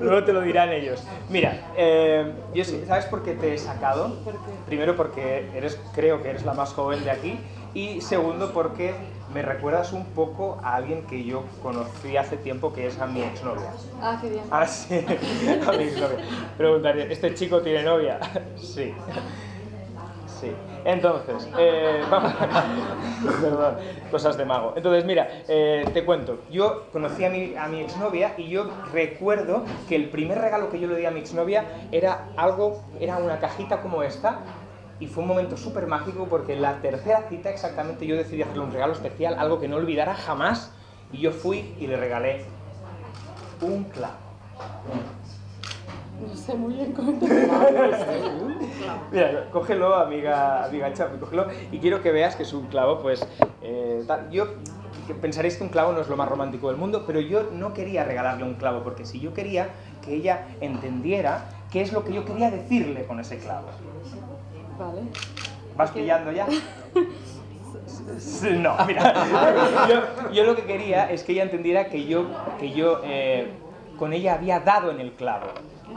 luego 0.00 0.24
te 0.24 0.32
lo 0.32 0.40
dirán 0.40 0.72
ellos. 0.72 1.04
Mira, 1.28 1.72
eh, 1.76 2.32
yo 2.54 2.64
sí- 2.64 2.82
¿sabes 2.86 3.04
por 3.04 3.22
qué 3.22 3.32
te 3.34 3.52
he 3.52 3.58
sacado? 3.58 4.16
Primero 4.64 4.96
porque 4.96 5.50
eres, 5.54 5.78
creo 5.94 6.22
que 6.22 6.30
eres 6.30 6.46
la 6.46 6.54
más 6.54 6.72
joven 6.72 7.04
de 7.04 7.10
aquí. 7.10 7.38
Y 7.74 8.00
segundo 8.00 8.52
porque 8.52 8.94
me 9.28 9.42
recuerdas 9.42 9.92
un 9.92 10.06
poco 10.06 10.58
a 10.62 10.76
alguien 10.76 11.06
que 11.06 11.24
yo 11.24 11.44
conocí 11.62 12.16
hace 12.16 12.36
tiempo, 12.36 12.72
que 12.72 12.86
es 12.86 12.98
a 13.00 13.06
mi 13.06 13.22
exnovia. 13.22 13.72
Ah, 14.00 14.18
qué 14.20 14.30
bien. 14.30 14.44
Ah, 14.50 14.66
sí, 14.66 14.94
a 15.66 15.72
mi 15.72 15.84
exnovia. 15.84 16.18
Preguntaría, 16.56 17.04
¿este 17.04 17.34
chico 17.34 17.60
tiene 17.60 17.82
novia? 17.82 18.18
Sí. 18.56 18.94
Sí. 20.26 20.52
Entonces, 20.84 21.48
eh, 21.58 22.02
vamos. 22.10 22.32
Perdón, 23.40 23.76
cosas 24.10 24.36
de 24.36 24.44
mago. 24.44 24.74
Entonces, 24.76 25.04
mira, 25.04 25.28
eh, 25.48 25.84
te 25.92 26.04
cuento. 26.04 26.44
Yo 26.50 26.90
conocí 26.92 27.24
a 27.24 27.30
mi, 27.30 27.54
a 27.56 27.66
mi 27.68 27.80
exnovia 27.80 28.34
y 28.36 28.48
yo 28.48 28.70
recuerdo 28.92 29.64
que 29.88 29.96
el 29.96 30.10
primer 30.10 30.38
regalo 30.38 30.68
que 30.70 30.78
yo 30.78 30.88
le 30.88 30.96
di 30.96 31.06
a 31.06 31.10
mi 31.10 31.20
exnovia 31.20 31.64
era 31.90 32.32
algo, 32.36 32.84
era 33.00 33.16
una 33.16 33.38
cajita 33.38 33.80
como 33.80 34.02
esta. 34.02 34.44
Y 34.98 35.06
fue 35.06 35.22
un 35.22 35.28
momento 35.28 35.56
súper 35.56 35.86
mágico 35.86 36.26
porque 36.28 36.54
en 36.54 36.62
la 36.62 36.80
tercera 36.80 37.24
cita 37.28 37.50
exactamente 37.50 38.06
yo 38.06 38.16
decidí 38.16 38.42
hacerle 38.42 38.62
un 38.62 38.72
regalo 38.72 38.94
especial, 38.94 39.38
algo 39.38 39.60
que 39.60 39.68
no 39.68 39.76
olvidara 39.76 40.14
jamás. 40.14 40.72
Y 41.12 41.18
yo 41.18 41.32
fui 41.32 41.74
y 41.78 41.86
le 41.86 41.96
regalé 41.96 42.44
un 43.60 43.84
clavo. 43.84 44.14
No 46.20 46.34
sé 46.34 46.54
muy 46.54 46.74
bien 46.74 46.92
cómo 46.92 47.18
te 47.18 47.26
Mira, 49.12 49.50
cógelo, 49.50 49.94
amiga, 49.96 50.64
amiga 50.64 50.92
Chapi, 50.92 51.18
cógelo 51.18 51.46
y 51.70 51.78
quiero 51.78 52.02
que 52.02 52.10
veas 52.10 52.36
que 52.36 52.44
es 52.44 52.52
un 52.54 52.66
clavo, 52.68 53.00
pues, 53.02 53.26
eh, 53.62 54.02
tal. 54.06 54.30
yo 54.30 54.46
pensaréis 55.20 55.56
que 55.56 55.64
un 55.64 55.68
clavo 55.68 55.92
no 55.92 56.00
es 56.00 56.08
lo 56.08 56.16
más 56.16 56.28
romántico 56.28 56.68
del 56.68 56.78
mundo, 56.78 57.04
pero 57.06 57.20
yo 57.20 57.50
no 57.52 57.74
quería 57.74 58.04
regalarle 58.04 58.44
un 58.44 58.54
clavo, 58.54 58.82
porque 58.82 59.04
si 59.04 59.20
yo 59.20 59.34
quería 59.34 59.68
que 60.02 60.14
ella 60.14 60.46
entendiera 60.60 61.44
qué 61.70 61.82
es 61.82 61.92
lo 61.92 62.02
que 62.02 62.12
yo 62.12 62.24
quería 62.24 62.50
decirle 62.50 63.04
con 63.04 63.20
ese 63.20 63.38
clavo. 63.38 63.68
Vale. 64.78 65.02
¿Vas 65.76 65.90
pillando 65.90 66.32
ya? 66.32 66.46
No, 68.58 68.74
mira, 68.86 69.12
yo, 69.88 70.32
yo 70.32 70.44
lo 70.44 70.56
que 70.56 70.62
quería 70.62 71.10
es 71.10 71.22
que 71.22 71.32
ella 71.32 71.42
entendiera 71.44 71.88
que 71.88 72.06
yo, 72.06 72.26
que 72.58 72.72
yo 72.72 73.00
eh, 73.04 73.48
con 73.98 74.12
ella 74.12 74.34
había 74.34 74.60
dado 74.60 74.90
en 74.90 75.00
el 75.00 75.12
clavo. 75.12 75.46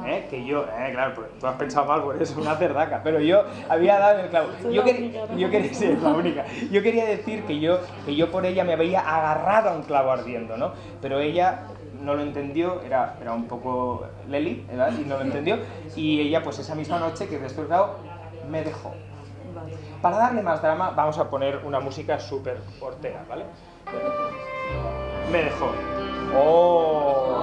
¿eh? 0.05 0.27
Que 0.30 0.45
yo, 0.45 0.63
eh, 0.63 0.89
claro, 0.91 1.15
pues, 1.15 1.27
tú 1.39 1.47
has 1.47 1.55
pensado 1.55 1.86
mal, 1.86 2.01
por 2.03 2.21
eso 2.21 2.39
una 2.41 2.55
cerdaca, 2.55 3.01
pero 3.03 3.19
yo 3.21 3.43
había 3.69 3.97
dado 3.99 4.19
en 4.19 4.25
el 4.25 4.30
clavo. 4.32 4.49
Yo, 4.63 4.69
la 4.84 4.86
quer- 4.86 4.97
única, 4.99 5.19
¿no? 5.30 5.38
yo 5.38 5.49
quería, 5.49 5.73
sí, 5.73 5.86
es 5.86 6.01
la 6.01 6.09
única. 6.13 6.45
Yo 6.71 6.84
quería 6.84 7.05
decir 7.05 7.43
que 7.45 7.59
yo, 7.59 7.80
que 8.05 8.15
yo 8.15 8.30
por 8.32 8.45
ella 8.45 8.63
me 8.63 8.73
había 8.73 8.99
agarrado 9.01 9.69
a 9.69 9.73
un 9.73 9.84
clavo 9.84 10.11
ardiendo, 10.11 10.57
¿no? 10.57 10.73
Pero 11.01 11.19
ella 11.19 11.61
no 12.03 12.15
lo 12.15 12.21
entendió, 12.21 12.82
era, 12.82 13.15
era 13.21 13.34
un 13.34 13.45
poco 13.45 14.05
Leli, 14.27 14.65
¿verdad? 14.69 14.93
Y 14.99 15.05
no 15.05 15.15
lo 15.17 15.21
entendió. 15.23 15.57
Y 15.95 16.21
ella, 16.21 16.43
pues 16.43 16.59
esa 16.59 16.75
misma 16.75 16.99
noche 16.99 17.27
que 17.27 17.39
después 17.39 17.67
clavo, 17.67 17.95
me 18.49 18.63
dejó. 18.63 18.93
Para 20.01 20.17
darle 20.17 20.41
más 20.41 20.61
drama, 20.61 20.91
vamos 20.91 21.17
a 21.17 21.29
poner 21.29 21.61
una 21.63 21.79
música 21.79 22.19
súper 22.19 22.57
hortera, 22.81 23.23
¿vale? 23.27 23.45
Me 25.31 25.43
dejó. 25.43 25.71
¡Oh! 26.35 27.35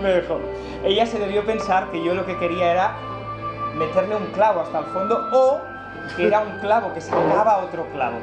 Me 0.00 0.08
dejó. 0.08 0.38
Ella 0.84 1.06
se 1.06 1.18
debió 1.18 1.44
pensar 1.44 1.90
que 1.90 2.02
yo 2.02 2.14
lo 2.14 2.26
que 2.26 2.36
quería 2.38 2.72
era 2.72 2.96
meterle 3.76 4.16
un 4.16 4.26
clavo 4.26 4.60
hasta 4.60 4.78
el 4.80 4.84
fondo 4.86 5.28
o 5.32 5.60
que 6.16 6.26
era 6.26 6.40
un 6.40 6.58
clavo 6.60 6.92
que 6.92 7.00
sacaba 7.00 7.58
otro 7.58 7.86
clavo. 7.92 8.16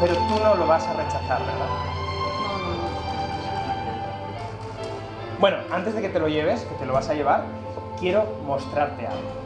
Pero 0.00 0.14
tú 0.14 0.38
no 0.42 0.54
lo 0.54 0.66
vas 0.66 0.86
a 0.86 0.92
rechazar, 0.94 1.40
¿verdad? 1.40 1.68
Bueno, 5.40 5.58
antes 5.72 5.94
de 5.94 6.02
que 6.02 6.08
te 6.08 6.18
lo 6.18 6.28
lleves, 6.28 6.64
que 6.64 6.74
te 6.76 6.86
lo 6.86 6.92
vas 6.94 7.08
a 7.08 7.14
llevar, 7.14 7.44
quiero 7.98 8.24
mostrarte 8.46 9.06
algo. 9.06 9.43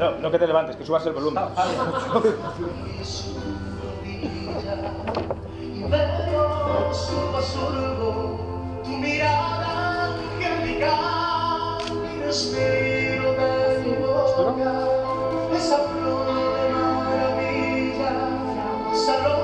No, 0.00 0.10
no 0.18 0.30
que 0.30 0.38
te 0.38 0.46
levantes, 0.46 0.76
que 0.76 0.84
subas 0.84 1.06
el 1.06 1.12
volumen. 1.12 1.44
Veo 5.90 6.94
surbo 18.94 19.43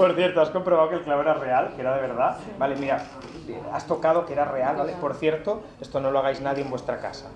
Por 0.00 0.14
cierto, 0.14 0.40
has 0.40 0.48
comprobado 0.50 0.88
que 0.88 0.94
el 0.96 1.02
clavo 1.02 1.20
era 1.20 1.34
real, 1.34 1.74
que 1.74 1.82
era 1.82 1.94
de 1.94 2.00
verdad. 2.00 2.38
Vale, 2.58 2.76
mira, 2.76 3.04
has 3.72 3.86
tocado 3.86 4.24
que 4.24 4.32
era 4.32 4.46
real, 4.46 4.76
¿vale? 4.76 4.94
Por 4.94 5.14
cierto, 5.14 5.62
esto 5.80 6.00
no 6.00 6.10
lo 6.10 6.18
hagáis 6.20 6.40
nadie 6.40 6.62
en 6.62 6.70
vuestra 6.70 6.98
casa. 7.00 7.28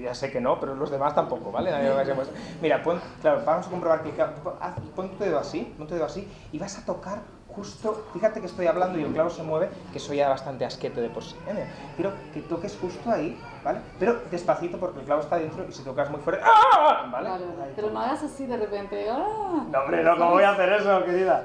Ya 0.00 0.14
sé 0.14 0.30
que 0.30 0.40
no, 0.40 0.58
pero 0.60 0.74
los 0.74 0.90
demás 0.90 1.14
tampoco, 1.14 1.50
¿vale? 1.52 1.70
Nadie 1.70 1.86
lo 1.86 1.92
hagáis 1.94 2.08
en 2.08 2.16
vuestra- 2.16 2.36
Mira, 2.60 2.82
pon, 2.82 3.00
claro, 3.20 3.42
vamos 3.44 3.66
a 3.66 3.70
comprobar 3.70 4.02
que 4.02 4.10
el 4.10 4.14
clavo- 4.16 4.34
pon- 4.42 4.54
haz- 4.60 4.74
pon 4.94 5.10
tu 5.10 5.18
dedo 5.24 5.38
así, 5.38 5.74
pon 5.78 5.86
tu 5.86 5.94
dedo 5.94 6.04
así, 6.06 6.28
y 6.52 6.58
vas 6.58 6.76
a 6.78 6.84
tocar 6.84 7.20
justo, 7.48 8.04
fíjate 8.12 8.40
que 8.40 8.46
estoy 8.46 8.66
hablando 8.66 8.98
y 8.98 9.02
el 9.04 9.12
clavo 9.12 9.30
se 9.30 9.42
mueve, 9.42 9.70
que 9.92 9.98
soy 9.98 10.18
ya 10.18 10.28
bastante 10.28 10.64
asquete 10.64 11.00
de 11.00 11.08
por 11.10 11.24
sí. 11.24 11.36
¿eh? 11.46 11.66
Quiero 11.96 12.12
que 12.32 12.42
toques 12.42 12.76
justo 12.76 13.10
ahí, 13.10 13.40
¿vale? 13.64 13.80
Pero 13.98 14.20
despacito 14.30 14.78
porque 14.78 15.00
el 15.00 15.04
clavo 15.06 15.20
está 15.22 15.36
dentro 15.38 15.64
y 15.68 15.72
si 15.72 15.82
tocas 15.82 16.10
muy 16.10 16.20
fuerte, 16.20 16.42
¡ah! 16.44 17.08
¿vale? 17.10 17.26
Claro, 17.28 17.44
pero 17.76 17.90
no 17.90 18.00
hagas 18.00 18.22
así 18.22 18.46
de 18.46 18.56
repente. 18.56 19.08
¡ah! 19.10 19.64
No, 19.70 19.78
hombre, 19.80 20.02
no, 20.02 20.16
¿cómo 20.16 20.30
voy 20.32 20.42
a 20.44 20.50
hacer 20.50 20.72
eso, 20.72 21.04
querida? 21.04 21.44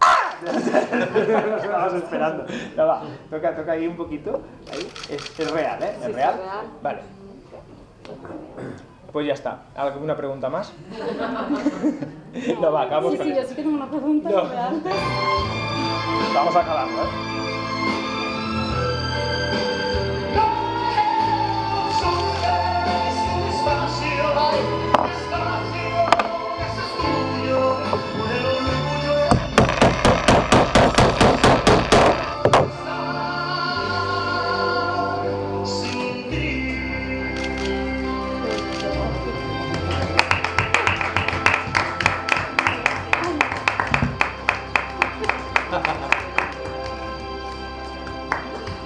¡Ah! 0.00 0.34
Estabas 1.62 1.94
esperando. 1.94 2.44
No, 2.76 2.86
va, 2.86 3.02
toca, 3.30 3.54
toca 3.56 3.72
ahí 3.72 3.86
un 3.86 3.96
poquito. 3.96 4.42
Ahí. 4.72 4.90
Es, 5.08 5.38
es 5.40 5.50
real, 5.50 5.82
¿eh? 5.82 5.96
Es 6.00 6.06
sí, 6.06 6.12
real. 6.12 6.36
real. 6.38 6.66
Vale. 6.82 7.00
Pues 9.12 9.26
ya 9.28 9.32
está. 9.34 9.62
¿Alguna 9.76 10.16
pregunta 10.16 10.48
más? 10.48 10.72
No, 12.60 12.72
va, 12.72 12.82
acabamos 12.82 13.12
Sí, 13.12 13.18
con 13.18 13.26
sí, 13.28 13.34
yo 13.36 13.42
sí 13.44 13.54
que 13.54 13.62
tengo 13.62 13.76
una 13.76 13.88
pregunta 13.88 14.28
No. 14.28 14.48
real. 14.48 14.82
Vamos 16.34 16.56
a 16.56 16.60
acabarlo, 16.60 17.02
¿eh? 17.04 17.33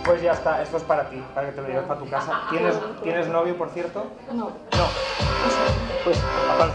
Pues 0.09 0.23
ya 0.23 0.33
está, 0.33 0.63
esto 0.63 0.79
es 0.79 0.83
para 0.85 1.05
ti, 1.11 1.23
para 1.35 1.49
que 1.49 1.53
te 1.53 1.61
lo 1.61 1.69
lleves 1.69 1.85
para 1.85 2.01
tu 2.01 2.09
casa. 2.09 2.41
¿Tienes, 2.49 2.75
¿tienes 3.03 3.29
novio, 3.29 3.57
por 3.59 3.69
cierto? 3.69 4.07
No. 4.33 4.45
No. 4.47 4.87
Pues 6.03 6.19
a, 6.51 6.57
par- 6.57 6.71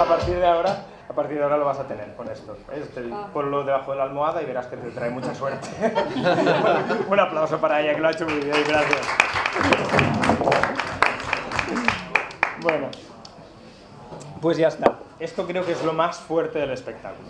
a 0.00 0.04
partir 0.08 0.36
de 0.40 0.46
ahora, 0.46 0.82
a 1.08 1.12
partir 1.12 1.36
de 1.38 1.44
ahora 1.44 1.56
lo 1.56 1.66
vas 1.66 1.78
a 1.78 1.84
tener 1.86 2.16
con 2.16 2.28
esto. 2.28 2.56
¿ves? 2.68 2.92
Te- 2.92 3.08
Ah. 3.12 3.28
Ponlo 3.32 3.62
debajo 3.62 3.92
de 3.92 3.98
la 3.98 4.04
almohada 4.04 4.42
y 4.42 4.46
verás 4.46 4.66
que 4.66 4.76
te 4.76 4.90
trae 4.90 5.10
mucha 5.10 5.32
suerte. 5.36 5.68
Un 7.08 7.20
aplauso 7.20 7.58
para 7.58 7.80
ella, 7.80 7.94
que 7.94 8.00
lo 8.00 8.08
ha 8.08 8.10
hecho 8.10 8.24
muy 8.26 8.40
bien, 8.40 8.56
gracias. 8.66 9.06
Bueno, 12.60 12.88
pues 14.40 14.56
ya 14.56 14.68
está. 14.68 14.94
Esto 15.20 15.46
creo 15.46 15.64
que 15.64 15.72
es 15.72 15.84
lo 15.84 15.92
más 15.92 16.18
fuerte 16.18 16.58
del 16.58 16.70
espectáculo, 16.72 17.28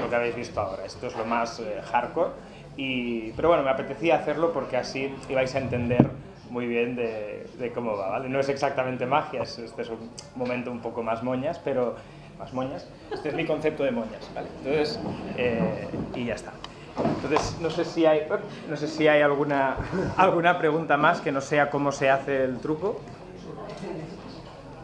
lo 0.00 0.08
que 0.08 0.16
habéis 0.16 0.34
visto 0.36 0.58
ahora. 0.58 0.84
Esto 0.86 1.06
es 1.08 1.16
lo 1.16 1.24
más 1.26 1.60
eh, 1.60 1.82
hardcore. 1.92 2.30
Y, 2.80 3.32
pero 3.32 3.48
bueno, 3.48 3.62
me 3.62 3.68
apetecía 3.68 4.16
hacerlo 4.16 4.54
porque 4.54 4.78
así 4.78 5.14
ibais 5.28 5.54
a 5.54 5.58
entender 5.58 6.08
muy 6.48 6.66
bien 6.66 6.96
de, 6.96 7.72
cómo 7.74 7.94
va. 7.94 8.18
No 8.20 8.40
es 8.40 8.48
exactamente 8.48 9.04
magia, 9.04 9.42
es, 9.42 9.58
este 9.58 9.82
es 9.82 9.90
un 9.90 10.10
momento 10.34 10.70
un 10.70 10.80
poco 10.80 11.02
más 11.02 11.22
moñas, 11.22 11.60
pero 11.62 11.96
más 12.38 12.54
moñas. 12.54 12.88
Este 13.12 13.28
es 13.28 13.34
mi 13.34 13.44
concepto 13.44 13.84
de 13.84 13.90
moñas, 13.90 14.30
¿vale? 14.34 14.48
Entonces, 14.64 14.98
eh, 15.36 15.88
y 16.14 16.24
ya 16.24 16.36
está. 16.36 16.52
Entonces, 17.16 17.58
no 17.60 17.68
sé 17.68 17.84
si 17.84 18.06
hay, 18.06 18.22
no 18.70 18.76
sé 18.78 18.88
si 18.88 19.06
hay 19.08 19.20
alguna, 19.20 19.76
alguna 20.16 20.58
pregunta 20.58 20.96
más 20.96 21.20
que 21.20 21.32
no 21.32 21.42
sea 21.42 21.68
cómo 21.68 21.92
se 21.92 22.08
hace 22.08 22.44
el 22.44 22.60
truco. 22.60 22.98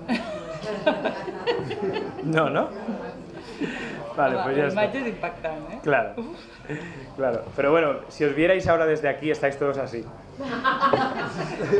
No, 2.24 2.51
¿no? 2.51 2.68
Vale, 4.16 4.38
pues 4.44 4.57
ya 4.57 4.66
está. 4.66 4.84
es 4.84 5.07
impactante, 5.07 5.74
¿eh? 5.74 5.78
Claro, 5.82 6.14
claro. 7.16 7.44
Pero 7.54 7.70
bueno, 7.70 7.94
si 8.09 8.24
os 8.24 8.34
vierais 8.34 8.66
ahora 8.68 8.86
desde 8.86 9.09
aquí, 9.09 9.30
estáis 9.30 9.59
todos 9.59 9.78
así. 9.78 10.04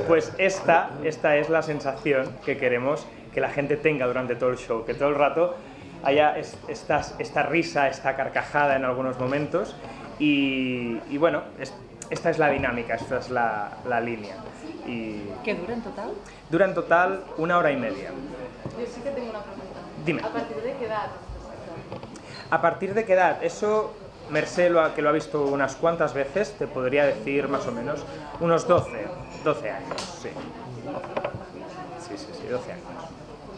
Pues 0.07 0.33
esta, 0.39 0.91
esta 1.05 1.37
es 1.37 1.49
la 1.51 1.63
sensación 1.63 2.29
que 2.45 2.57
queremos 2.57 3.07
que 3.33 3.41
la 3.41 3.51
gente 3.51 3.77
tenga 3.77 4.07
durante 4.07 4.35
todo 4.37 4.51
el 4.51 4.57
show, 4.57 4.85
que 4.85 4.95
todo 4.95 5.09
el 5.11 5.15
rato 5.15 5.57
haya 6.03 6.37
es- 6.39 6.57
esta, 6.69 7.03
esta 7.19 7.43
risa, 7.43 7.89
esta 7.89 8.15
carcajada 8.17 8.77
en 8.77 8.85
algunos 8.85 9.19
momentos. 9.19 9.75
Y, 10.19 10.99
y 11.11 11.19
bueno, 11.19 11.43
es- 11.59 11.75
esta 12.09 12.31
es 12.31 12.39
la 12.39 12.49
dinámica, 12.49 12.95
esta 12.95 13.19
es 13.19 13.31
la, 13.31 13.79
la 13.87 14.01
línea. 14.01 14.37
Y 14.87 15.23
¿Qué 15.45 15.55
dura 15.55 15.75
en 15.75 15.83
total? 15.83 16.11
dura 16.51 16.65
en 16.67 16.75
total 16.75 17.25
una 17.37 17.59
hora 17.59 17.73
y 17.73 17.77
media. 17.77 18.11
Yo 18.79 18.87
sí 18.87 19.01
que 19.03 19.11
tengo 19.11 19.31
una 19.31 19.41
pregunta. 19.41 19.81
Dime. 20.05 20.23
¿A 20.23 20.29
partir 20.29 20.57
de 20.59 20.73
qué 20.77 20.87
edad? 20.87 21.09
¿A 22.51 22.61
partir 22.63 22.95
de 22.95 23.05
qué 23.05 23.15
edad? 23.15 23.43
Eso, 23.43 23.95
ha- 24.81 24.95
que 24.95 25.03
lo 25.03 25.09
ha 25.09 25.13
visto 25.13 25.43
unas 25.47 25.77
cuantas 25.77 26.15
veces, 26.15 26.53
te 26.59 26.67
podría 26.67 27.05
decir 27.07 27.49
más 27.49 27.67
o 27.67 27.73
menos 27.73 28.05
unos 28.41 28.67
12, 28.69 29.07
12 29.45 29.71
años, 29.71 30.01
sí. 30.23 30.29
Sí, 31.99 32.17
sí, 32.17 32.29
sí, 32.41 32.47
12 32.47 32.73
años. 32.73 32.85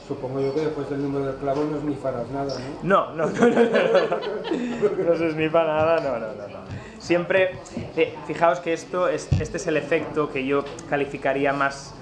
Supongo 0.06 0.40
yo 0.40 0.54
que 0.54 0.60
después 0.60 0.88
del 0.88 1.02
número 1.02 1.26
del 1.26 1.36
clavo 1.36 1.64
no 1.64 1.76
esnifarás 1.76 2.30
nada, 2.30 2.54
¿no? 2.82 3.12
No, 3.12 3.12
no, 3.14 3.26
no, 3.26 3.48
no, 3.48 3.60
no, 3.60 5.04
no 5.10 5.16
se 5.16 5.26
esnifa 5.28 5.64
nada, 5.64 6.00
no, 6.00 6.18
no, 6.18 6.26
no, 6.28 6.48
no. 6.48 6.58
Siempre, 6.98 7.60
eh, 7.96 8.16
fijaos 8.26 8.60
que 8.60 8.72
esto, 8.72 9.08
es, 9.08 9.28
este 9.38 9.58
es 9.58 9.66
el 9.66 9.76
efecto 9.76 10.30
que 10.30 10.46
yo 10.46 10.64
calificaría 10.88 11.52
más, 11.52 11.94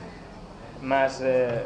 más, 0.83 1.21
eh, 1.25 1.65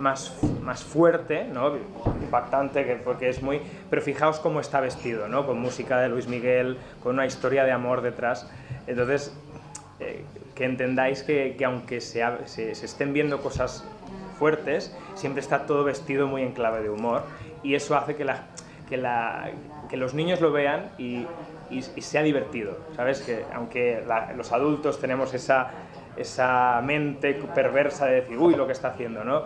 más, 0.00 0.36
más 0.62 0.82
fuerte, 0.82 1.44
¿no? 1.44 1.76
impactante, 2.20 2.84
que, 2.84 2.96
porque 2.96 3.28
es 3.28 3.42
muy... 3.42 3.60
Pero 3.88 4.02
fijaos 4.02 4.40
cómo 4.40 4.60
está 4.60 4.80
vestido, 4.80 5.28
¿no? 5.28 5.46
Con 5.46 5.60
música 5.60 6.00
de 6.00 6.08
Luis 6.08 6.26
Miguel, 6.26 6.78
con 7.02 7.14
una 7.14 7.26
historia 7.26 7.64
de 7.64 7.72
amor 7.72 8.00
detrás. 8.02 8.50
Entonces, 8.86 9.32
eh, 10.00 10.24
que 10.54 10.64
entendáis 10.64 11.22
que, 11.22 11.54
que 11.56 11.64
aunque 11.64 12.00
se, 12.00 12.22
se- 12.46 12.72
estén 12.72 13.12
viendo 13.12 13.40
cosas 13.42 13.84
fuertes, 14.38 14.96
siempre 15.14 15.40
está 15.40 15.66
todo 15.66 15.84
vestido 15.84 16.26
muy 16.26 16.42
en 16.42 16.52
clave 16.52 16.82
de 16.82 16.90
humor 16.90 17.24
y 17.62 17.74
eso 17.74 17.96
hace 17.96 18.16
que, 18.16 18.24
la, 18.24 18.46
que, 18.88 18.96
la- 18.96 19.50
que 19.88 19.96
los 19.96 20.14
niños 20.14 20.40
lo 20.40 20.50
vean 20.52 20.90
y, 20.98 21.28
y- 21.68 21.82
sea 21.82 22.22
divertido, 22.22 22.78
¿sabes? 22.96 23.20
Que 23.20 23.46
aunque 23.52 24.02
los 24.36 24.52
adultos 24.52 24.98
tenemos 25.00 25.34
esa, 25.34 25.70
esa 26.16 26.80
mente 26.84 27.34
perversa 27.54 28.06
de 28.06 28.16
decir, 28.22 28.36
uy, 28.38 28.54
lo 28.54 28.66
que 28.66 28.72
está 28.72 28.88
haciendo, 28.88 29.24
¿no? 29.24 29.42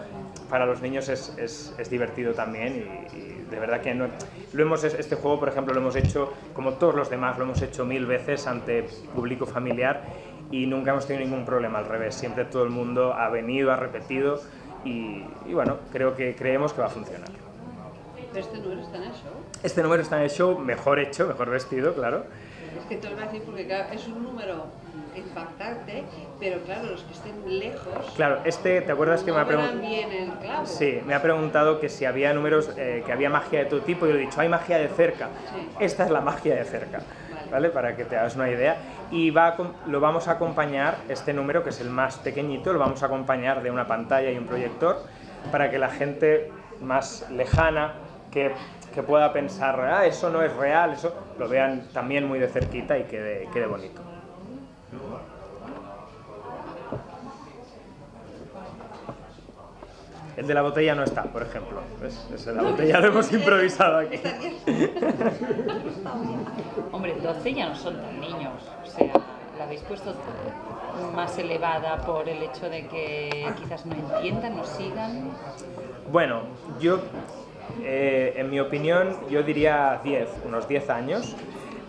Para 0.51 0.67
los 0.67 0.81
niños 0.83 1.09
es, 1.09 1.35
es- 1.39 1.75
es 1.79 1.91
divertido 1.91 2.33
también 2.35 3.09
y, 3.13 3.17
y 3.17 3.47
de 3.51 3.59
verdad 3.61 3.81
que 3.81 3.95
no, 3.95 4.07
lo 4.53 4.63
hemos, 4.63 4.83
este 4.85 5.17
juego, 5.17 5.39
por 5.41 5.49
ejemplo, 5.49 5.73
lo 5.75 5.81
hemos 5.81 5.97
hecho, 5.97 6.33
como 6.55 6.75
todos 6.75 6.95
los 6.95 7.11
demás, 7.11 7.39
lo 7.39 7.45
hemos 7.45 7.61
hecho 7.63 7.85
mil 7.85 8.07
veces 8.07 8.47
ante 8.47 8.85
público 9.15 9.47
familiar 9.47 10.03
y 10.51 10.67
nunca 10.67 10.91
hemos 10.93 11.07
tenido 11.07 11.25
ningún 11.27 11.45
problema 11.45 11.79
al 11.79 11.87
revés. 11.87 12.15
Siempre 12.15 12.45
todo 12.45 12.65
el 12.65 12.71
mundo 12.71 13.13
ha 13.15 13.29
venido, 13.29 13.73
ha 13.73 13.77
repetido 13.77 14.41
y, 14.85 15.25
y 15.47 15.55
bueno, 15.55 15.79
creo 15.93 16.15
que 16.15 16.35
creemos 16.35 16.73
que 16.73 16.81
va 16.81 16.87
a 16.89 16.91
funcionar. 16.91 17.29
Pero 18.33 18.45
este 18.47 18.59
número 18.59 18.81
está 18.83 18.97
en 18.97 19.03
el 19.05 19.13
show. 19.13 19.33
Este 19.63 19.83
número 19.83 20.03
está 20.03 20.17
en 20.19 20.23
el 20.25 20.31
show, 20.31 20.59
mejor 20.59 20.99
hecho, 20.99 21.27
mejor 21.29 21.51
vestido, 21.51 21.95
claro. 21.95 22.25
Es 22.79 22.87
que 22.89 22.97
te 22.97 23.09
lo 23.09 23.15
voy 23.15 23.25
a 23.25 23.27
decir 23.27 23.43
porque 23.43 23.85
es 23.93 24.07
un 24.09 24.23
número 24.23 24.67
impactante, 25.17 26.05
pero 26.41 26.61
claro, 26.63 26.87
los 26.91 27.03
que 27.03 27.13
estén 27.13 27.59
lejos 27.59 28.13
Claro, 28.17 28.41
este, 28.45 28.81
¿te 28.81 28.93
acuerdas 28.93 29.23
que 29.23 29.33
me 29.33 29.41
ha 29.41 29.47
preguntado? 29.47 30.67
Sí, 30.67 31.01
me 31.07 31.15
ha 31.15 31.23
preguntado 31.23 31.81
que 31.81 31.89
si 31.89 32.05
había 32.05 32.33
números, 32.33 32.71
eh, 32.77 33.03
que 33.07 33.13
había 33.13 33.31
magia 33.31 33.61
de 33.61 33.67
todo 33.67 33.81
tipo, 33.81 34.07
y 34.07 34.09
yo 34.09 34.15
le 34.17 34.23
he 34.23 34.27
dicho, 34.27 34.41
hay 34.41 34.49
magia 34.49 34.79
de 34.79 34.89
cerca. 34.89 35.29
Esta 35.79 36.05
es 36.05 36.11
la 36.11 36.21
magia 36.21 36.57
de 36.57 36.65
cerca, 36.65 37.01
¿vale? 37.51 37.71
Para 37.71 37.97
que 37.97 38.05
te 38.05 38.17
hagas 38.17 38.35
una 38.37 38.51
idea. 38.51 38.77
Y 39.11 39.31
va 39.31 39.49
a 39.49 39.57
lo 39.87 40.01
vamos 40.01 40.29
a 40.29 40.33
acompañar, 40.33 40.97
este 41.09 41.33
número, 41.33 41.63
que 41.63 41.71
es 41.71 41.81
el 41.81 41.91
más 41.91 42.17
pequeñito, 42.19 42.73
lo 42.73 42.79
vamos 42.79 43.03
a 43.03 43.07
acompañar 43.07 43.63
de 43.63 43.71
una 43.71 43.87
pantalla 43.87 44.31
y 44.31 44.39
un 44.39 44.47
proyector, 44.47 45.03
para 45.53 45.71
que 45.71 45.79
la 45.79 45.91
gente 45.91 46.51
más 46.81 47.31
lejana, 47.31 47.95
que, 48.33 48.53
que 48.95 49.03
pueda 49.03 49.33
pensar, 49.33 49.81
ah, 49.81 50.07
eso 50.07 50.31
no 50.31 50.41
es 50.43 50.55
real, 50.55 50.93
eso, 50.93 51.13
lo 51.37 51.49
vean 51.49 51.89
también 51.93 52.29
muy 52.29 52.39
de 52.39 52.49
cerquita 52.49 52.97
y 52.97 53.03
quede, 53.05 53.49
quede 53.53 53.67
bonito. 53.67 54.01
El 60.37 60.47
de 60.49 60.55
la 60.55 60.63
botella 60.63 60.95
no 60.95 61.05
está, 61.05 61.25
por 61.25 61.43
ejemplo. 61.43 61.81
¿Ves? 62.01 62.29
Ese 62.35 62.51
de 62.51 62.57
la 62.57 62.71
botella 62.71 63.01
lo 63.01 63.09
hemos 63.09 63.33
improvisado 63.33 63.99
aquí. 63.99 64.21
Hombre, 66.91 67.15
12 67.23 67.55
ya 67.55 67.69
no 67.69 67.77
son 67.77 67.97
tan 67.97 68.21
niños. 68.21 68.53
O 68.83 68.87
sea, 68.87 69.13
la 69.59 69.65
habéis 69.65 69.83
puesto 69.83 70.15
más 71.15 71.39
elevada 71.39 71.99
por 71.99 72.29
el 72.29 72.43
hecho 72.43 72.69
de 72.69 72.87
que 72.89 73.47
quizás 73.61 73.87
no 73.87 73.95
entiendan, 73.95 74.57
no 74.57 74.65
sigan. 74.65 75.31
Bueno, 76.11 76.43
yo, 76.81 77.01
eh, 77.83 78.35
en 78.37 78.51
mi 78.51 78.61
opinión, 78.61 79.17
yo 79.31 79.43
diría 79.43 80.01
10, 80.03 80.29
unos 80.47 80.69
10 80.69 80.91
años, 80.91 81.37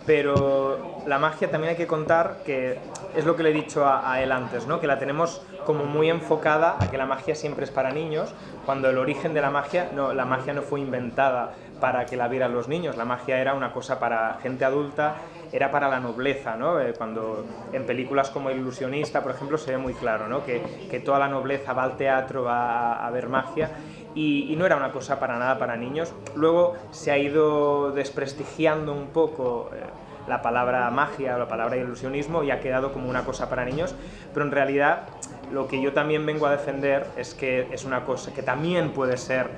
pero 0.06 1.02
la 1.08 1.18
magia 1.18 1.50
también 1.50 1.72
hay 1.72 1.78
que 1.78 1.88
contar 1.88 2.42
que 2.46 2.78
es 3.16 3.26
lo 3.26 3.36
que 3.36 3.44
le 3.44 3.50
he 3.50 3.54
dicho 3.54 3.86
a, 3.88 4.22
él 4.22 4.32
antes, 4.32 4.68
¿no? 4.68 4.80
que 4.80 4.88
la 4.88 5.00
tenemos 5.00 5.42
como 5.66 5.86
muy 5.86 6.10
enfocada 6.10 6.78
a 6.80 6.92
que 6.92 6.98
la 6.98 7.06
magia 7.06 7.34
siempre 7.34 7.66
es 7.66 7.72
para 7.72 7.92
niños, 7.92 8.34
cuando 8.66 8.90
el 8.90 8.98
origen 8.98 9.34
de 9.34 9.42
la 9.42 9.50
magia, 9.50 9.90
no, 9.96 10.14
la 10.14 10.26
magia 10.26 10.54
no 10.54 10.62
fue 10.62 10.80
inventada 10.80 11.54
para 11.80 12.06
que 12.06 12.18
la 12.18 12.28
vieran 12.28 12.54
los 12.54 12.68
niños, 12.68 12.98
la 12.98 13.06
magia 13.06 13.40
era 13.40 13.54
una 13.54 13.72
cosa 13.72 14.00
para 14.00 14.38
gente 14.44 14.64
adulta, 14.64 15.16
era 15.52 15.72
para 15.72 15.88
la 15.88 16.00
nobleza, 16.00 16.56
¿no? 16.56 16.80
Eh, 16.80 16.94
cuando 16.98 17.46
en 17.72 17.86
películas 17.86 18.30
como 18.30 18.52
ilusionista, 18.52 19.24
por 19.24 19.32
ejemplo, 19.32 19.58
se 19.58 19.72
ve 19.72 19.78
muy 19.78 19.94
claro, 19.94 20.28
¿no? 20.28 20.44
que, 20.46 20.62
que 20.90 21.00
toda 21.00 21.20
la 21.20 21.28
nobleza 21.28 21.74
va 21.74 21.84
al 21.84 21.98
teatro, 21.98 22.44
va 22.44 22.94
a, 22.94 23.08
a 23.08 23.12
ver 23.12 23.30
magia, 23.30 23.72
y, 24.16 24.52
y 24.52 24.56
no 24.56 24.66
era 24.66 24.78
una 24.78 24.92
cosa 24.92 25.20
para 25.20 25.38
nada 25.38 25.60
para 25.60 25.76
niños. 25.76 26.14
Luego 26.36 26.76
se 26.92 27.12
ha 27.12 27.18
ido 27.18 27.92
desprestigiando 27.92 28.94
un 28.94 29.08
poco 29.08 29.70
eh, 29.74 29.82
la 30.28 30.42
palabra 30.42 30.90
magia 30.90 31.36
o 31.36 31.40
la 31.40 31.48
palabra 31.48 31.78
ilusionismo 31.78 32.44
y 32.44 32.52
ha 32.52 32.60
quedado 32.60 32.92
como 32.94 33.10
una 33.10 33.26
cosa 33.26 33.50
para 33.50 33.66
niños, 33.66 33.94
pero 34.34 34.46
en 34.46 34.52
realidad 34.52 35.04
lo 35.52 35.68
que 35.68 35.82
yo 35.82 35.94
también 35.94 36.26
vengo 36.26 36.48
a 36.48 36.52
defender 36.52 37.06
es 37.18 37.34
que 37.34 37.68
es 37.72 37.86
una 37.86 38.06
cosa 38.06 38.34
que 38.34 38.42
también 38.42 38.92
puede 38.92 39.18
ser, 39.18 39.50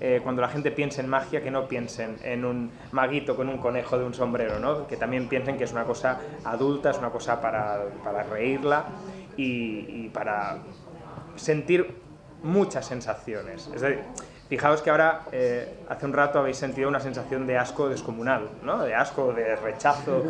eh, 0.00 0.20
cuando 0.22 0.42
la 0.42 0.48
gente 0.48 0.70
piense 0.70 1.00
en 1.00 1.08
magia, 1.08 1.42
que 1.42 1.50
no 1.50 1.68
piensen 1.68 2.16
en 2.24 2.44
un 2.44 2.70
maguito 2.92 3.36
con 3.36 3.48
un 3.48 3.58
conejo 3.58 3.98
de 3.98 4.04
un 4.04 4.14
sombrero, 4.14 4.58
¿no? 4.58 4.86
que 4.86 4.96
también 4.96 5.28
piensen 5.28 5.56
que 5.56 5.64
es 5.64 5.72
una 5.72 5.84
cosa 5.84 6.20
adulta, 6.44 6.90
es 6.90 6.98
una 6.98 7.10
cosa 7.10 7.40
para, 7.40 7.84
para 8.02 8.24
reírla 8.24 8.86
y, 9.36 10.04
y 10.04 10.10
para 10.12 10.58
sentir 11.36 12.07
muchas 12.42 12.86
sensaciones. 12.86 13.70
Es 13.74 13.80
decir, 13.80 14.00
fijaos 14.48 14.82
que 14.82 14.90
ahora, 14.90 15.22
eh, 15.32 15.74
hace 15.88 16.06
un 16.06 16.12
rato 16.12 16.38
habéis 16.38 16.56
sentido 16.56 16.88
una 16.88 17.00
sensación 17.00 17.46
de 17.46 17.58
asco 17.58 17.88
descomunal, 17.88 18.48
¿no? 18.62 18.82
de 18.82 18.94
asco, 18.94 19.32
de 19.32 19.56
rechazo. 19.56 20.22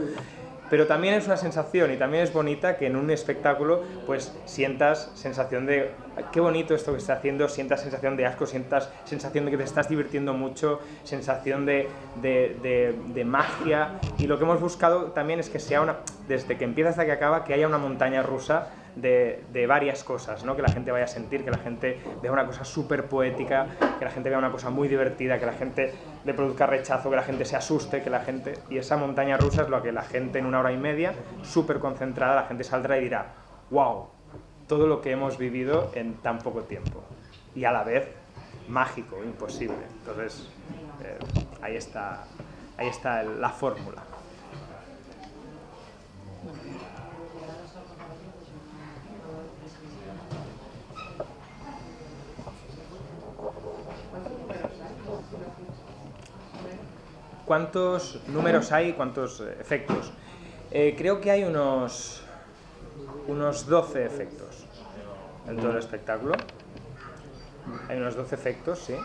pero 0.71 0.87
también 0.87 1.15
es 1.15 1.27
una 1.27 1.37
sensación 1.37 1.93
y 1.93 1.97
también 1.97 2.25
es 2.25 2.33
bonita 2.33 2.77
que 2.77 2.87
en 2.87 2.97
un 2.97 3.11
espectáculo 3.11 3.83
pues 4.07 4.35
sientas 4.45 5.11
sensación 5.15 5.65
de 5.65 5.91
qué 6.33 6.41
bonito 6.41 6.75
esto 6.75 6.93
que 6.93 6.99
estás 6.99 7.19
haciendo, 7.19 7.49
sientas 7.49 7.81
sensación 7.81 8.17
de 8.17 8.27
asco, 8.27 8.47
sientas 8.47 8.91
sensación 9.05 9.45
de 9.45 9.51
que 9.53 9.57
te 9.59 9.65
estás 9.65 9.89
divirtiendo 9.89 10.33
mucho, 10.35 10.81
sensación 11.05 11.67
de, 11.67 11.89
de, 12.23 12.57
de- 12.63 12.99
de 13.15 13.25
magia 13.25 13.99
y 14.19 14.27
lo 14.27 14.39
que 14.39 14.45
hemos 14.45 14.61
buscado 14.61 15.13
también 15.13 15.41
es 15.41 15.49
que 15.51 15.59
sea 15.59 15.81
una, 15.81 15.97
desde 16.29 16.57
que 16.57 16.65
empieza 16.65 16.91
hasta 16.91 17.05
que 17.05 17.13
acaba, 17.13 17.45
que 17.45 17.55
haya 17.55 17.67
una 17.67 17.79
montaña 17.79 18.23
rusa 18.23 18.69
de, 18.97 19.45
de 19.53 19.67
varias 19.69 20.03
cosas, 20.03 20.45
¿no? 20.45 20.57
que 20.57 20.63
la 20.63 20.71
gente 20.71 20.91
vaya 20.91 21.05
a 21.05 21.09
sentir, 21.09 21.45
que 21.45 21.51
la 21.53 21.59
gente 21.59 22.01
vea 22.21 22.33
una 22.33 22.45
cosa 22.47 22.65
súper 22.65 23.05
poética, 23.05 23.67
que 23.99 24.05
la 24.05 24.11
gente 24.11 24.29
vea 24.29 24.39
una 24.39 24.51
cosa 24.51 24.71
muy 24.71 24.89
divertida, 24.89 25.39
que 25.39 25.47
la 25.47 25.53
gente 25.53 25.93
le 26.25 26.35
produzca 26.35 26.67
rechazo, 26.67 27.09
que 27.09 27.15
la 27.17 27.23
gente 27.23 27.45
se 27.45 27.55
asuste, 27.55 28.03
que 28.03 28.11
la 28.11 28.21
gente... 28.21 28.55
Y 28.71 28.79
esa 28.79 28.97
montaña 28.97 29.37
rusa 29.37 29.63
es 29.63 29.69
lo 29.69 29.81
que 29.83 29.93
la 29.93 30.03
gente 30.03 30.41
en 30.41 30.47
una 30.47 30.59
hora 30.59 30.73
y 30.73 30.77
media, 30.79 31.13
súper 31.43 31.79
concentrada, 31.79 32.35
la 32.35 32.45
gente 32.49 32.65
saldrá 32.65 32.99
y 32.99 33.03
dirá, 33.03 33.27
wow, 33.71 34.09
todo 34.69 34.87
lo 34.87 35.01
que 35.01 35.11
hemos 35.11 35.39
vivido 35.39 35.91
en 35.95 36.15
tan 36.19 36.39
poco 36.39 36.63
tiempo. 36.63 37.03
Y 37.55 37.65
a 37.65 37.73
la 37.73 37.83
vez, 37.83 38.07
mágico, 38.69 39.25
imposible. 39.25 39.77
Entonces, 40.01 40.47
eh, 41.03 41.19
ahí 41.63 41.77
está, 41.77 42.25
ahí 42.77 42.89
está 42.89 43.23
la 43.23 43.51
fórmula. 43.51 44.03
¿Cuántos 57.49 58.21
números 58.29 58.73
hay? 58.73 58.93
¿Cuántos 58.93 59.41
eh, 59.41 59.57
efectos? 59.59 60.13
Eh, 60.71 60.95
creo 60.99 61.19
que 61.23 61.31
hay 61.31 61.45
unos, 61.45 62.23
unos 63.29 63.67
12 63.67 64.05
efectos 64.05 64.67
en 65.47 65.57
todo 65.57 65.71
el 65.71 65.79
espectáculo. 65.79 66.35
Hay 67.89 67.99
unos 67.99 68.17
12 68.17 68.35
efectos, 68.35 68.79
sí. 68.81 68.97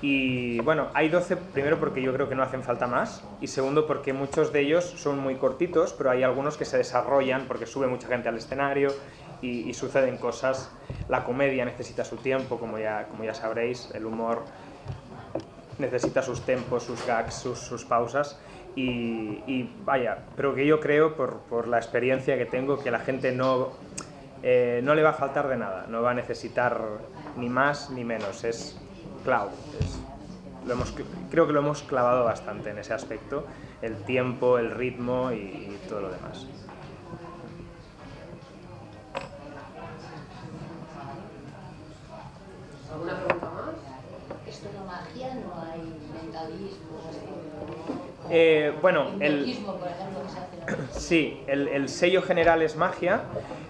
Y 0.00 0.58
bueno, 0.60 0.88
hay 0.94 1.08
12 1.08 1.36
primero 1.36 1.78
porque 1.78 2.02
yo 2.02 2.12
creo 2.12 2.28
que 2.28 2.34
no 2.34 2.42
hacen 2.42 2.64
falta 2.64 2.88
más 2.88 3.22
y 3.40 3.46
segundo 3.46 3.86
porque 3.86 4.12
muchos 4.12 4.52
de 4.52 4.60
ellos 4.60 4.84
son 4.84 5.20
muy 5.20 5.36
cortitos, 5.36 5.92
pero 5.92 6.10
hay 6.10 6.24
algunos 6.24 6.56
que 6.56 6.64
se 6.64 6.76
desarrollan 6.76 7.46
porque 7.46 7.66
sube 7.66 7.86
mucha 7.86 8.08
gente 8.08 8.28
al 8.28 8.36
escenario 8.36 8.92
y, 9.40 9.70
y 9.70 9.74
suceden 9.74 10.16
cosas. 10.16 10.72
La 11.08 11.22
comedia 11.22 11.64
necesita 11.64 12.04
su 12.04 12.16
tiempo, 12.16 12.58
como 12.58 12.78
ya, 12.78 13.06
como 13.08 13.22
ya 13.22 13.34
sabréis, 13.34 13.90
el 13.94 14.06
humor 14.06 14.42
necesita 15.78 16.22
sus 16.22 16.40
tempos, 16.42 16.82
sus 16.84 17.06
gags, 17.06 17.34
sus, 17.34 17.58
sus 17.58 17.84
pausas. 17.84 18.38
Y, 18.74 19.74
vaya, 19.84 20.18
pero 20.34 20.54
que 20.54 20.66
yo 20.66 20.80
creo, 20.80 21.14
por, 21.14 21.40
por 21.42 21.68
la 21.68 21.76
experiencia 21.78 22.38
que 22.38 22.46
tengo, 22.46 22.78
que 22.78 22.90
la 22.90 23.00
gente 23.00 23.32
no, 23.32 23.74
eh, 24.42 24.80
no 24.82 24.94
le 24.94 25.02
va 25.02 25.10
a 25.10 25.14
faltar 25.14 25.48
de 25.48 25.56
nada, 25.56 25.86
no 25.88 26.02
va 26.02 26.12
a 26.12 26.14
necesitar 26.14 26.80
ni 27.36 27.48
más 27.48 27.90
ni 27.90 28.04
menos, 28.04 28.44
es 28.44 28.76
clave. 29.24 29.50
es- 29.78 30.00
lo 30.64 30.74
hemos, 30.74 30.94
creo 31.30 31.46
que 31.46 31.52
lo 31.52 31.58
hemos 31.60 31.82
clavado 31.82 32.24
bastante 32.24 32.70
en 32.70 32.78
ese 32.78 32.94
aspecto, 32.94 33.46
el 33.82 33.96
tiempo, 34.04 34.58
el 34.58 34.70
ritmo 34.70 35.32
y, 35.32 35.36
y 35.36 35.80
todo 35.88 36.00
lo 36.02 36.10
demás. 36.10 36.46
¿Alguna 42.92 43.14
pregunta 43.24 43.50
más? 43.50 43.74
Esto 44.46 44.68
no 44.76 44.84
magia, 44.84 45.34
no 45.34 45.52
hay 45.62 45.80
mentalismo, 46.12 46.91
Eh, 48.34 48.72
bueno, 48.80 49.10
el, 49.20 49.46
hipnotismo, 49.46 49.76
por 49.76 49.88
ejemplo, 49.88 50.22
que 50.22 50.28
se 50.30 50.38
hace 50.38 50.56
en 50.56 50.62
otros 50.62 51.02
Sí, 51.02 51.42
el, 51.46 51.68
el 51.68 51.88
sello 51.90 52.22
general 52.22 52.62
es 52.62 52.76
magia, 52.76 53.24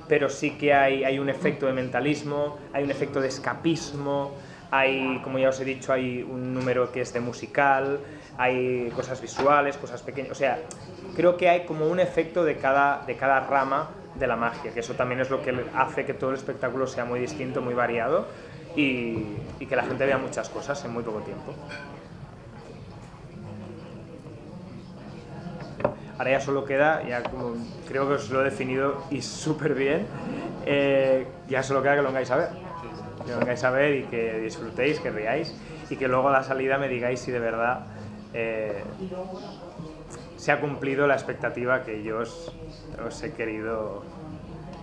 pero 0.07 0.29
sí 0.29 0.53
que 0.53 0.73
hay, 0.73 1.03
hay 1.03 1.19
un 1.19 1.29
efecto 1.29 1.67
de 1.67 1.73
mentalismo, 1.73 2.59
hay 2.73 2.85
un 2.85 2.93
efecto 2.93 3.21
de 3.21 3.27
escapismo, 3.27 4.31
hay, 4.71 5.21
como 5.25 5.41
ya 5.41 5.49
os 5.49 5.59
he 5.59 5.65
dicho, 5.65 5.93
hay 5.93 6.23
un 6.23 6.55
número 6.55 6.93
que 6.93 7.01
es 7.01 7.13
de 7.13 7.19
musical, 7.19 7.99
hay 8.39 8.89
cosas 8.95 9.21
visuales, 9.21 9.77
cosas 9.77 10.01
pequeñas, 10.01 10.31
o 10.31 10.37
sea, 10.37 10.61
creo 11.17 11.37
que 11.37 11.49
hay 11.49 11.67
como 11.67 11.89
un 11.89 11.99
efecto 11.99 12.45
de 12.45 12.57
cada, 12.57 13.05
de 13.05 13.17
cada 13.17 13.41
rama 13.41 13.91
de 14.15 14.29
la 14.29 14.37
magia, 14.37 14.73
que 14.73 14.79
eso 14.79 14.95
también 14.95 15.21
es 15.21 15.29
lo 15.29 15.43
que 15.43 15.53
hace 15.75 16.07
que 16.07 16.15
todo 16.15 16.31
el 16.31 16.37
espectáculo 16.37 16.87
sea 16.87 17.05
muy 17.05 17.19
distinto, 17.19 17.63
muy 17.63 17.75
variado 17.75 18.29
y, 18.77 19.25
y 19.59 19.67
que 19.67 19.75
la 19.75 19.83
gente 19.83 20.07
vea 20.07 20.19
muchas 20.19 20.49
cosas 20.49 20.85
en 20.85 20.93
muy 20.93 21.03
poco 21.03 21.19
tiempo. 21.19 21.53
Ahora 26.19 26.31
ya 26.31 26.41
solo 26.41 26.65
queda, 26.65 27.03
ya 27.07 27.23
como 27.23 27.55
creo 27.89 28.07
que 28.07 28.15
os 28.15 28.31
lo 28.31 28.43
he 28.43 28.45
definido 28.45 29.05
y 29.11 29.23
súper 29.23 29.75
bien, 29.75 30.07
eh, 30.67 31.27
ya 31.49 31.63
solo 31.63 31.83
queda 31.83 31.97
que 31.97 32.03
lo 32.03 32.09
vengáis 32.09 32.31
a 32.31 32.37
ver. 32.37 32.49
Que 33.25 33.33
lo 33.33 33.39
vengáis 33.39 33.65
a 33.65 33.71
ver 33.71 33.95
y 33.97 34.03
que 34.05 34.39
disfrutéis, 34.39 35.01
que 35.01 35.11
riáis 35.11 35.55
y 35.91 35.97
que 35.97 36.09
luego 36.09 36.29
a 36.29 36.33
la 36.33 36.43
salida 36.43 36.79
me 36.79 36.89
digáis 36.89 37.21
si 37.21 37.31
de 37.31 37.39
verdad 37.39 37.87
eh, 38.35 38.83
se 40.37 40.53
ha 40.53 40.61
cumplido 40.61 41.07
la 41.07 41.15
expectativa 41.15 41.83
que 41.83 42.03
yo 42.03 42.19
os, 42.19 42.53
he 43.23 43.33
querido 43.33 44.03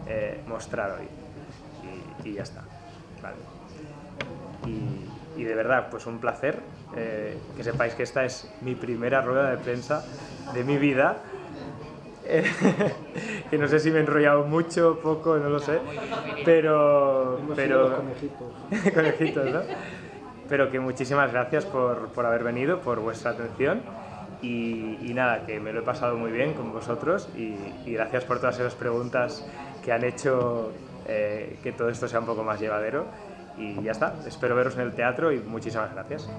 eh, 0.07 0.41
mostrar 0.47 0.99
hoy. 0.99 1.07
Y, 2.25 2.34
ya 2.34 2.43
está. 2.43 2.63
Vale. 3.21 3.38
Y 5.38 5.43
de 5.43 5.55
verdad, 5.55 5.88
pues 5.89 6.05
un 6.05 6.19
placer 6.19 6.59
eh, 6.96 7.38
que 7.56 7.64
sepáis 7.64 7.94
que 7.94 8.04
esta 8.04 8.26
es 8.26 8.50
mi 8.62 8.76
primera 8.76 9.22
rueda 9.22 9.50
de 9.52 9.58
prensa 9.58 10.06
de 10.54 10.64
mi 10.64 10.78
vida. 10.78 11.18
Eh, 12.26 12.44
que 13.50 13.58
no 13.58 13.68
sé 13.68 13.80
si 13.80 13.92
me 13.92 13.98
he 13.98 14.02
enrollado 14.02 14.44
mucho, 14.46 15.00
poco, 15.02 15.38
no 15.38 15.50
lo 15.50 15.60
sé, 15.60 15.80
pero... 16.46 17.40
Pero 17.56 17.98
conejitos. 17.98 18.94
conejitos, 18.94 19.52
¿no? 19.52 19.62
Pero 20.48 20.70
que 20.72 20.80
muchísimas 20.80 21.32
gracias 21.32 21.66
por, 21.66 22.10
por 22.10 22.26
haber 22.26 22.44
venido, 22.44 22.82
por 22.82 23.00
vuestra 23.00 23.32
atención 23.32 23.82
y, 24.42 24.98
y 25.02 25.14
nada, 25.14 25.46
que 25.46 25.60
me 25.60 25.74
lo 25.74 25.82
he 25.82 25.84
pasado 25.84 26.16
muy 26.16 26.32
bien 26.32 26.54
con 26.54 26.72
vosotros 26.72 27.30
y, 27.36 27.56
y 27.86 27.94
gracias 27.94 28.26
por 28.26 28.40
todas 28.40 28.60
esas 28.60 28.76
preguntas 28.76 29.46
que 29.84 29.92
han 29.92 30.04
hecho 30.04 30.72
eh, 31.12 31.58
que 31.64 31.72
todo 31.72 31.90
esto 31.90 32.08
sea 32.08 32.20
un 32.20 32.28
poco 32.28 32.44
más 32.44 32.60
llevadero. 32.60 33.06
Y 33.60 33.84
ya 33.84 33.91
está, 33.91 34.16
espero 34.26 34.55
veros 34.55 34.76
en 34.76 34.82
el 34.82 34.93
teatro 34.93 35.34
y 35.34 35.39
muchísimas 35.39 35.93
gracias. 35.93 36.30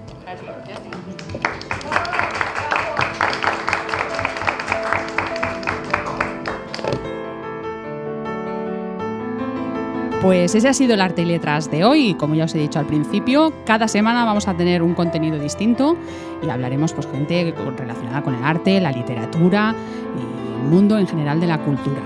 Pues 10.21 10.53
ese 10.53 10.67
ha 10.67 10.73
sido 10.73 10.93
el 10.95 11.01
arte 11.01 11.21
y 11.21 11.25
letras 11.25 11.69
de 11.69 11.83
hoy. 11.83 12.15
Como 12.15 12.35
ya 12.35 12.45
os 12.45 12.55
he 12.55 12.59
dicho 12.59 12.79
al 12.79 12.85
principio, 12.85 13.53
cada 13.65 13.87
semana 13.87 14.25
vamos 14.25 14.47
a 14.47 14.55
tener 14.55 14.81
un 14.81 14.93
contenido 14.95 15.37
distinto 15.39 15.97
y 16.43 16.49
hablaremos 16.49 16.93
pues 16.93 17.07
gente 17.07 17.53
relacionada 17.77 18.21
con 18.23 18.35
el 18.35 18.43
arte, 18.43 18.79
la 18.79 18.91
literatura 18.91 19.75
y 20.17 20.61
el 20.61 20.69
mundo 20.69 20.97
en 20.97 21.07
general 21.07 21.39
de 21.39 21.47
la 21.47 21.59
cultura. 21.59 22.01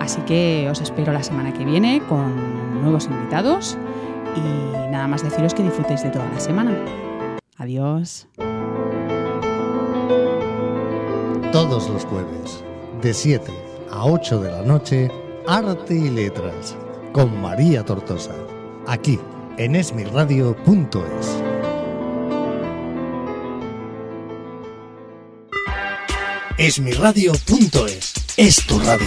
Así 0.00 0.20
que 0.22 0.68
os 0.70 0.80
espero 0.80 1.12
la 1.12 1.22
semana 1.22 1.52
que 1.52 1.64
viene 1.64 2.02
con 2.08 2.82
nuevos 2.82 3.06
invitados 3.06 3.78
y 4.36 4.90
nada 4.90 5.06
más 5.06 5.22
deciros 5.22 5.54
que 5.54 5.62
disfrutéis 5.62 6.02
de 6.02 6.10
toda 6.10 6.28
la 6.28 6.40
semana. 6.40 6.76
Adiós. 7.56 8.26
Todos 11.52 11.88
los 11.88 12.04
jueves, 12.04 12.64
de 13.00 13.14
7 13.14 13.52
a 13.90 14.04
8 14.06 14.40
de 14.40 14.50
la 14.50 14.62
noche, 14.62 15.10
Arte 15.46 15.94
y 15.94 16.10
Letras, 16.10 16.76
con 17.12 17.40
María 17.40 17.84
Tortosa, 17.84 18.34
aquí 18.86 19.20
en 19.56 19.76
esmirradio.es. 19.76 21.42
Esmirradio.es 26.58 28.14
es 28.36 28.66
tu 28.66 28.78
radio. 28.80 29.06